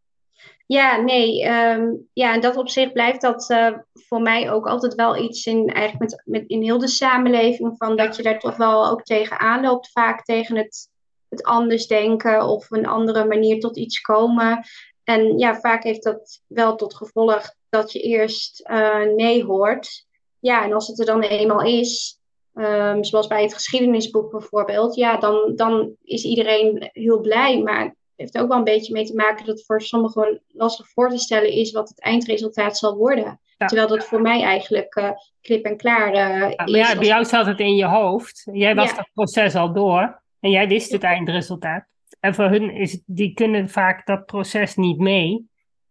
ja, 0.69 0.97
nee. 0.97 1.49
Um, 1.49 2.09
ja, 2.13 2.35
in 2.35 2.41
dat 2.41 2.57
opzicht 2.57 2.93
blijft 2.93 3.21
dat 3.21 3.51
uh, 3.51 3.79
voor 3.93 4.21
mij 4.21 4.51
ook 4.51 4.67
altijd 4.67 4.95
wel 4.95 5.17
iets 5.17 5.47
in, 5.47 5.69
eigenlijk 5.69 6.11
met, 6.11 6.23
met, 6.25 6.49
in 6.49 6.63
heel 6.63 6.79
de 6.79 6.89
samenleving, 6.89 7.75
van 7.77 7.97
dat 7.97 8.17
je 8.17 8.23
daar 8.23 8.39
toch 8.39 8.57
wel 8.57 8.89
ook 8.91 9.03
tegenaan 9.03 9.61
loopt, 9.61 9.91
vaak 9.91 10.25
tegen 10.25 10.57
het, 10.57 10.89
het 11.29 11.43
anders 11.43 11.87
denken 11.87 12.43
of 12.43 12.71
een 12.71 12.87
andere 12.87 13.25
manier 13.25 13.61
tot 13.61 13.77
iets 13.77 14.01
komen. 14.01 14.65
En 15.05 15.39
ja, 15.39 15.61
vaak 15.61 15.83
heeft 15.83 16.03
dat 16.03 16.43
wel 16.47 16.77
tot 16.77 16.95
gevolg 16.95 17.55
dat 17.69 17.93
je 17.93 18.01
eerst 18.01 18.69
uh, 18.71 19.05
nee 19.17 19.45
hoort. 19.45 20.07
Ja, 20.39 20.65
en 20.65 20.73
als 20.73 20.87
het 20.87 20.99
er 20.99 21.07
dan 21.07 21.23
eenmaal 21.23 21.63
is, 21.63 22.18
Um, 22.59 23.05
zoals 23.05 23.27
bij 23.27 23.43
het 23.43 23.55
geschiedenisboek 23.55 24.31
bijvoorbeeld, 24.31 24.95
ja, 24.95 25.17
dan, 25.17 25.53
dan 25.57 25.93
is 26.05 26.25
iedereen 26.25 26.91
heel 26.93 27.21
blij. 27.21 27.63
Maar 27.63 27.85
het 27.85 27.95
heeft 28.17 28.39
ook 28.39 28.49
wel 28.49 28.59
een 28.59 28.65
beetje 28.65 28.93
mee 28.93 29.05
te 29.05 29.15
maken 29.15 29.47
dat 29.47 29.57
het 29.57 29.67
voor 29.67 29.83
sommigen 29.83 30.43
lastig 30.49 30.89
voor 30.89 31.11
te 31.11 31.19
stellen 31.19 31.53
is 31.53 31.73
wat 31.73 31.89
het 31.89 32.01
eindresultaat 32.01 32.79
zal 32.79 32.97
worden. 32.97 33.41
Ja. 33.59 33.67
Terwijl 33.67 33.89
dat 33.89 34.05
voor 34.05 34.21
mij 34.21 34.43
eigenlijk 34.43 34.97
uh, 34.97 35.11
klip 35.41 35.65
en 35.65 35.77
klaar 35.77 36.09
uh, 36.09 36.51
ja, 36.51 36.65
is. 36.65 36.73
Ja, 36.73 36.97
bij 36.97 37.07
jou 37.07 37.25
zat 37.25 37.47
het 37.47 37.61
in 37.61 37.75
je 37.75 37.87
hoofd. 37.87 38.49
Jij 38.53 38.75
was 38.75 38.97
dat 38.97 39.09
proces 39.15 39.55
al 39.55 39.73
door 39.73 40.23
en 40.41 40.51
jij 40.51 40.69
wist 40.69 40.93
het 40.93 41.03
eindresultaat. 41.03 41.85
En 42.21 42.35
voor 42.35 42.45
hun 42.45 42.71
is 42.71 43.03
die 43.07 43.35
kunnen 43.35 43.69
vaak 43.69 44.07
dat 44.07 44.27
proces 44.27 44.77
niet 44.77 44.99
mee. 44.99 45.49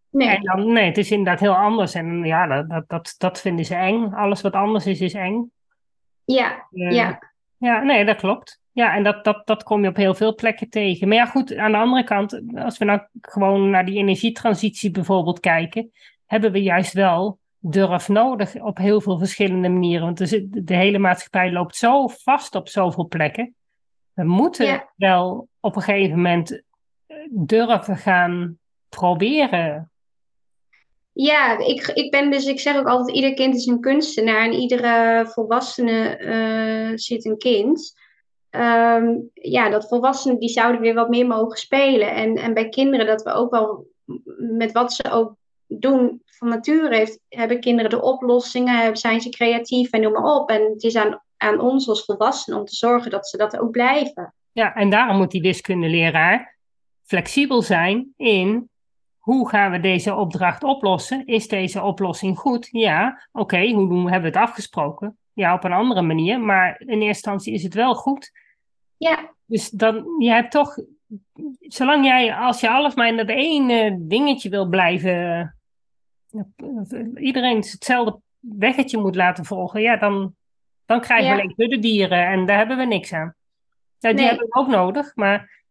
Nee. 0.09 0.27
En 0.27 0.43
dan, 0.43 0.73
nee, 0.73 0.85
het 0.85 0.97
is 0.97 1.11
inderdaad 1.11 1.39
heel 1.39 1.55
anders. 1.55 1.93
En 1.93 2.23
ja, 2.23 2.63
dat, 2.63 2.83
dat, 2.87 3.15
dat 3.17 3.41
vinden 3.41 3.65
ze 3.65 3.75
eng. 3.75 4.13
Alles 4.13 4.41
wat 4.41 4.53
anders 4.53 4.85
is, 4.85 5.01
is 5.01 5.13
eng. 5.13 5.51
Ja, 6.35 6.67
ja. 6.71 7.19
Ja, 7.57 7.83
nee, 7.83 8.05
dat 8.05 8.15
klopt. 8.15 8.61
Ja, 8.71 8.95
en 8.95 9.03
dat, 9.03 9.23
dat, 9.23 9.47
dat 9.47 9.63
kom 9.63 9.83
je 9.83 9.89
op 9.89 9.95
heel 9.95 10.15
veel 10.15 10.35
plekken 10.35 10.69
tegen. 10.69 11.07
Maar 11.07 11.17
ja, 11.17 11.25
goed, 11.25 11.55
aan 11.55 11.71
de 11.71 11.77
andere 11.77 12.03
kant, 12.03 12.41
als 12.55 12.77
we 12.77 12.85
nou 12.85 13.01
gewoon 13.21 13.69
naar 13.69 13.85
die 13.85 13.97
energietransitie 13.97 14.91
bijvoorbeeld 14.91 15.39
kijken, 15.39 15.91
hebben 16.25 16.51
we 16.51 16.61
juist 16.61 16.93
wel 16.93 17.39
durf 17.59 18.07
nodig 18.07 18.55
op 18.61 18.77
heel 18.77 19.01
veel 19.01 19.17
verschillende 19.17 19.69
manieren. 19.69 20.05
Want 20.05 20.17
de, 20.17 20.63
de 20.63 20.75
hele 20.75 20.97
maatschappij 20.97 21.51
loopt 21.51 21.75
zo 21.75 22.07
vast 22.07 22.55
op 22.55 22.67
zoveel 22.67 23.07
plekken. 23.07 23.55
We 24.13 24.23
moeten 24.23 24.65
ja. 24.65 24.89
wel 24.95 25.47
op 25.59 25.75
een 25.75 25.81
gegeven 25.81 26.15
moment 26.15 26.61
durven 27.29 27.97
gaan 27.97 28.57
proberen 28.89 29.91
ja, 31.17 31.57
ik, 31.57 31.87
ik 31.87 32.11
ben 32.11 32.31
dus, 32.31 32.45
ik 32.45 32.59
zeg 32.59 32.77
ook 32.77 32.87
altijd, 32.87 33.15
ieder 33.15 33.33
kind 33.33 33.55
is 33.55 33.65
een 33.65 33.79
kunstenaar 33.79 34.41
en 34.41 34.53
iedere 34.53 35.25
volwassene 35.27 36.19
uh, 36.19 36.97
zit 36.97 37.25
een 37.25 37.37
kind. 37.37 37.95
ehm, 38.49 39.15
ja, 39.33 39.69
dat 39.69 39.87
volwassenen 39.87 40.39
die 40.39 40.49
zouden 40.49 40.81
weer 40.81 40.93
wat 40.93 41.09
meer 41.09 41.27
mogen 41.27 41.57
spelen. 41.57 42.11
En, 42.15 42.35
en 42.35 42.53
bij 42.53 42.69
kinderen 42.69 43.05
dat 43.05 43.23
we 43.23 43.31
ook 43.31 43.51
wel 43.51 43.87
met 44.37 44.71
wat 44.71 44.93
ze 44.93 45.11
ook 45.11 45.35
doen 45.67 46.21
van 46.25 46.47
nature 46.47 46.95
heeft, 46.95 47.19
hebben 47.29 47.59
kinderen 47.59 47.89
de 47.89 48.01
oplossingen, 48.01 48.97
zijn 48.97 49.21
ze 49.21 49.29
creatief 49.29 49.91
en 49.91 50.01
noem 50.01 50.11
maar 50.11 50.35
op. 50.35 50.49
En 50.49 50.61
het 50.61 50.83
is 50.83 50.95
aan, 50.95 51.23
aan 51.37 51.59
ons 51.59 51.87
als 51.89 52.05
volwassenen 52.05 52.59
om 52.59 52.65
te 52.65 52.75
zorgen 52.75 53.11
dat 53.11 53.27
ze 53.27 53.37
dat 53.37 53.59
ook 53.59 53.71
blijven. 53.71 54.33
Ja, 54.51 54.73
en 54.73 54.89
daarom 54.89 55.17
moet 55.17 55.31
die 55.31 55.41
wiskundeleraar 55.41 56.57
flexibel 57.03 57.61
zijn 57.61 58.13
in 58.17 58.69
hoe 59.27 59.49
gaan 59.49 59.71
we 59.71 59.79
deze 59.79 60.15
opdracht 60.15 60.63
oplossen? 60.63 61.25
Is 61.25 61.47
deze 61.47 61.81
oplossing 61.81 62.37
goed? 62.37 62.67
Ja, 62.71 63.27
oké, 63.31 63.71
hoe 63.71 63.89
doen, 63.89 64.03
hebben 64.03 64.31
we 64.31 64.37
het 64.39 64.47
afgesproken? 64.47 65.17
Ja, 65.33 65.53
op 65.53 65.63
een 65.63 65.71
andere 65.71 66.01
manier, 66.01 66.39
maar 66.39 66.79
in 66.79 66.87
eerste 66.87 67.05
instantie 67.05 67.53
is 67.53 67.63
het 67.63 67.73
wel 67.73 67.95
goed. 67.95 68.31
Ja. 68.97 69.31
Dus 69.45 69.69
dan, 69.69 70.15
je 70.19 70.29
hebt 70.29 70.51
toch, 70.51 70.77
zolang 71.59 72.05
jij, 72.05 72.35
als 72.35 72.59
je 72.59 72.69
alles 72.69 72.95
maar 72.95 73.07
in 73.07 73.17
dat 73.17 73.29
ene 73.29 73.97
dingetje 73.99 74.49
wil 74.49 74.67
blijven, 74.67 75.55
iedereen 77.15 77.55
hetzelfde 77.55 78.19
weggetje 78.39 78.97
moet 78.97 79.15
laten 79.15 79.45
volgen, 79.45 79.81
ja, 79.81 79.97
dan, 79.97 80.35
dan 80.85 81.01
krijgen 81.01 81.35
we 81.35 81.41
alleen 81.41 81.81
dieren 81.81 82.27
en 82.27 82.45
daar 82.45 82.57
hebben 82.57 82.77
we 82.77 82.85
niks 82.85 83.13
aan. 83.13 83.35
Ja, 83.99 84.13
die 84.13 84.25
hebben 84.25 84.47
we 84.47 84.59
ook 84.59 84.67
nodig, 84.67 85.15
maar 85.15 85.65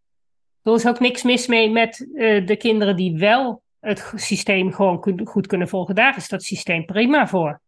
er 0.67 0.75
is 0.75 0.87
ook 0.87 1.01
niks 1.01 1.23
mis 1.23 1.47
mee 1.47 1.71
met 1.71 2.09
uh, 2.13 2.47
de 2.47 2.57
kinderen 2.57 2.97
die 2.97 3.19
wel 3.19 3.63
het 3.81 4.13
systeem 4.15 4.73
gewoon 4.73 5.25
goed 5.25 5.47
kunnen 5.47 5.69
volgen. 5.69 5.95
Daar 5.95 6.17
is 6.17 6.29
dat 6.29 6.43
systeem 6.43 6.85
prima 6.85 7.27
voor. 7.27 7.61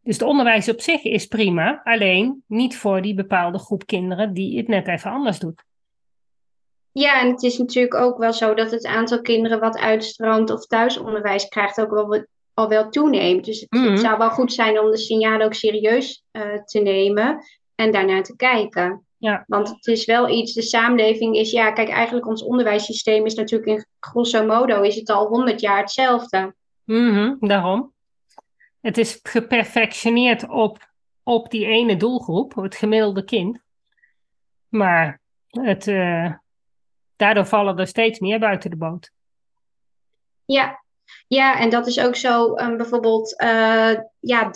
Dus 0.00 0.14
het 0.18 0.28
onderwijs 0.28 0.68
op 0.68 0.80
zich 0.80 1.02
is 1.02 1.26
prima, 1.26 1.80
alleen 1.84 2.42
niet 2.46 2.76
voor 2.76 3.02
die 3.02 3.14
bepaalde 3.14 3.58
groep 3.58 3.86
kinderen 3.86 4.32
die 4.32 4.56
het 4.56 4.68
net 4.68 4.88
even 4.88 5.10
anders 5.10 5.38
doet. 5.38 5.64
Ja, 6.92 7.20
en 7.20 7.30
het 7.30 7.42
is 7.42 7.58
natuurlijk 7.58 7.94
ook 7.94 8.18
wel 8.18 8.32
zo 8.32 8.54
dat 8.54 8.70
het 8.70 8.86
aantal 8.86 9.20
kinderen 9.20 9.60
wat 9.60 9.78
uitstroomt 9.78 10.50
of 10.50 10.66
thuisonderwijs 10.66 11.48
krijgt 11.48 11.80
ook 11.80 11.90
wel, 11.90 12.26
al 12.54 12.68
wel 12.68 12.88
toeneemt. 12.88 13.44
Dus 13.44 13.60
het, 13.60 13.70
mhm. 13.70 13.96
zou 13.96 14.18
wel 14.18 14.30
goed 14.30 14.52
zijn 14.52 14.80
om 14.80 14.90
de 14.90 14.96
signalen 14.96 15.46
ook 15.46 15.54
serieus 15.54 16.24
uh, 16.32 16.42
te 16.64 16.78
nemen 16.78 17.44
en 17.74 17.92
daarnaar 17.92 18.22
te 18.22 18.36
kijken. 18.36 19.03
Ja. 19.24 19.44
Want 19.46 19.68
het 19.68 19.86
is 19.86 20.04
wel 20.04 20.28
iets, 20.28 20.52
de 20.52 20.62
samenleving 20.62 21.36
is, 21.36 21.50
ja, 21.50 21.72
kijk, 21.72 21.88
eigenlijk 21.88 22.26
ons 22.26 22.42
onderwijssysteem 22.42 23.26
is 23.26 23.34
natuurlijk 23.34 23.70
in 23.70 23.86
grosso 24.00 24.46
modo 24.46 24.82
is 24.82 24.94
het 24.94 25.10
al 25.10 25.26
honderd 25.26 25.60
jaar 25.60 25.78
hetzelfde. 25.78 26.54
Mm 26.84 27.36
daarom. 27.40 27.92
Het 28.80 28.98
is 28.98 29.20
geperfectioneerd 29.22 30.48
op, 30.48 30.92
op 31.22 31.50
die 31.50 31.66
ene 31.66 31.96
doelgroep, 31.96 32.54
het 32.54 32.74
gemiddelde 32.74 33.24
kind. 33.24 33.58
Maar 34.68 35.20
het, 35.48 35.86
uh, 35.86 36.32
daardoor 37.16 37.46
vallen 37.46 37.78
er 37.78 37.86
steeds 37.86 38.18
meer 38.18 38.38
buiten 38.38 38.70
de 38.70 38.76
boot. 38.76 39.10
Ja, 40.44 40.83
ja, 41.26 41.58
en 41.58 41.70
dat 41.70 41.86
is 41.86 42.00
ook 42.00 42.16
zo, 42.16 42.56
um, 42.56 42.76
bijvoorbeeld, 42.76 43.42
uh, 43.42 43.94
ja, 44.20 44.50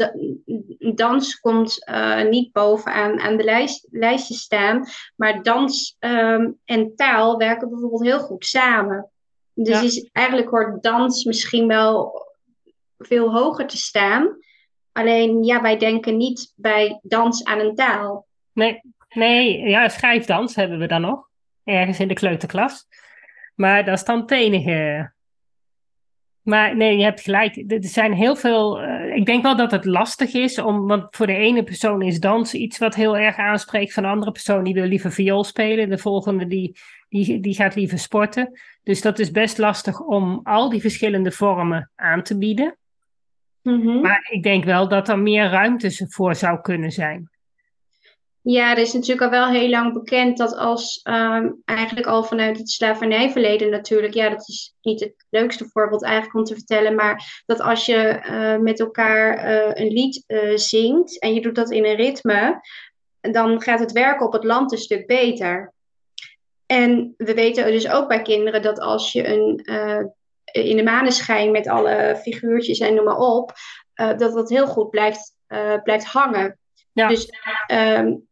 dans 0.94 1.40
komt 1.40 1.88
uh, 1.90 2.22
niet 2.22 2.53
bovenaan 2.53 3.20
aan 3.20 3.36
de 3.36 3.44
lijst, 3.44 3.86
lijstje 3.90 4.34
staan, 4.34 4.86
maar 5.16 5.42
dans 5.42 5.96
um, 6.01 6.59
en 6.64 6.92
taal 6.96 7.36
werken 7.36 7.68
bijvoorbeeld 7.68 8.03
heel 8.03 8.20
goed 8.20 8.46
samen. 8.46 9.11
Dus 9.55 9.82
is, 9.82 10.09
eigenlijk 10.12 10.49
hoort 10.49 10.82
dans 10.82 11.24
misschien 11.24 11.66
wel 11.66 12.26
veel 12.99 13.32
hoger 13.32 13.66
te 13.66 13.76
staan. 13.76 14.36
Alleen, 14.92 15.44
ja, 15.44 15.61
wij 15.62 15.76
denken 15.76 16.16
niet 16.16 16.53
bij 16.57 17.01
dans 17.03 17.44
aan 17.44 17.59
een 17.59 17.74
taal. 17.74 18.26
Nee, 18.53 18.80
nee 19.09 19.68
ja, 19.68 19.88
schrijfdans 19.88 20.55
hebben 20.55 20.78
we 20.78 20.86
dan 20.86 21.01
nog, 21.01 21.28
ergens 21.64 22.01
in 22.01 22.09
de 22.09 22.14
kleuterklas. 22.14 22.86
Maar 23.55 23.84
dat 23.84 23.94
is 23.94 24.05
dan 24.05 24.20
het 24.20 24.30
enige 24.30 25.12
maar 26.49 26.76
nee, 26.76 26.96
je 26.96 27.03
hebt 27.03 27.20
gelijk. 27.20 27.57
Er 27.57 27.84
zijn 27.84 28.12
heel 28.12 28.36
veel. 28.36 28.82
Uh, 28.82 29.16
ik 29.16 29.26
denk 29.26 29.42
wel 29.42 29.57
dat 29.57 29.70
het 29.70 29.84
lastig 29.84 30.32
is, 30.32 30.59
om, 30.59 30.86
want 30.86 31.07
voor 31.11 31.26
de 31.26 31.36
ene 31.36 31.62
persoon 31.62 32.03
is 32.03 32.20
dans 32.20 32.55
iets 32.55 32.78
wat 32.78 32.94
heel 32.94 33.16
erg 33.16 33.36
aanspreekt. 33.36 33.92
Van 33.92 34.03
de 34.03 34.09
andere 34.09 34.32
persoon 34.32 34.64
die 34.64 34.74
wil 34.74 34.84
liever 34.84 35.12
viool 35.12 35.44
spelen. 35.44 35.88
De 35.90 35.99
volgende 35.99 36.46
die, 36.46 36.76
die, 37.09 37.40
die 37.40 37.55
gaat 37.55 37.74
liever 37.74 37.99
sporten. 37.99 38.61
Dus 38.82 39.01
dat 39.01 39.18
is 39.18 39.30
best 39.30 39.59
lastig 39.59 40.01
om 40.01 40.40
al 40.42 40.68
die 40.68 40.80
verschillende 40.80 41.32
vormen 41.32 41.90
aan 41.96 42.22
te 42.22 42.38
bieden. 42.38 42.76
Mm 43.62 44.01
Maar 44.01 44.28
ik 44.30 44.42
denk 44.42 44.64
wel 44.64 44.88
dat 44.88 45.09
er 45.09 45.18
meer 45.18 45.49
ruimte 45.51 46.07
voor 46.09 46.34
zou 46.34 46.61
kunnen 46.61 46.92
zijn. 46.92 47.30
Ja, 48.51 48.70
er 48.70 48.78
is 48.78 48.92
natuurlijk 48.92 49.22
al 49.22 49.30
wel 49.30 49.49
heel 49.49 49.68
lang 49.68 49.92
bekend 49.92 50.38
dat 50.38 50.57
als 50.57 51.01
um, 51.05 51.62
eigenlijk 51.64 52.07
al 52.07 52.24
vanuit 52.24 52.59
het 52.59 52.70
slavernijverleden 52.70 53.70
natuurlijk, 53.70 54.14
ja, 54.14 54.28
dat 54.28 54.49
is 54.49 54.74
niet 54.82 55.01
het 55.01 55.14
leukste 55.30 55.68
voorbeeld 55.68 56.03
eigenlijk 56.03 56.34
om 56.34 56.44
te 56.44 56.55
vertellen, 56.55 56.94
maar 56.94 57.42
dat 57.46 57.61
als 57.61 57.86
je 57.86 58.22
uh, 58.24 58.57
met 58.57 58.80
elkaar 58.80 59.51
uh, 59.51 59.70
een 59.72 59.92
lied 59.92 60.24
uh, 60.26 60.57
zingt 60.57 61.18
en 61.18 61.34
je 61.34 61.40
doet 61.40 61.55
dat 61.55 61.70
in 61.70 61.84
een 61.84 61.94
ritme, 61.94 62.61
dan 63.20 63.62
gaat 63.62 63.80
het 63.80 63.92
werken 63.92 64.26
op 64.26 64.32
het 64.32 64.44
land 64.44 64.72
een 64.72 64.78
stuk 64.78 65.07
beter. 65.07 65.72
En 66.66 67.14
we 67.16 67.34
weten 67.34 67.72
dus 67.72 67.90
ook 67.90 68.09
bij 68.09 68.22
kinderen 68.22 68.62
dat 68.62 68.80
als 68.80 69.12
je 69.12 69.28
een, 69.28 69.64
in 70.53 70.76
de 70.76 70.82
maneschijn 70.82 71.51
met 71.51 71.68
alle 71.68 72.18
figuurtjes 72.22 72.78
en 72.78 72.94
noem 72.94 73.05
maar 73.05 73.18
op, 73.18 73.53
dat 73.94 74.18
dat 74.18 74.49
heel 74.49 74.66
goed 74.66 74.90
blijft, 74.90 75.34
blijft 75.82 76.05
hangen. 76.05 76.59
Ja. 76.92 77.09
Dus 77.09 77.28
um, 77.72 78.28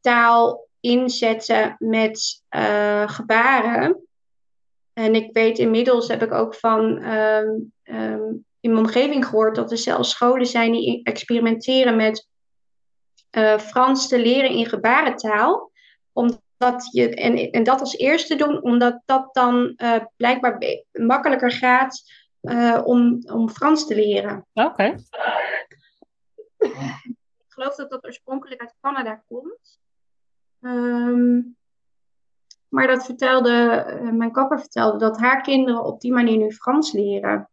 taal 0.00 0.66
inzetten 0.80 1.76
met 1.78 2.42
uh, 2.50 3.08
gebaren. 3.08 4.06
En 4.92 5.14
ik 5.14 5.32
weet 5.32 5.58
inmiddels, 5.58 6.08
heb 6.08 6.22
ik 6.22 6.32
ook 6.32 6.54
van 6.54 7.04
um, 7.04 7.72
um, 7.84 8.44
in 8.60 8.70
mijn 8.70 8.84
omgeving 8.84 9.24
gehoord, 9.24 9.54
dat 9.54 9.70
er 9.70 9.78
zelfs 9.78 10.10
scholen 10.10 10.46
zijn 10.46 10.72
die 10.72 11.02
experimenteren 11.02 11.96
met 11.96 12.26
uh, 13.30 13.58
Frans 13.58 14.08
te 14.08 14.18
leren 14.18 14.50
in 14.50 14.66
gebarentaal. 14.66 15.70
Omdat 16.12 16.88
je, 16.92 17.14
en, 17.14 17.50
en 17.50 17.62
dat 17.62 17.80
als 17.80 17.96
eerste 17.96 18.36
doen, 18.36 18.62
omdat 18.62 19.02
dat 19.04 19.28
dan 19.34 19.74
uh, 19.76 19.94
blijkbaar 20.16 20.58
makkelijker 20.92 21.50
gaat 21.50 22.02
om, 22.84 23.22
om 23.32 23.50
Frans 23.50 23.86
te 23.86 23.94
leren. 23.94 24.46
Oké. 24.52 24.94
Geloof 27.58 27.76
dat 27.76 27.90
dat 27.90 28.04
oorspronkelijk 28.04 28.60
uit 28.60 28.74
Canada 28.80 29.22
komt. 29.28 29.80
Um, 30.60 31.56
maar 32.68 32.86
dat 32.86 33.04
vertelde, 33.04 33.86
uh, 34.02 34.10
mijn 34.10 34.32
kapper 34.32 34.60
vertelde 34.60 34.98
dat 34.98 35.18
haar 35.18 35.42
kinderen 35.42 35.84
op 35.84 36.00
die 36.00 36.12
manier 36.12 36.36
nu 36.36 36.52
Frans 36.52 36.92
leren. 36.92 37.48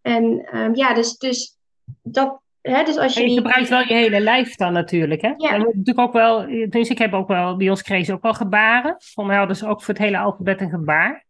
En 0.00 0.56
um, 0.58 0.74
ja, 0.74 0.94
dus, 0.94 1.16
dus 1.16 1.58
dat. 2.02 2.42
Hè, 2.60 2.84
dus 2.84 2.96
als 2.96 3.14
je, 3.14 3.28
je 3.28 3.34
gebruikt 3.34 3.68
wel 3.68 3.80
je 3.80 3.94
hele 3.94 4.20
lijf 4.20 4.54
dan 4.54 4.72
natuurlijk. 4.72 5.20
Hè? 5.20 5.32
Ja. 5.36 5.50
En 5.50 5.58
natuurlijk 5.58 5.98
ook 5.98 6.12
wel, 6.12 6.46
dus 6.68 6.88
ik 6.88 6.98
heb 6.98 7.12
ook 7.12 7.28
wel, 7.28 7.56
bij 7.56 7.70
ons 7.70 7.82
kregen 7.82 8.04
ze 8.04 8.12
ook 8.12 8.22
wel 8.22 8.34
gebaren. 8.34 8.94
Van 8.98 9.26
mij 9.26 9.36
hadden 9.36 9.56
ze 9.56 9.66
ook 9.66 9.82
voor 9.82 9.94
het 9.94 10.02
hele 10.02 10.18
alfabet 10.18 10.60
een 10.60 10.70
gebaar. 10.70 11.24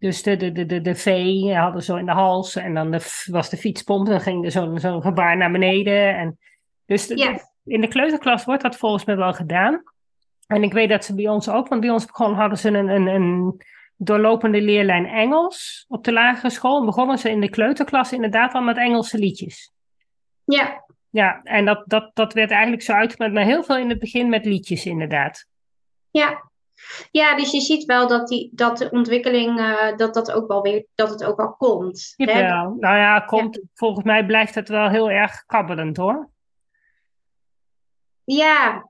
Dus 0.00 0.22
de, 0.22 0.36
de, 0.36 0.52
de, 0.52 0.66
de, 0.66 0.80
de 0.80 0.94
V 0.94 1.40
hadden 1.54 1.82
zo 1.82 1.96
in 1.96 2.06
de 2.06 2.12
hals 2.12 2.56
en 2.56 2.74
dan 2.74 2.90
de, 2.90 3.24
was 3.24 3.50
de 3.50 3.56
fietspomp. 3.56 4.06
Dan 4.06 4.20
ging 4.20 4.44
er 4.44 4.50
zo'n 4.50 4.78
zo 4.78 5.00
gebaar 5.00 5.36
naar 5.36 5.50
beneden. 5.50 6.16
En 6.16 6.38
dus 6.86 7.06
de, 7.06 7.44
in 7.64 7.80
de 7.80 7.88
kleuterklas 7.88 8.44
wordt 8.44 8.62
dat 8.62 8.76
volgens 8.76 9.04
mij 9.04 9.16
wel 9.16 9.32
gedaan. 9.32 9.82
En 10.46 10.62
ik 10.62 10.72
weet 10.72 10.88
dat 10.88 11.04
ze 11.04 11.14
bij 11.14 11.28
ons 11.28 11.48
ook, 11.48 11.68
want 11.68 11.80
bij 11.80 11.90
ons 11.90 12.06
begon, 12.06 12.34
hadden 12.34 12.58
ze 12.58 12.68
een, 12.68 12.88
een, 12.88 13.06
een 13.06 13.62
doorlopende 13.96 14.60
leerlijn 14.60 15.06
Engels 15.06 15.84
op 15.88 16.04
de 16.04 16.12
lagere 16.12 16.50
school. 16.50 16.78
En 16.78 16.86
begonnen 16.86 17.18
ze 17.18 17.30
in 17.30 17.40
de 17.40 17.50
kleuterklas 17.50 18.12
inderdaad 18.12 18.54
al 18.54 18.62
met 18.62 18.76
Engelse 18.76 19.18
liedjes. 19.18 19.72
Ja. 20.44 20.84
Ja, 21.10 21.40
en 21.42 21.64
dat, 21.64 21.82
dat, 21.86 22.10
dat 22.14 22.32
werd 22.32 22.50
eigenlijk 22.50 22.82
zo 22.82 22.92
uitgemaakt, 22.92 23.32
maar 23.32 23.44
heel 23.44 23.62
veel 23.62 23.76
in 23.76 23.88
het 23.88 23.98
begin 23.98 24.28
met 24.28 24.44
liedjes 24.44 24.86
inderdaad. 24.86 25.46
Ja, 26.10 26.49
ja, 27.10 27.36
dus 27.36 27.50
je 27.50 27.60
ziet 27.60 27.84
wel 27.84 28.08
dat, 28.08 28.28
die, 28.28 28.50
dat 28.52 28.78
de 28.78 28.90
ontwikkeling, 28.90 29.58
uh, 29.58 29.96
dat, 29.96 30.14
dat, 30.14 30.32
ook 30.32 30.48
wel 30.48 30.62
weer, 30.62 30.86
dat 30.94 31.10
het 31.10 31.24
ook 31.24 31.36
wel 31.36 31.52
komt. 31.52 32.14
Ja, 32.16 32.62
nou 32.78 32.96
ja, 32.96 33.20
komt, 33.20 33.54
ja. 33.54 33.62
volgens 33.74 34.04
mij 34.04 34.26
blijft 34.26 34.54
het 34.54 34.68
wel 34.68 34.88
heel 34.88 35.10
erg 35.10 35.44
kabbelend 35.46 35.96
hoor. 35.96 36.28
Ja, 38.24 38.88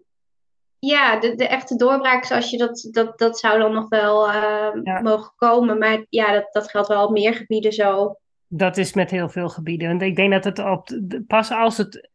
ja 0.78 1.20
de, 1.20 1.34
de 1.34 1.46
echte 1.46 1.76
doorbraak 1.76 2.24
zoals 2.24 2.50
je 2.50 2.58
dat, 2.58 2.88
dat, 2.90 3.18
dat 3.18 3.38
zou 3.38 3.58
dan 3.58 3.72
nog 3.72 3.88
wel 3.88 4.28
uh, 4.28 4.68
ja. 4.82 5.00
mogen 5.00 5.32
komen. 5.36 5.78
Maar 5.78 6.06
ja, 6.08 6.32
dat, 6.32 6.48
dat 6.52 6.70
geldt 6.70 6.88
wel 6.88 7.04
op 7.04 7.10
meer 7.10 7.34
gebieden 7.34 7.72
zo. 7.72 8.16
Dat 8.46 8.76
is 8.76 8.92
met 8.94 9.10
heel 9.10 9.28
veel 9.28 9.48
gebieden. 9.48 9.88
Want 9.88 10.02
ik 10.02 10.16
denk 10.16 10.32
dat 10.32 10.44
het 10.44 10.58
op, 10.58 11.00
pas 11.26 11.50
als 11.50 11.76
het 11.76 12.10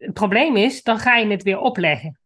het 0.00 0.12
probleem 0.14 0.56
is, 0.56 0.82
dan 0.82 0.98
ga 0.98 1.16
je 1.16 1.26
het 1.26 1.42
weer 1.42 1.58
opleggen. 1.58 2.18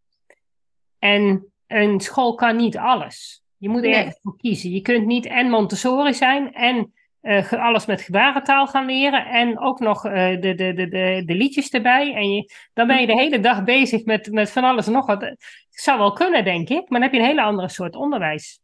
En 0.98 1.52
een 1.74 2.00
school 2.00 2.34
kan 2.34 2.56
niet 2.56 2.76
alles. 2.76 3.42
Je 3.56 3.68
moet 3.68 3.82
nee. 3.82 3.94
ergens 3.94 4.18
voor 4.22 4.36
kiezen. 4.36 4.70
Je 4.70 4.80
kunt 4.80 5.06
niet 5.06 5.26
en 5.26 5.50
Montessori 5.50 6.14
zijn 6.14 6.52
en 6.52 6.92
uh, 7.22 7.52
alles 7.52 7.86
met 7.86 8.00
gebarentaal 8.00 8.66
gaan 8.66 8.86
leren 8.86 9.26
en 9.26 9.58
ook 9.58 9.80
nog 9.80 10.06
uh, 10.06 10.12
de, 10.12 10.54
de, 10.54 10.72
de, 10.72 10.88
de, 10.88 11.22
de 11.26 11.34
liedjes 11.34 11.70
erbij. 11.70 12.14
En 12.14 12.34
je, 12.34 12.52
dan 12.72 12.86
ben 12.86 13.00
je 13.00 13.06
de 13.06 13.12
hele 13.12 13.40
dag 13.40 13.64
bezig 13.64 14.04
met, 14.04 14.32
met 14.32 14.50
van 14.50 14.64
alles 14.64 14.86
en 14.86 14.92
nog 14.92 15.06
wat. 15.06 15.36
Zou 15.70 15.98
wel 15.98 16.12
kunnen, 16.12 16.44
denk 16.44 16.68
ik, 16.68 16.88
maar 16.88 17.00
dan 17.00 17.02
heb 17.02 17.12
je 17.12 17.18
een 17.18 17.26
hele 17.26 17.42
andere 17.42 17.68
soort 17.68 17.96
onderwijs. 17.96 18.60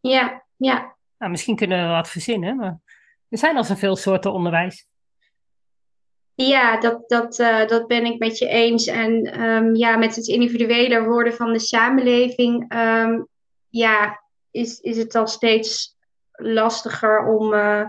Ja, 0.00 0.44
ja. 0.56 0.96
Nou, 1.18 1.30
misschien 1.30 1.56
kunnen 1.56 1.86
we 1.86 1.92
wat 1.92 2.10
verzinnen, 2.10 2.56
maar 2.56 2.78
er 3.28 3.38
zijn 3.38 3.56
al 3.56 3.64
zoveel 3.64 3.96
soorten 3.96 4.32
onderwijs. 4.32 4.86
Ja, 6.46 6.80
dat, 6.80 7.08
dat, 7.08 7.38
uh, 7.38 7.66
dat 7.66 7.86
ben 7.86 8.04
ik 8.04 8.18
met 8.18 8.38
je 8.38 8.46
eens. 8.46 8.86
En 8.86 9.42
um, 9.42 9.74
ja, 9.74 9.96
met 9.96 10.16
het 10.16 10.26
individueler 10.26 11.08
worden 11.08 11.34
van 11.34 11.52
de 11.52 11.58
samenleving, 11.58 12.74
um, 12.74 13.26
ja, 13.68 14.22
is, 14.50 14.80
is 14.80 14.96
het 14.96 15.14
al 15.14 15.26
steeds 15.26 15.96
lastiger 16.32 17.26
om 17.26 17.52
uh, 17.52 17.84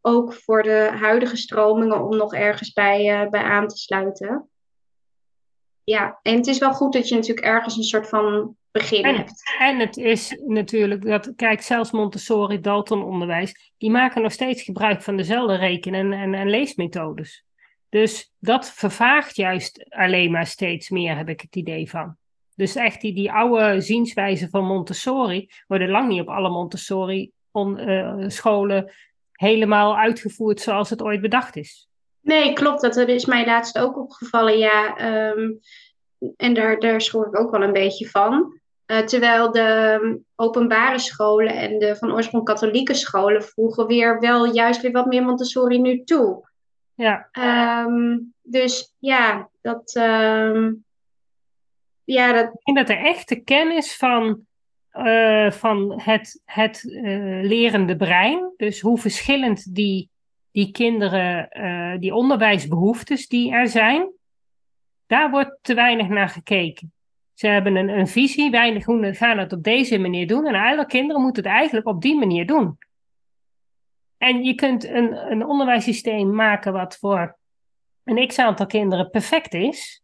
ook 0.00 0.34
voor 0.34 0.62
de 0.62 0.90
huidige 1.00 1.36
stromingen 1.36 2.04
om 2.04 2.16
nog 2.16 2.34
ergens 2.34 2.72
bij, 2.72 3.22
uh, 3.22 3.30
bij 3.30 3.42
aan 3.42 3.68
te 3.68 3.76
sluiten. 3.76 4.48
Ja, 5.84 6.18
en 6.22 6.36
het 6.36 6.46
is 6.46 6.58
wel 6.58 6.72
goed 6.72 6.92
dat 6.92 7.08
je 7.08 7.14
natuurlijk 7.14 7.46
ergens 7.46 7.76
een 7.76 7.82
soort 7.82 8.08
van 8.08 8.56
begin 8.70 9.04
en, 9.04 9.16
hebt. 9.16 9.42
En 9.58 9.78
het 9.78 9.96
is 9.96 10.40
natuurlijk 10.46 11.04
dat, 11.04 11.32
kijk, 11.36 11.62
zelfs 11.62 11.90
Montessori, 11.90 12.60
Dalton 12.60 13.04
onderwijs, 13.04 13.72
die 13.78 13.90
maken 13.90 14.22
nog 14.22 14.32
steeds 14.32 14.62
gebruik 14.62 15.02
van 15.02 15.16
dezelfde 15.16 15.56
rekenen- 15.56 16.12
en, 16.12 16.34
en 16.34 16.50
leesmethodes. 16.50 17.44
Dus 17.92 18.32
dat 18.38 18.70
vervaagt 18.70 19.36
juist 19.36 19.86
alleen 19.88 20.30
maar 20.30 20.46
steeds 20.46 20.90
meer, 20.90 21.16
heb 21.16 21.28
ik 21.28 21.40
het 21.40 21.56
idee 21.56 21.90
van. 21.90 22.16
Dus 22.54 22.74
echt 22.74 23.00
die, 23.00 23.14
die 23.14 23.32
oude 23.32 23.80
zienswijze 23.80 24.48
van 24.48 24.64
Montessori 24.64 25.50
worden 25.66 25.88
lang 25.88 26.08
niet 26.08 26.20
op 26.20 26.28
alle 26.28 26.50
Montessori-scholen 26.50 28.84
uh, 28.84 28.90
helemaal 29.32 29.96
uitgevoerd 29.96 30.60
zoals 30.60 30.90
het 30.90 31.02
ooit 31.02 31.20
bedacht 31.20 31.56
is. 31.56 31.88
Nee, 32.20 32.52
klopt. 32.52 32.80
Dat 32.80 32.96
is 32.96 33.26
mij 33.26 33.46
laatst 33.46 33.78
ook 33.78 33.98
opgevallen. 33.98 34.58
Ja, 34.58 35.00
um, 35.30 35.60
en 36.36 36.54
daar, 36.54 36.78
daar 36.78 37.00
schrok 37.00 37.26
ik 37.26 37.38
ook 37.38 37.50
wel 37.50 37.62
een 37.62 37.72
beetje 37.72 38.08
van. 38.08 38.60
Uh, 38.86 38.98
terwijl 38.98 39.52
de 39.52 39.98
um, 40.02 40.24
openbare 40.36 40.98
scholen 40.98 41.54
en 41.54 41.78
de 41.78 41.96
van 41.96 42.12
oorsprong 42.12 42.44
katholieke 42.44 42.94
scholen 42.94 43.42
voegen 43.42 43.86
weer 43.86 44.20
wel 44.20 44.54
juist 44.54 44.80
weer 44.80 44.92
wat 44.92 45.06
meer 45.06 45.24
Montessori 45.24 45.80
nu 45.80 46.04
toe. 46.04 46.50
Ja. 46.94 47.28
Um, 47.86 48.34
dus 48.42 48.94
ja, 48.98 49.48
dat. 49.60 49.94
Um, 49.94 50.84
ja, 52.04 52.32
dat... 52.32 52.44
Ik 52.44 52.64
denk 52.64 52.76
dat 52.76 52.86
de 52.86 53.02
echte 53.02 53.36
kennis 53.36 53.96
van, 53.96 54.40
uh, 54.92 55.50
van 55.50 56.00
het, 56.00 56.42
het 56.44 56.84
uh, 56.84 57.42
lerende 57.42 57.96
brein, 57.96 58.52
dus 58.56 58.80
hoe 58.80 58.98
verschillend 58.98 59.74
die, 59.74 60.10
die 60.50 60.70
kinderen, 60.70 61.48
uh, 61.52 61.98
die 62.00 62.14
onderwijsbehoeftes 62.14 63.28
die 63.28 63.52
er 63.52 63.68
zijn, 63.68 64.10
daar 65.06 65.30
wordt 65.30 65.58
te 65.62 65.74
weinig 65.74 66.08
naar 66.08 66.28
gekeken. 66.28 66.92
Ze 67.34 67.46
hebben 67.46 67.76
een, 67.76 67.88
een 67.88 68.08
visie, 68.08 68.50
weinig 68.50 68.84
hoe 68.84 69.14
gaan 69.14 69.38
het 69.38 69.52
op 69.52 69.62
deze 69.62 69.98
manier 69.98 70.26
doen. 70.26 70.46
En 70.46 70.54
alle 70.54 70.86
kinderen 70.86 71.22
moeten 71.22 71.42
het 71.42 71.52
eigenlijk 71.52 71.86
op 71.86 72.02
die 72.02 72.18
manier 72.18 72.46
doen. 72.46 72.78
En 74.22 74.44
je 74.44 74.54
kunt 74.54 74.84
een, 74.84 75.30
een 75.30 75.46
onderwijssysteem 75.46 76.34
maken 76.34 76.72
wat 76.72 76.96
voor 76.96 77.36
een 78.04 78.26
x-aantal 78.26 78.66
kinderen 78.66 79.10
perfect 79.10 79.54
is. 79.54 80.02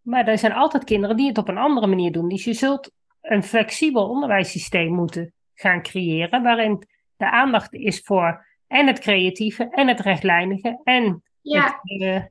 Maar 0.00 0.28
er 0.28 0.38
zijn 0.38 0.52
altijd 0.52 0.84
kinderen 0.84 1.16
die 1.16 1.28
het 1.28 1.38
op 1.38 1.48
een 1.48 1.58
andere 1.58 1.86
manier 1.86 2.12
doen. 2.12 2.28
Dus 2.28 2.44
je 2.44 2.52
zult 2.52 2.90
een 3.20 3.42
flexibel 3.42 4.08
onderwijssysteem 4.08 4.92
moeten 4.92 5.32
gaan 5.54 5.82
creëren. 5.82 6.42
Waarin 6.42 6.86
de 7.16 7.30
aandacht 7.30 7.74
is 7.74 8.00
voor 8.00 8.46
en 8.66 8.86
het 8.86 8.98
creatieve 8.98 9.68
en 9.70 9.88
het 9.88 10.00
rechtlijnige 10.00 10.80
en 10.84 11.22
ja. 11.40 11.80
het 11.82 12.00
uh, 12.00 12.22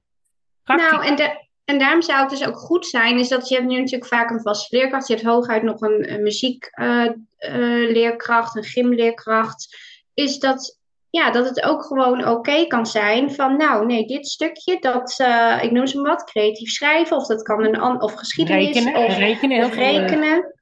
Nou, 0.63 1.05
en, 1.05 1.15
de, 1.15 1.47
en 1.65 1.79
daarom 1.79 2.01
zou 2.01 2.19
het 2.19 2.29
dus 2.29 2.47
ook 2.47 2.57
goed 2.57 2.85
zijn, 2.85 3.19
is 3.19 3.27
dat 3.27 3.47
je 3.47 3.55
hebt 3.55 3.67
nu 3.67 3.77
natuurlijk 3.77 4.11
vaak 4.11 4.29
een 4.29 4.41
vaste 4.41 4.77
leerkracht. 4.77 5.07
Je 5.07 5.13
hebt 5.13 5.25
hooguit 5.25 5.63
nog 5.63 5.81
een, 5.81 6.13
een 6.13 6.23
muziekleerkracht, 6.23 8.55
uh, 8.55 8.61
uh, 8.61 8.63
een 8.63 8.63
gymleerkracht. 8.63 9.77
Is 10.13 10.39
dat 10.39 10.83
ja, 11.15 11.31
dat 11.31 11.45
het 11.45 11.63
ook 11.63 11.83
gewoon 11.83 12.19
oké 12.19 12.29
okay 12.29 12.67
kan 12.67 12.85
zijn 12.85 13.31
van, 13.33 13.57
nou 13.57 13.85
nee, 13.85 14.05
dit 14.05 14.27
stukje, 14.27 14.79
dat, 14.79 15.19
uh, 15.21 15.63
ik 15.63 15.71
noem 15.71 15.87
ze 15.87 16.01
maar 16.01 16.11
wat, 16.11 16.23
creatief 16.23 16.69
schrijven, 16.69 17.17
of 17.17 17.27
dat 17.27 17.41
kan 17.41 17.63
een 17.63 18.01
of 18.01 18.13
geschiedenis, 18.13 18.73
rekenen, 18.73 19.05
of 19.05 19.17
rekenen. 19.17 19.65
Of 19.65 19.75
rekenen. 19.75 20.53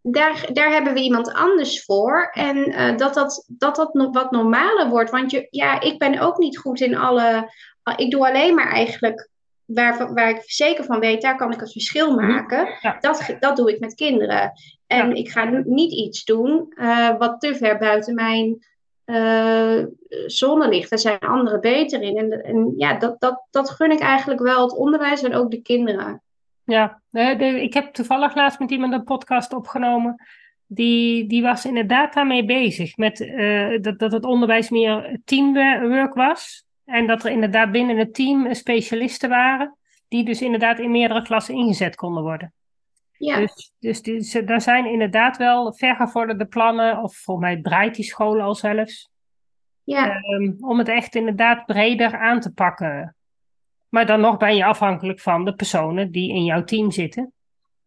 Daar, 0.00 0.46
daar 0.52 0.70
hebben 0.70 0.94
we 0.94 1.00
iemand 1.00 1.32
anders 1.32 1.84
voor. 1.84 2.30
En 2.32 2.56
uh, 2.56 2.96
dat, 2.96 3.14
dat, 3.14 3.44
dat 3.46 3.76
dat 3.76 4.08
wat 4.12 4.30
normaler 4.30 4.88
wordt. 4.88 5.10
Want 5.10 5.30
je, 5.30 5.46
ja, 5.50 5.80
ik 5.80 5.98
ben 5.98 6.18
ook 6.18 6.38
niet 6.38 6.58
goed 6.58 6.80
in 6.80 6.96
alle. 6.96 7.50
Ik 7.96 8.10
doe 8.10 8.28
alleen 8.28 8.54
maar 8.54 8.70
eigenlijk 8.70 9.28
waar, 9.64 10.14
waar 10.14 10.30
ik 10.30 10.42
zeker 10.44 10.84
van 10.84 11.00
weet, 11.00 11.22
daar 11.22 11.36
kan 11.36 11.52
ik 11.52 11.60
het 11.60 11.72
verschil 11.72 12.14
maken. 12.14 12.68
Ja. 12.80 12.96
Dat, 13.00 13.36
dat 13.40 13.56
doe 13.56 13.72
ik 13.72 13.80
met 13.80 13.94
kinderen. 13.94 14.52
En 14.86 15.08
Ja. 15.08 15.14
ik 15.14 15.30
ga 15.30 15.62
niet 15.64 15.92
iets 15.92 16.24
doen 16.24 16.72
uh, 16.74 17.18
wat 17.18 17.40
te 17.40 17.54
ver 17.54 17.78
buiten 17.78 18.14
mijn 18.14 18.66
uh, 19.12 19.84
zone 20.26 20.68
ligt. 20.68 20.90
Daar 20.90 20.98
zijn 20.98 21.18
anderen 21.18 21.60
beter 21.60 22.02
in. 22.02 22.16
En, 22.16 22.44
en 22.44 22.74
ja, 22.76 22.94
dat, 22.98 23.20
dat, 23.20 23.46
dat 23.50 23.70
gun 23.70 23.90
ik 23.90 24.00
eigenlijk 24.00 24.40
wel 24.40 24.62
het 24.62 24.76
onderwijs 24.76 25.22
en 25.22 25.34
ook 25.34 25.50
de 25.50 25.62
kinderen. 25.62 26.22
Ja, 26.64 27.00
ik 27.38 27.74
heb 27.74 27.92
toevallig 27.92 28.34
laatst 28.34 28.58
met 28.58 28.70
iemand 28.70 28.92
een 28.92 29.04
podcast 29.04 29.52
opgenomen. 29.52 30.16
Die, 30.66 31.26
die 31.26 31.42
was 31.42 31.64
inderdaad 31.64 32.14
daarmee 32.14 32.44
bezig. 32.44 32.96
Met, 32.96 33.20
uh, 33.20 33.80
dat, 33.80 33.98
dat 33.98 34.12
het 34.12 34.24
onderwijs 34.24 34.70
meer 34.70 35.20
teamwork 35.24 36.14
was. 36.14 36.64
En 36.84 37.06
dat 37.06 37.24
er 37.24 37.30
inderdaad 37.30 37.72
binnen 37.72 37.96
het 37.96 38.14
team 38.14 38.54
specialisten 38.54 39.28
waren. 39.28 39.76
Die 40.08 40.24
dus 40.24 40.42
inderdaad 40.42 40.78
in 40.78 40.90
meerdere 40.90 41.22
klassen 41.22 41.54
ingezet 41.54 41.94
konden 41.94 42.22
worden. 42.22 42.52
Ja. 43.24 43.36
Dus, 43.36 43.72
dus 43.78 44.02
die, 44.02 44.44
daar 44.44 44.60
zijn 44.60 44.86
inderdaad 44.86 45.36
wel 45.36 45.72
vergevorderde 45.72 46.46
plannen. 46.46 47.02
Of 47.02 47.16
volgens 47.16 47.46
mij 47.46 47.62
draait 47.62 47.94
die 47.94 48.04
school 48.04 48.40
al 48.40 48.54
zelfs. 48.54 49.10
Ja. 49.84 50.16
Um, 50.16 50.56
om 50.60 50.78
het 50.78 50.88
echt 50.88 51.14
inderdaad 51.14 51.66
breder 51.66 52.18
aan 52.18 52.40
te 52.40 52.52
pakken. 52.52 53.16
Maar 53.88 54.06
dan 54.06 54.20
nog 54.20 54.36
ben 54.36 54.56
je 54.56 54.64
afhankelijk 54.64 55.20
van 55.20 55.44
de 55.44 55.54
personen 55.54 56.10
die 56.10 56.34
in 56.34 56.44
jouw 56.44 56.64
team 56.64 56.90
zitten. 56.90 57.32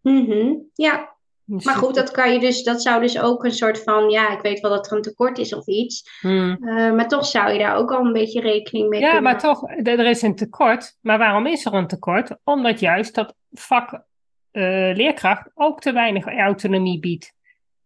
Mm 0.01 0.25
-hmm. 0.25 0.69
Ja, 0.73 1.15
dus 1.45 1.65
maar 1.65 1.75
goed, 1.75 1.95
dat 1.95 2.11
kan 2.11 2.33
je 2.33 2.39
dus, 2.39 2.63
dat 2.63 2.81
zou 2.81 3.01
dus 3.01 3.19
ook 3.19 3.43
een 3.43 3.51
soort 3.51 3.83
van, 3.83 4.09
ja, 4.09 4.31
ik 4.31 4.41
weet 4.41 4.59
wel 4.59 4.71
dat 4.71 4.91
er 4.91 4.97
een 4.97 5.01
tekort 5.01 5.37
is 5.37 5.53
of 5.53 5.67
iets. 5.67 6.19
Hmm. 6.21 6.57
Uh, 6.59 6.93
maar 6.93 7.07
toch 7.07 7.25
zou 7.25 7.51
je 7.51 7.59
daar 7.59 7.75
ook 7.75 7.91
al 7.91 8.05
een 8.05 8.13
beetje 8.13 8.41
rekening 8.41 8.89
mee 8.89 8.99
ja, 8.99 9.05
kunnen. 9.05 9.23
maar 9.23 9.39
toch, 9.39 9.69
er 9.69 10.05
is 10.05 10.21
een 10.21 10.35
tekort. 10.35 10.97
Maar 11.01 11.17
waarom 11.17 11.45
is 11.45 11.65
er 11.65 11.73
een 11.73 11.87
tekort? 11.87 12.37
Omdat 12.43 12.79
juist 12.79 13.15
dat 13.15 13.35
vak 13.51 14.03
uh, 14.55 14.95
leerkracht 14.95 15.49
ook 15.53 15.81
te 15.81 15.91
weinig 15.91 16.25
autonomie 16.25 16.99
biedt. 16.99 17.33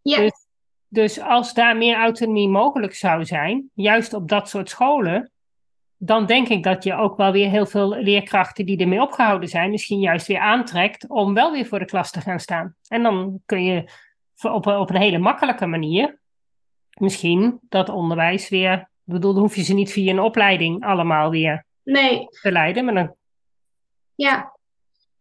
Ja. 0.02 0.18
Dus, 0.18 0.48
dus 0.88 1.20
als 1.20 1.54
daar 1.54 1.78
meer 1.78 1.96
autonomie 1.96 2.50
mogelijk 2.50 2.94
zou 2.94 3.26
zijn, 3.26 3.70
juist 3.74 4.14
op 4.14 4.28
dat 4.28 4.50
soort 4.50 4.70
scholen, 4.70 5.32
dan 5.98 6.26
denk 6.26 6.48
ik 6.48 6.64
dat 6.64 6.84
je 6.84 6.94
ook 6.94 7.18
wel 7.18 7.32
weer 7.32 7.50
heel 7.50 7.66
veel 7.66 7.90
leerkrachten 7.90 8.66
die 8.66 8.78
ermee 8.78 9.02
opgehouden 9.02 9.50
zijn, 9.50 9.72
misschien 9.72 10.00
juist 10.00 10.28
weer 10.28 10.40
aantrekt 10.40 11.10
om 11.10 11.34
wel 11.34 11.52
weer 11.52 11.66
voor 11.66 11.80
de 11.80 11.86
klas 11.86 12.12
te 12.12 12.22
gaan 12.22 12.40
staan. 12.40 12.76
En 12.88 13.04
dan 13.04 13.42
kun 13.46 13.64
je 13.64 13.92
op, 14.42 14.68
op 14.68 14.90
een 14.90 15.02
hele 15.02 15.18
makkelijke 15.18 15.66
manier 15.66 16.20
misschien 17.00 17.60
dat 17.62 17.90
onderwijs 17.90 18.50
weer. 18.50 18.74
Ik 18.80 19.16
bedoel, 19.16 19.34
dan 19.34 19.42
hoef 19.42 19.56
je 19.56 19.64
ze 19.64 19.74
niet 19.74 19.92
via 19.92 20.12
een 20.12 20.20
opleiding 20.20 20.86
allemaal 20.86 21.30
weer 21.30 21.66
nee. 21.84 22.28
te 22.42 22.52
leiden. 22.52 22.86
Maar 22.86 22.94
dan... 22.94 23.16
Ja. 24.16 24.59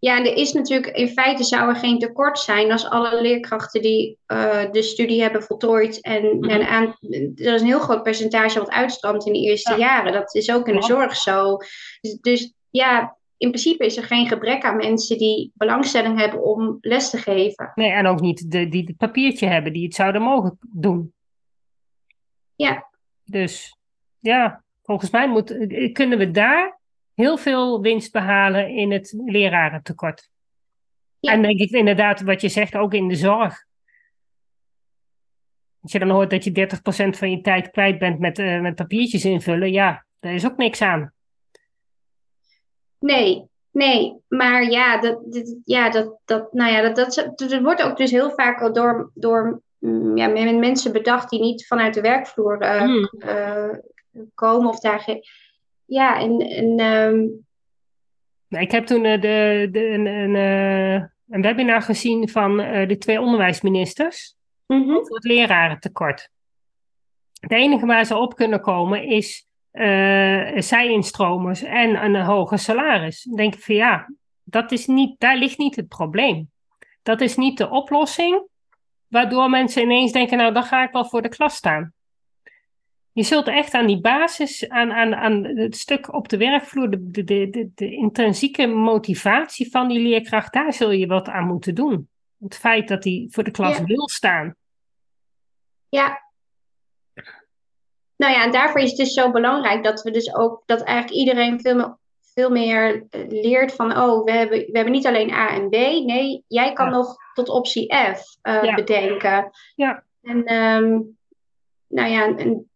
Ja, 0.01 0.16
en 0.16 0.24
er 0.24 0.36
is 0.36 0.53
natuurlijk, 0.53 0.96
in 0.96 1.09
feite 1.09 1.44
zou 1.44 1.68
er 1.68 1.76
geen 1.76 1.99
tekort 1.99 2.38
zijn 2.38 2.72
als 2.72 2.88
alle 2.88 3.20
leerkrachten 3.20 3.82
die 3.82 4.18
uh, 4.26 4.70
de 4.70 4.82
studie 4.82 5.22
hebben 5.22 5.42
voltooid. 5.42 6.01
En, 6.01 6.22
-hmm. 6.22 6.49
en 6.49 6.68
aan, 6.68 6.96
er 7.34 7.55
is 7.55 7.61
een 7.61 7.66
heel 7.66 7.80
groot 7.80 8.03
percentage 8.03 8.59
wat 8.59 8.70
uitstroomt 8.70 9.26
in 9.26 9.32
de 9.32 9.38
eerste 9.38 9.70
ja. 9.70 9.78
jaren. 9.78 10.12
Dat 10.12 10.34
is 10.34 10.51
ook 10.51 10.68
in 10.68 10.74
de 10.74 10.82
zorg 10.82 11.16
zo. 11.16 11.57
Dus, 12.01 12.18
dus, 12.20 12.53
ja, 12.70 13.16
in 13.36 13.49
principe 13.49 13.84
is 13.84 13.96
er 13.96 14.05
geen 14.05 14.28
gebrek 14.28 14.64
aan 14.64 14.76
mensen 14.76 15.18
die 15.18 15.51
belangstelling 15.55 16.18
hebben 16.18 16.42
om 16.42 16.78
les 16.80 17.11
te 17.11 17.18
geven. 17.18 17.72
Nee, 17.74 17.90
en 17.90 18.07
ook 18.07 18.20
niet 18.20 18.51
de, 18.51 18.68
die 18.68 18.84
het 18.86 18.96
papiertje 18.96 19.46
hebben 19.46 19.72
die 19.72 19.84
het 19.84 19.94
zouden 19.94 20.22
mogen 20.22 20.59
doen. 20.61 21.12
Ja. 22.57 22.88
Dus 23.24 23.76
ja, 24.18 24.62
volgens 24.82 25.11
mij 25.11 25.28
moet, 25.28 25.66
kunnen 25.92 26.18
we 26.18 26.30
daar 26.30 26.78
heel 27.18 27.36
veel 27.36 27.80
winst 27.80 28.12
behalen 28.12 28.68
in 28.68 28.92
het 28.92 29.14
lerarentekort. 29.26 30.30
Ja. 31.20 31.32
En 31.32 31.42
denk 31.42 31.60
ik 31.60 31.70
inderdaad, 31.70 32.20
wat 32.20 32.40
je 32.40 32.48
zegt, 32.48 32.74
ook 32.74 32.94
in 32.94 33.08
de 33.08 33.16
zorg. 33.16 33.64
Als 35.80 35.92
je 35.92 35.98
dan 35.98 36.10
hoort 36.10 36.30
dat 36.30 36.44
je 36.44 36.68
30% 37.14 37.18
van 37.18 37.30
je 37.30 37.40
tijd 37.40 37.70
kwijt 37.70 37.98
bent 37.98 38.18
met, 38.18 38.38
uh, 38.38 38.60
met 38.60 38.74
papiertjes 38.74 39.24
invullen, 39.24 39.72
ja, 39.72 40.04
daar 40.20 40.34
is 40.34 40.46
ook 40.46 40.56
niks 40.56 40.82
aan. 40.82 41.12
Nee, 42.98 43.48
nee, 43.70 44.16
maar 44.28 44.70
ja, 44.70 45.00
dat, 45.00 45.18
ja, 45.64 45.90
dat, 45.90 46.18
dat, 46.24 46.52
nou 46.52 46.72
ja, 46.72 46.92
dat, 46.92 47.14
dat, 47.14 47.38
dat 47.38 47.60
wordt 47.60 47.82
ook 47.82 47.96
dus 47.96 48.10
heel 48.10 48.30
vaak 48.30 48.74
door, 48.74 49.10
door 49.14 49.62
ja, 50.14 50.28
mensen 50.28 50.92
bedacht 50.92 51.30
die 51.30 51.40
niet 51.40 51.66
vanuit 51.66 51.94
de 51.94 52.00
werkvloer 52.00 52.62
uh, 52.62 52.82
mm. 52.82 53.10
uh, 53.18 53.74
komen 54.34 54.68
of 54.68 54.80
daar. 54.80 55.04
Ja, 55.89 56.20
en. 56.20 56.41
en 56.41 56.80
um... 56.80 57.47
ik 58.49 58.70
heb 58.70 58.86
toen 58.86 59.05
uh, 59.05 59.20
de, 59.20 59.68
de, 59.70 59.86
een, 59.86 60.07
een, 60.07 60.34
uh, 60.34 61.05
een 61.28 61.43
webinar 61.43 61.82
gezien 61.82 62.28
van 62.28 62.61
uh, 62.61 62.89
de 62.89 62.99
twee 62.99 63.20
onderwijsministers 63.20 64.36
mm 64.66 64.82
-hmm. 64.82 64.97
over 64.97 65.14
het 65.14 65.24
lerarentekort. 65.24 66.30
Het 67.41 67.53
enige 67.53 67.86
waar 67.86 68.05
ze 68.05 68.16
op 68.16 68.34
kunnen 68.34 68.61
komen 68.61 69.03
is 69.05 69.47
zij-instromers 70.57 71.62
en 71.62 72.05
een 72.05 72.24
hoger 72.24 72.59
salaris. 72.59 73.22
Dan 73.22 73.36
denk 73.36 73.55
ik 73.55 73.62
van 73.62 73.74
ja, 73.74 74.09
dat 74.45 74.72
is 74.72 74.86
niet, 74.86 75.20
daar 75.20 75.36
ligt 75.36 75.59
niet 75.59 75.76
het 75.76 75.89
probleem. 75.89 76.51
Dat 77.03 77.20
is 77.20 77.36
niet 77.36 77.59
de 77.59 77.70
oplossing, 77.70 78.43
waardoor 79.07 79.51
mensen 79.51 79.82
ineens 79.82 80.12
denken, 80.12 80.39
nou 80.39 80.53
dan 80.53 80.62
ga 80.62 80.84
ik 80.84 80.93
wel 80.93 81.05
voor 81.05 81.22
de 81.22 81.28
klas 81.28 81.55
staan. 81.55 81.93
Je 83.18 83.24
zult 83.24 83.46
echt 83.48 83.74
aan 83.74 83.86
die 83.86 84.00
basis, 84.00 84.68
aan, 84.68 84.92
aan, 84.92 85.14
aan 85.14 85.44
het 85.44 85.76
stuk 85.76 86.12
op 86.14 86.28
de 86.28 86.36
werkvloer, 86.36 86.90
de, 86.90 87.10
de, 87.10 87.24
de, 87.24 87.70
de 87.74 87.90
intrinsieke 87.90 88.66
motivatie 88.66 89.70
van 89.70 89.88
die 89.88 90.00
leerkracht, 90.00 90.52
daar 90.52 90.72
zul 90.72 90.90
je 90.90 91.06
wat 91.06 91.28
aan 91.28 91.46
moeten 91.46 91.74
doen. 91.74 92.08
Het 92.38 92.56
feit 92.56 92.88
dat 92.88 93.04
hij 93.04 93.26
voor 93.30 93.44
de 93.44 93.50
klas 93.50 93.76
Ja. 93.78 93.84
wil 93.84 94.08
staan. 94.08 94.54
Ja. 95.88 96.22
Nou 98.16 98.32
ja, 98.32 98.44
en 98.44 98.52
daarvoor 98.52 98.80
is 98.80 98.88
het 98.88 98.98
dus 98.98 99.12
zo 99.12 99.30
belangrijk 99.30 99.84
dat 99.84 100.02
we 100.02 100.10
dus 100.10 100.34
ook, 100.34 100.62
dat 100.66 100.82
eigenlijk 100.82 101.18
iedereen 101.18 101.60
veel 101.60 101.74
meer, 101.74 101.96
veel 102.34 102.50
meer 102.50 103.06
eh, 103.10 103.28
leert 103.28 103.72
van, 103.74 103.98
oh, 103.98 104.24
we 104.24 104.32
hebben, 104.32 104.58
we 104.58 104.70
hebben 104.72 104.92
niet 104.92 105.06
alleen 105.06 105.30
A 105.30 105.48
en 105.50 105.68
B. 105.68 105.72
Nee, 106.06 106.44
jij 106.48 106.72
kan 106.72 106.86
Ja. 106.86 106.92
nog 106.96 107.16
tot 107.34 107.48
optie 107.48 107.94
F 107.94 108.36
eh, 108.42 108.62
Ja. 108.62 108.74
bedenken. 108.74 109.50
Ja. 109.74 110.04
En, 110.22 110.44
ehm, 110.44 111.00
nou 111.88 112.10
ja, 112.10 112.36
en, 112.36 112.67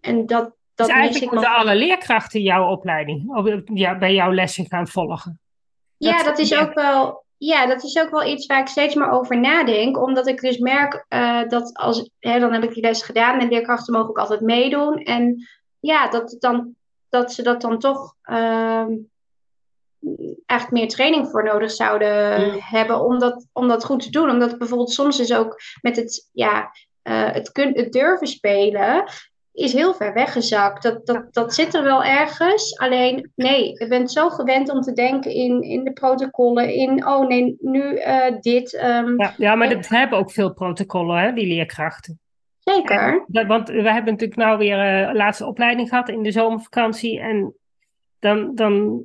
en, 0.00 0.26
dat, 0.26 0.52
dat 0.74 0.86
Dus 0.86 0.96
eigenlijk 0.96 1.32
moeten 1.32 1.50
nog. 1.50 1.58
alle 1.60 1.74
leerkrachten 1.74 2.40
jouw 2.40 2.70
opleiding, 2.70 3.36
of 3.36 3.48
ja, 3.64 3.98
bij 3.98 4.14
jouw 4.14 4.32
lessen 4.32 4.66
gaan 4.66 4.88
volgen. 4.88 5.38
Ja, 5.96 6.16
dat- 6.16 6.24
dat 6.24 6.38
is 6.38 6.48
ja. 6.48 6.60
ook 6.60 6.74
wel, 6.74 7.24
ja, 7.36 7.66
dat 7.66 7.82
is 7.82 7.98
ook 7.98 8.10
wel 8.10 8.24
iets 8.26 8.46
waar 8.46 8.60
ik 8.60 8.66
steeds 8.68 8.94
meer 8.94 9.10
over 9.10 9.40
nadenk. 9.40 10.02
Omdat 10.02 10.26
ik 10.26 10.40
dus 10.40 10.58
merk 10.58 11.04
eh, 11.08 11.48
dat 11.48 11.74
als, 11.76 12.10
hè, 12.18 12.38
dan 12.38 12.52
heb 12.52 12.62
ik 12.62 12.74
die 12.74 12.82
les 12.82 13.02
gedaan 13.02 13.40
en 13.40 13.48
leerkrachten 13.48 13.92
mogen 13.92 14.08
ook 14.08 14.18
altijd 14.18 14.40
meedoen. 14.40 14.96
En 14.98 15.48
ja, 15.80 16.08
dat, 16.08 16.36
dan, 16.38 16.74
dat 17.08 17.32
ze 17.32 17.42
dat 17.42 17.60
dan 17.60 17.78
toch 17.78 18.14
ehm, 18.22 18.92
eigenlijk 20.46 20.70
meer 20.70 20.88
training 20.88 21.28
voor 21.28 21.44
nodig 21.44 21.70
zouden 21.70 22.52
hebben 22.62 23.04
om 23.04 23.18
dat, 23.18 23.46
om 23.52 23.68
dat 23.68 23.84
goed 23.84 24.02
te 24.02 24.10
doen. 24.10 24.30
Omdat 24.30 24.58
bijvoorbeeld 24.58 24.90
soms 24.92 25.20
is 25.20 25.34
ook 25.34 25.60
met 25.80 25.96
het, 25.96 26.28
ja, 26.32 26.70
eh, 27.02 27.30
het, 27.32 27.52
kun, 27.52 27.72
het 27.74 27.92
durven 27.92 28.26
spelen 28.26 29.04
is 29.54 29.72
heel 29.72 29.94
ver 29.94 30.12
weggezakt. 30.12 30.82
Dat, 30.82 31.06
dat, 31.06 31.34
dat 31.34 31.54
zit 31.54 31.74
er 31.74 31.82
wel 31.82 32.04
ergens. 32.04 32.78
Alleen, 32.78 33.30
nee, 33.34 33.72
je 33.78 33.86
bent 33.88 34.12
zo 34.12 34.28
gewend 34.28 34.70
om 34.70 34.80
te 34.80 34.92
denken 34.92 35.30
in, 35.30 35.62
in 35.62 35.84
de 35.84 35.92
protocollen. 35.92 36.74
In, 36.74 37.06
oh 37.06 37.28
nee, 37.28 37.56
nu 37.60 37.96
eh, 37.96 38.40
dit. 38.40 38.74
ehm, 38.74 39.20
Ja, 39.20 39.34
ja 39.36 39.54
maar 39.54 39.68
dat 39.68 39.88
hebben 39.88 40.18
ook 40.18 40.30
veel 40.30 40.52
protocollen, 40.52 41.18
hè, 41.20 41.32
die 41.32 41.46
leerkrachten. 41.46 42.18
Zeker. 42.58 43.24
Want 43.46 43.68
we 43.68 43.92
hebben 43.92 44.12
natuurlijk 44.12 44.36
nou 44.36 44.58
weer 44.58 45.08
uh, 45.08 45.14
laatste 45.14 45.46
opleiding 45.46 45.88
gehad 45.88 46.08
in 46.08 46.22
de 46.22 46.32
zomervakantie. 46.32 47.20
En 47.20 47.54
dan, 48.18 48.54
dan 48.54 49.02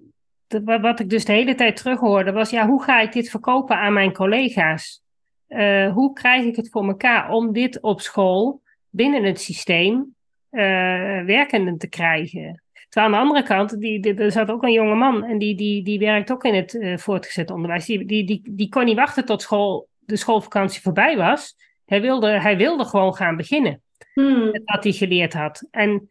de, 0.47 0.79
wat 0.81 0.99
ik 0.99 1.09
dus 1.09 1.25
de 1.25 1.31
hele 1.31 1.55
tijd 1.55 1.75
terughoorde 1.75 2.31
was, 2.31 2.49
ja, 2.49 2.67
hoe 2.67 2.83
ga 2.83 2.99
ik 2.99 3.11
dit 3.13 3.29
verkopen 3.29 3.75
aan 3.75 3.93
mijn 3.93 4.13
collega's? 4.13 5.01
Uh, 5.49 5.93
hoe 5.93 6.13
krijg 6.13 6.45
ik 6.45 6.55
het 6.55 6.69
voor 6.69 6.87
elkaar 6.87 7.29
om 7.29 7.53
dit 7.53 7.81
op 7.81 8.01
school 8.01 8.61
binnen 8.89 9.23
het 9.23 9.41
systeem 9.41 10.15
uh, 10.51 11.25
werkende 11.25 11.77
te 11.77 11.87
krijgen? 11.87 12.63
Terwijl 12.89 13.13
aan 13.13 13.19
de 13.19 13.27
andere 13.27 13.47
kant, 13.47 13.79
die, 13.79 13.99
die, 13.99 14.13
er 14.13 14.31
zat 14.31 14.49
ook 14.49 14.63
een 14.63 14.71
jonge 14.71 14.95
man 14.95 15.23
en 15.23 15.37
die, 15.37 15.55
die, 15.55 15.83
die 15.83 15.99
werkt 15.99 16.31
ook 16.31 16.43
in 16.43 16.55
het 16.55 16.73
uh, 16.73 16.97
voortgezet 16.97 17.51
onderwijs. 17.51 17.85
Die, 17.85 18.05
die, 18.05 18.25
die, 18.25 18.41
die 18.49 18.69
kon 18.69 18.85
niet 18.85 18.95
wachten 18.95 19.25
tot 19.25 19.41
school, 19.41 19.87
de 19.99 20.15
schoolvakantie 20.15 20.81
voorbij 20.81 21.17
was. 21.17 21.55
Hij 21.85 22.01
wilde, 22.01 22.41
hij 22.41 22.57
wilde 22.57 22.85
gewoon 22.85 23.15
gaan 23.15 23.35
beginnen 23.35 23.81
hmm. 24.13 24.51
met 24.51 24.61
wat 24.65 24.83
hij 24.83 24.93
geleerd 24.93 25.33
had. 25.33 25.67
En 25.71 26.09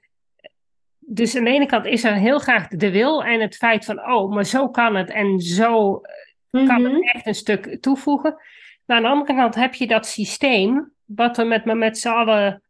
dus 0.98 1.36
aan 1.36 1.44
de 1.44 1.50
ene 1.50 1.66
kant 1.66 1.86
is 1.86 2.04
er 2.04 2.14
heel 2.14 2.38
graag 2.38 2.68
de 2.68 2.90
wil 2.90 3.24
en 3.24 3.40
het 3.40 3.56
feit 3.56 3.84
van, 3.84 4.10
oh, 4.10 4.34
maar 4.34 4.44
zo 4.44 4.68
kan 4.68 4.94
het 4.94 5.10
en 5.10 5.40
zo 5.40 6.00
kan 6.50 6.82
Mhm. 6.82 6.94
het 6.94 7.14
echt 7.14 7.26
een 7.26 7.34
stuk 7.34 7.78
toevoegen. 7.80 8.36
Maar 8.84 8.96
aan 8.96 9.02
de 9.02 9.08
andere 9.08 9.34
kant 9.34 9.54
heb 9.54 9.74
je 9.74 9.86
dat 9.86 10.06
systeem, 10.06 10.92
wat 11.04 11.36
we 11.36 11.44
met, 11.44 11.64
met 11.64 11.98
z'n 11.98 12.08
allen 12.08 12.62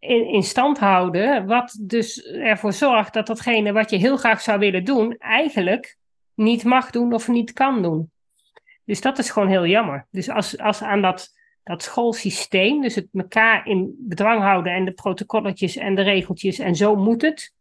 in, 0.00 0.26
in 0.26 0.42
stand 0.42 0.78
houden, 0.78 1.46
wat 1.46 1.78
dus 1.80 2.22
ervoor 2.24 2.72
zorgt 2.72 3.12
dat 3.12 3.26
datgene 3.26 3.72
wat 3.72 3.90
je 3.90 3.96
heel 3.96 4.16
graag 4.16 4.40
zou 4.40 4.58
willen 4.58 4.84
doen, 4.84 5.16
eigenlijk 5.18 5.96
niet 6.34 6.64
mag 6.64 6.90
doen 6.90 7.12
of 7.12 7.28
niet 7.28 7.52
kan 7.52 7.82
doen. 7.82 8.10
Dus 8.84 9.00
dat 9.00 9.18
is 9.18 9.30
gewoon 9.30 9.48
heel 9.48 9.66
jammer. 9.66 10.06
Dus 10.10 10.28
als, 10.28 10.58
als 10.58 10.82
aan 10.82 11.02
dat, 11.02 11.34
dat 11.62 11.82
schoolsysteem, 11.82 12.80
dus 12.80 12.94
het 12.94 13.08
elkaar 13.12 13.66
in 13.66 13.94
bedwang 13.98 14.40
houden 14.40 14.72
en 14.72 14.84
de 14.84 14.92
protocolletjes 14.92 15.76
en 15.76 15.94
de 15.94 16.02
regeltjes 16.02 16.58
en 16.58 16.76
zo 16.76 16.96
moet 16.96 17.22
het, 17.22 17.52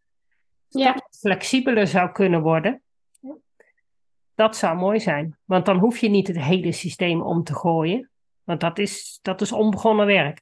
Ja. 0.67 0.93
dat 0.93 1.03
het 1.03 1.17
flexibeler 1.19 1.87
zou 1.87 2.11
kunnen 2.11 2.41
worden. 2.41 2.81
Dat 4.35 4.55
zou 4.55 4.77
mooi 4.77 4.99
zijn. 4.99 5.37
Want 5.45 5.65
dan 5.65 5.77
hoef 5.77 5.97
je 5.97 6.09
niet 6.09 6.27
het 6.27 6.39
hele 6.39 6.71
systeem 6.71 7.21
om 7.21 7.43
te 7.43 7.55
gooien. 7.55 8.09
Want 8.43 8.59
dat 8.59 8.79
is, 8.79 9.19
dat 9.21 9.41
is 9.41 9.51
onbegonnen 9.51 10.05
werk. 10.05 10.41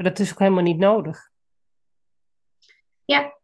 Maar 0.00 0.10
dat 0.10 0.18
is 0.18 0.30
ook 0.32 0.38
helemaal 0.38 0.62
niet 0.62 0.78
nodig. 0.78 1.30
Ja. 3.04 3.38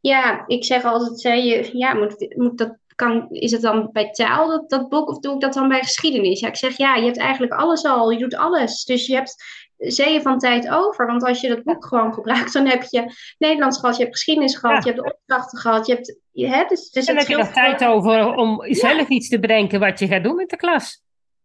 Ja, 0.00 0.44
ik 0.46 0.64
zeg 0.64 0.84
altijd, 0.84 1.20
zei 1.20 1.42
je, 1.42 1.78
ja, 1.78 1.94
moet, 1.94 2.34
moet 2.36 2.58
dat, 2.58 2.76
kan, 2.94 3.30
is 3.30 3.52
het 3.52 3.62
dan 3.62 3.88
bij 3.92 4.10
taal 4.10 4.48
dat, 4.48 4.70
dat 4.70 4.88
boek 4.88 5.08
of 5.08 5.18
doe 5.18 5.34
ik 5.34 5.40
dat 5.40 5.52
dan 5.52 5.68
bij 5.68 5.82
geschiedenis? 5.82 6.40
Ja, 6.40 6.48
ik 6.48 6.56
zeg 6.56 6.76
ja, 6.76 6.94
je 6.94 7.04
hebt 7.04 7.18
eigenlijk 7.18 7.52
alles 7.52 7.84
al, 7.84 8.10
je 8.10 8.18
doet 8.18 8.34
alles. 8.34 8.84
Dus 8.84 9.06
je 9.06 9.14
hebt 9.14 9.44
zeeën 9.76 10.22
van 10.22 10.38
tijd 10.38 10.68
over. 10.68 11.06
Want 11.06 11.24
als 11.24 11.40
je 11.40 11.48
dat 11.48 11.62
boek 11.62 11.86
gewoon 11.86 12.14
gebruikt, 12.14 12.52
dan 12.52 12.66
heb 12.66 12.82
je 12.82 13.12
Nederlands 13.38 13.78
gehad, 13.78 13.96
je 13.96 14.02
hebt 14.02 14.14
geschiedenis 14.14 14.56
gehad, 14.56 14.84
Ja. 14.84 14.90
je 14.90 14.96
hebt 14.96 15.08
de 15.08 15.14
opdrachten 15.14 15.58
gehad, 15.58 15.86
je 15.86 15.94
hebt, 15.94 16.18
je, 16.30 16.46
hè, 16.46 16.64
dus, 16.64 16.90
dus 16.90 17.06
En 17.06 17.14
dan 17.14 17.24
heb 17.24 17.32
je 17.32 17.42
nog 17.42 17.52
tijd 17.52 17.84
over 17.84 18.34
om 18.34 18.74
zelf 18.74 19.08
iets 19.08 19.28
te 19.28 19.38
bedenken 19.38 19.80
wat 19.80 19.98
je 19.98 20.06
gaat 20.06 20.22
doen 20.22 20.36
met 20.36 20.48
de 20.50 20.56
klas. 20.56 21.02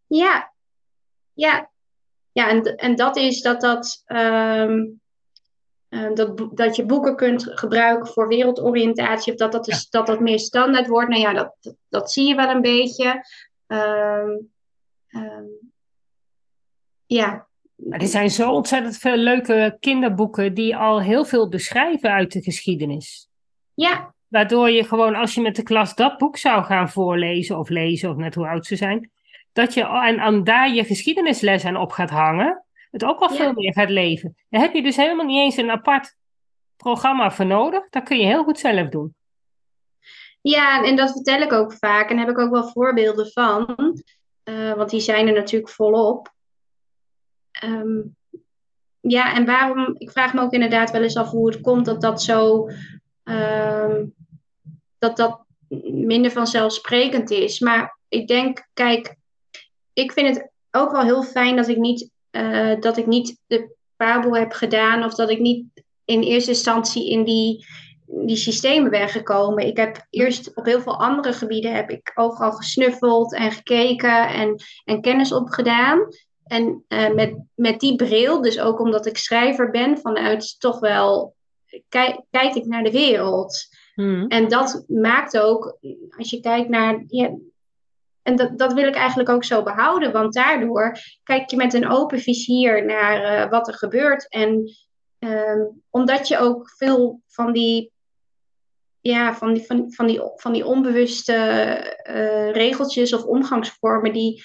Ja, 0.07 0.53
ja. 1.33 1.71
Ja, 2.33 2.49
en, 2.49 2.63
en 2.63 2.95
dat 2.95 3.17
is 3.17 3.41
dat 3.41 3.61
dat, 3.61 4.03
ehm, 4.05 4.85
eh, 5.89 6.13
dat, 6.13 6.47
dat 6.51 6.75
je 6.75 6.85
boeken 6.85 7.15
kunt 7.15 7.43
gebruiken 7.43 8.07
voor 8.07 8.27
wereldoriëntatie, 8.27 9.31
of 9.31 9.39
dat 9.39 9.51
dat, 9.51 9.65
dus, 9.65 9.89
dat, 9.89 10.07
dat 10.07 10.19
meer 10.19 10.39
standaard 10.39 10.87
wordt. 10.87 11.09
Nou 11.09 11.21
ja, 11.21 11.33
dat, 11.33 11.55
dat, 11.61 11.75
dat 11.89 12.11
zie 12.11 12.27
je 12.27 12.35
wel 12.35 12.49
een 12.49 12.61
beetje. 12.61 13.25
Ehm, 13.67 14.29
ehm, 15.07 15.45
ja. 17.05 17.47
Maar 17.75 17.99
er 17.99 18.07
zijn 18.07 18.29
zo 18.29 18.51
ontzettend 18.51 18.97
veel 18.97 19.17
leuke 19.17 19.77
kinderboeken 19.79 20.53
die 20.53 20.75
al 20.75 21.01
heel 21.01 21.25
veel 21.25 21.49
beschrijven 21.49 22.09
uit 22.09 22.31
de 22.31 22.41
geschiedenis. 22.41 23.27
Ja, 23.73 24.13
Waardoor 24.33 24.69
je 24.69 24.83
gewoon, 24.83 25.15
als 25.15 25.33
je 25.33 25.41
met 25.41 25.55
de 25.55 25.63
klas 25.63 25.95
dat 25.95 26.17
boek 26.17 26.37
zou 26.37 26.63
gaan 26.63 26.89
voorlezen 26.89 27.59
of 27.59 27.69
lezen, 27.69 28.09
of 28.09 28.15
net 28.15 28.35
hoe 28.35 28.47
oud 28.47 28.65
ze 28.65 28.75
zijn, 28.75 29.11
dat 29.53 29.73
je 29.73 29.83
en, 29.85 30.19
en 30.19 30.43
daar 30.43 30.73
je 30.73 30.83
geschiedenisles 30.83 31.65
aan 31.65 31.77
op 31.77 31.91
gaat 31.91 32.09
hangen, 32.09 32.63
het 32.91 33.03
ook 33.03 33.19
al 33.19 33.29
Ja. 33.29 33.35
veel 33.35 33.53
meer 33.53 33.73
gaat 33.73 33.89
leven. 33.89 34.35
Daar 34.49 34.61
heb 34.61 34.73
je 34.73 34.83
dus 34.83 34.95
helemaal 34.95 35.25
niet 35.25 35.39
eens 35.39 35.57
een 35.57 35.71
apart 35.71 36.15
programma 36.77 37.31
voor 37.31 37.45
nodig. 37.45 37.89
Dat 37.89 38.03
kun 38.03 38.17
je 38.17 38.25
heel 38.25 38.43
goed 38.43 38.59
zelf 38.59 38.89
doen. 38.89 39.15
ja, 40.41 40.83
en 40.83 40.95
dat 40.95 41.11
vertel 41.11 41.41
ik 41.41 41.51
ook 41.53 41.73
vaak. 41.73 42.09
En 42.09 42.15
daar 42.15 42.25
heb 42.25 42.35
ik 42.35 42.41
ook 42.41 42.51
wel 42.51 42.67
voorbeelden 42.67 43.31
van. 43.31 43.75
Eh, 44.43 44.73
want 44.73 44.89
die 44.89 44.99
zijn 44.99 45.27
er 45.27 45.33
natuurlijk 45.33 45.71
volop. 45.71 46.33
Ehm, 47.51 48.01
ja, 48.99 49.35
en 49.35 49.45
waarom, 49.45 49.95
ik 49.97 50.11
vraag 50.11 50.33
me 50.33 50.41
ook 50.41 50.51
inderdaad 50.53 50.91
wel 50.91 51.01
eens 51.03 51.15
af 51.17 51.29
hoe 51.29 51.47
het 51.51 51.61
komt 51.61 51.85
dat 51.85 52.01
dat 52.01 52.21
zo, 52.21 52.69
ehm, 53.23 54.05
dat 54.97 55.17
dat 55.17 55.45
minder 55.91 56.31
vanzelfsprekend 56.31 57.31
is. 57.31 57.59
Maar 57.59 57.99
ik 58.07 58.27
denk, 58.27 58.67
kijk, 58.73 59.15
ik 59.93 60.11
vind 60.11 60.35
het 60.35 60.49
ook 60.71 60.91
wel 60.91 61.01
heel 61.01 61.23
fijn 61.23 61.55
dat 61.55 61.67
ik 61.67 61.77
niet, 61.77 62.09
eh, 62.29 62.79
dat 62.79 62.97
ik 62.97 63.05
niet 63.05 63.37
de 63.47 63.75
Pabo 63.95 64.33
heb 64.33 64.51
gedaan 64.51 65.03
of 65.03 65.13
dat 65.13 65.29
ik 65.29 65.39
niet 65.39 65.65
in 66.05 66.21
eerste 66.21 66.51
instantie 66.51 67.09
in 67.09 67.23
die, 67.23 67.65
die 68.05 68.35
systemen 68.35 68.89
ben 68.89 69.09
gekomen. 69.09 69.67
Ik 69.67 69.77
heb 69.77 70.05
eerst 70.09 70.55
op 70.55 70.65
heel 70.65 70.81
veel 70.81 70.99
andere 70.99 71.33
gebieden 71.33 71.75
heb 71.75 71.89
ik 71.89 72.11
overal 72.15 72.51
gesnuffeld 72.51 73.33
en 73.33 73.51
gekeken 73.51 74.27
en, 74.27 74.55
en 74.85 75.01
kennis 75.01 75.31
opgedaan. 75.31 76.07
En 76.43 76.83
eh, 76.87 77.13
met, 77.13 77.35
met 77.55 77.79
die 77.79 77.95
bril, 77.95 78.41
dus 78.41 78.59
ook 78.59 78.79
omdat 78.79 79.05
ik 79.05 79.17
schrijver 79.17 79.69
ben, 79.69 79.97
vanuit 79.97 80.59
toch 80.59 80.79
wel 80.79 81.35
kijk, 81.89 82.21
kijk 82.29 82.55
ik 82.55 82.65
naar 82.65 82.83
de 82.83 82.91
wereld. 82.91 83.67
Hmm. 83.95 84.27
En 84.27 84.47
dat 84.47 84.83
maakt 84.87 85.37
ook, 85.39 85.77
als 86.17 86.29
je 86.29 86.39
kijkt 86.39 86.69
naar. 86.69 87.03
Ja, 87.07 87.35
en 88.23 88.35
dat, 88.35 88.57
dat 88.57 88.73
wil 88.73 88.87
ik 88.87 88.95
eigenlijk 88.95 89.29
ook 89.29 89.43
zo 89.43 89.63
behouden, 89.63 90.11
want 90.11 90.33
daardoor 90.33 90.97
kijk 91.23 91.49
je 91.49 91.57
met 91.57 91.73
een 91.73 91.89
open 91.89 92.19
vizier 92.19 92.85
naar 92.85 93.23
eh, 93.23 93.49
wat 93.49 93.67
er 93.67 93.73
gebeurt. 93.73 94.29
En 94.29 94.65
Ehm, 95.23 95.61
omdat 95.89 96.27
je 96.27 96.37
ook 96.37 96.69
veel 96.77 97.21
van 97.27 97.53
die, 97.53 97.91
ja, 99.01 99.35
van 99.35 99.53
die, 99.53 99.65
van, 99.65 99.93
van 99.93 100.07
die, 100.07 100.21
van 100.35 100.53
die 100.53 100.65
onbewuste 100.65 101.33
uh, 102.09 102.51
regeltjes 102.51 103.13
of 103.13 103.23
omgangsvormen, 103.23 104.13
die, 104.13 104.43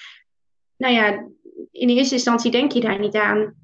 nou 0.76 0.94
ja, 0.94 1.28
in 1.70 1.88
eerste 1.88 2.14
instantie 2.14 2.50
denk 2.50 2.72
je 2.72 2.80
daar 2.80 2.98
niet 2.98 3.14
aan. 3.14 3.54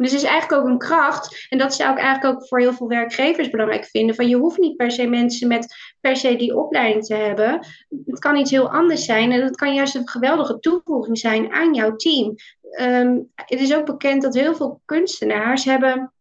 Dus 0.00 0.12
het 0.12 0.22
is 0.22 0.28
eigenlijk 0.28 0.62
ook 0.62 0.68
een 0.68 0.78
kracht. 0.78 1.46
En 1.48 1.58
dat 1.58 1.74
zou 1.74 1.92
ik 1.92 1.98
eigenlijk 1.98 2.34
ook 2.34 2.48
voor 2.48 2.60
heel 2.60 2.72
veel 2.72 2.88
werkgevers 2.88 3.50
belangrijk 3.50 3.84
vinden. 3.84 4.14
Van 4.14 4.28
je 4.28 4.36
hoeft 4.36 4.58
niet 4.58 4.76
per 4.76 4.90
se 4.90 5.06
mensen 5.06 5.48
met 5.48 5.74
per 6.00 6.16
se 6.16 6.36
die 6.36 6.56
opleiding 6.56 7.04
te 7.04 7.14
hebben. 7.14 7.66
Het 8.06 8.18
kan 8.18 8.36
iets 8.36 8.50
heel 8.50 8.70
anders 8.70 9.04
zijn. 9.04 9.32
En 9.32 9.40
dat 9.40 9.56
kan 9.56 9.74
juist 9.74 9.94
een 9.94 10.08
geweldige 10.08 10.58
toevoeging 10.58 11.18
zijn 11.18 11.52
aan 11.52 11.74
jouw 11.74 11.96
team. 11.96 12.34
Um, 12.80 13.30
het 13.34 13.60
is 13.60 13.74
ook 13.74 13.86
bekend 13.86 14.22
dat 14.22 14.34
heel 14.34 14.54
veel 14.54 14.80
kunstenaars 14.84 15.64
hebben. 15.64 16.12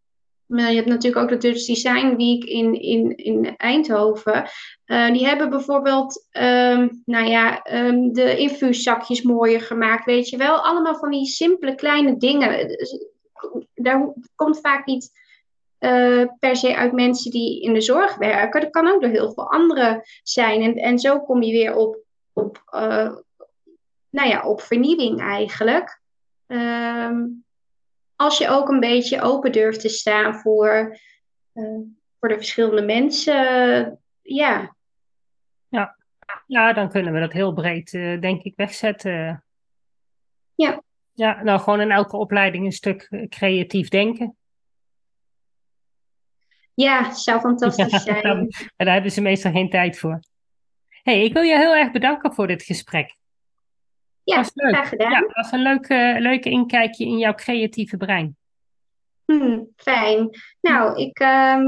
Uh, 0.47 0.69
je 0.69 0.75
hebt 0.75 0.87
natuurlijk 0.87 1.23
ook 1.23 1.29
de 1.29 1.47
Dutch 1.47 1.65
Design 1.65 2.15
Week 2.15 2.43
in, 2.43 2.81
in, 2.81 3.17
in 3.17 3.55
Eindhoven. 3.57 4.49
Uh, 4.85 5.11
die 5.11 5.25
hebben 5.25 5.49
bijvoorbeeld 5.49 6.27
um, 6.31 7.01
nou 7.05 7.27
ja, 7.27 7.65
um, 7.73 8.13
de 8.13 8.37
infuuszakjes 8.37 9.21
mooier 9.21 9.61
gemaakt. 9.61 10.05
Weet 10.05 10.29
je 10.29 10.37
wel, 10.37 10.55
allemaal 10.55 10.95
van 10.95 11.09
die 11.09 11.25
simpele 11.25 11.75
kleine 11.75 12.17
dingen. 12.17 12.77
Daar 13.73 14.13
komt 14.35 14.59
vaak 14.59 14.85
niet 14.85 15.11
uh, 15.79 16.25
per 16.39 16.55
se 16.55 16.75
uit 16.75 16.91
mensen 16.91 17.31
die 17.31 17.61
in 17.61 17.73
de 17.73 17.81
zorg 17.81 18.15
werken. 18.15 18.61
Dat 18.61 18.69
kan 18.69 18.87
ook 18.87 19.01
door 19.01 19.09
heel 19.09 19.33
veel 19.33 19.51
anderen 19.51 20.01
zijn. 20.23 20.61
En, 20.61 20.75
en 20.75 20.99
zo 20.99 21.19
kom 21.19 21.41
je 21.41 21.51
weer 21.51 21.75
op, 21.75 21.97
op, 22.33 22.63
nou 24.09 24.29
ja, 24.29 24.41
op 24.43 24.61
vernieuwing 24.61 25.21
eigenlijk. 25.21 26.01
Um, 26.47 27.45
als 28.15 28.37
je 28.37 28.49
ook 28.49 28.69
een 28.69 28.79
beetje 28.79 29.21
open 29.21 29.51
durft 29.51 29.81
te 29.81 29.89
staan 29.89 30.35
voor, 30.35 30.97
uh, 31.53 31.79
voor 32.19 32.29
de 32.29 32.35
verschillende 32.35 32.81
mensen, 32.81 33.35
ja. 34.21 34.75
ja. 35.67 35.97
Ja, 36.47 36.73
dan 36.73 36.89
kunnen 36.89 37.13
we 37.13 37.19
dat 37.19 37.33
heel 37.33 37.53
breed, 37.53 37.91
denk 38.21 38.43
ik, 38.43 38.53
wegzetten. 38.55 39.43
Ja. 40.55 40.81
Ja, 41.19 41.43
nou 41.43 41.59
gewoon 41.59 41.81
in 41.81 41.91
elke 41.91 42.17
opleiding 42.17 42.65
een 42.65 42.71
stuk 42.71 43.07
eh, 43.09 43.27
creatief 43.27 43.89
denken. 43.89 44.35
Ja, 46.73 47.13
zou 47.13 47.39
fantastisch 47.39 47.91
ja, 48.03 48.21
zijn. 48.21 48.47
daar 48.75 48.93
hebben 48.93 49.11
ze 49.11 49.21
meestal 49.21 49.51
geen 49.51 49.69
tijd 49.69 49.99
voor. 49.99 50.19
hey, 51.03 51.23
ik 51.23 51.33
wil 51.33 51.41
je 51.41 51.57
heel 51.57 51.75
erg 51.75 51.91
bedanken 51.91 52.33
voor 52.33 52.47
dit 52.47 52.63
gesprek. 52.63 53.15
Ja, 54.23 54.35
was 54.35 54.51
leuk. 54.53 54.73
graag 54.73 54.89
gedaan. 54.89 55.11
Ja, 55.11 55.19
dat 55.19 55.31
was 55.31 55.51
een 55.51 55.61
leuke, 55.61 56.15
leuke 56.19 56.49
inkijkje 56.49 57.05
in 57.05 57.17
jouw 57.17 57.33
creatieve 57.33 57.97
brein. 57.97 58.37
Hmm, 59.25 59.67
fijn. 59.75 60.29
Nou, 60.61 61.01
ik, 61.01 61.19
uh, 61.19 61.65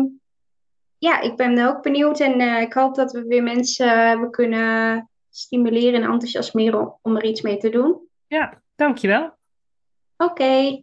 ja, 0.97 1.21
ik 1.21 1.35
ben 1.35 1.67
ook 1.67 1.81
benieuwd 1.81 2.19
en 2.19 2.41
uh, 2.41 2.61
ik 2.61 2.73
hoop 2.73 2.95
dat 2.95 3.11
we 3.11 3.23
weer 3.23 3.43
mensen 3.43 4.19
uh, 4.19 4.29
kunnen 4.29 5.09
stimuleren 5.29 6.03
en 6.03 6.11
enthousiasmeren 6.11 6.99
om 7.01 7.15
er 7.15 7.23
iets 7.23 7.41
mee 7.41 7.57
te 7.57 7.69
doen. 7.69 8.07
Ja, 8.27 8.61
dankjewel. 8.75 9.39
Oké. 10.21 10.81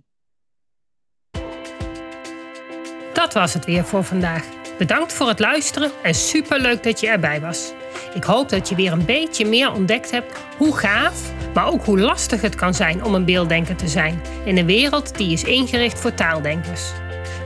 Dat 3.12 3.32
was 3.32 3.54
het 3.54 3.64
weer 3.64 3.84
voor 3.84 4.04
vandaag. 4.04 4.44
Bedankt 4.78 5.12
voor 5.12 5.28
het 5.28 5.38
luisteren 5.38 5.90
en 6.02 6.14
superleuk 6.14 6.82
dat 6.82 7.00
je 7.00 7.08
erbij 7.08 7.40
was. 7.40 7.72
Ik 8.14 8.24
hoop 8.24 8.48
dat 8.48 8.68
je 8.68 8.74
weer 8.74 8.92
een 8.92 9.04
beetje 9.04 9.46
meer 9.46 9.72
ontdekt 9.72 10.10
hebt 10.10 10.38
hoe 10.56 10.76
gaaf, 10.76 11.32
maar 11.54 11.66
ook 11.66 11.84
hoe 11.84 12.00
lastig 12.00 12.40
het 12.40 12.54
kan 12.54 12.74
zijn 12.74 13.04
om 13.04 13.14
een 13.14 13.24
beelddenker 13.24 13.76
te 13.76 13.88
zijn 13.88 14.22
in 14.44 14.58
een 14.58 14.66
wereld 14.66 15.16
die 15.16 15.32
is 15.32 15.44
ingericht 15.44 16.00
voor 16.00 16.14
taaldenkers. 16.14 16.92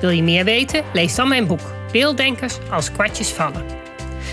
Wil 0.01 0.11
je 0.11 0.23
meer 0.23 0.45
weten? 0.45 0.85
Lees 0.93 1.15
dan 1.15 1.29
mijn 1.29 1.47
boek 1.47 1.73
Beelddenkers 1.93 2.59
als 2.71 2.93
kwartjes 2.93 3.31
vallen. 3.31 3.82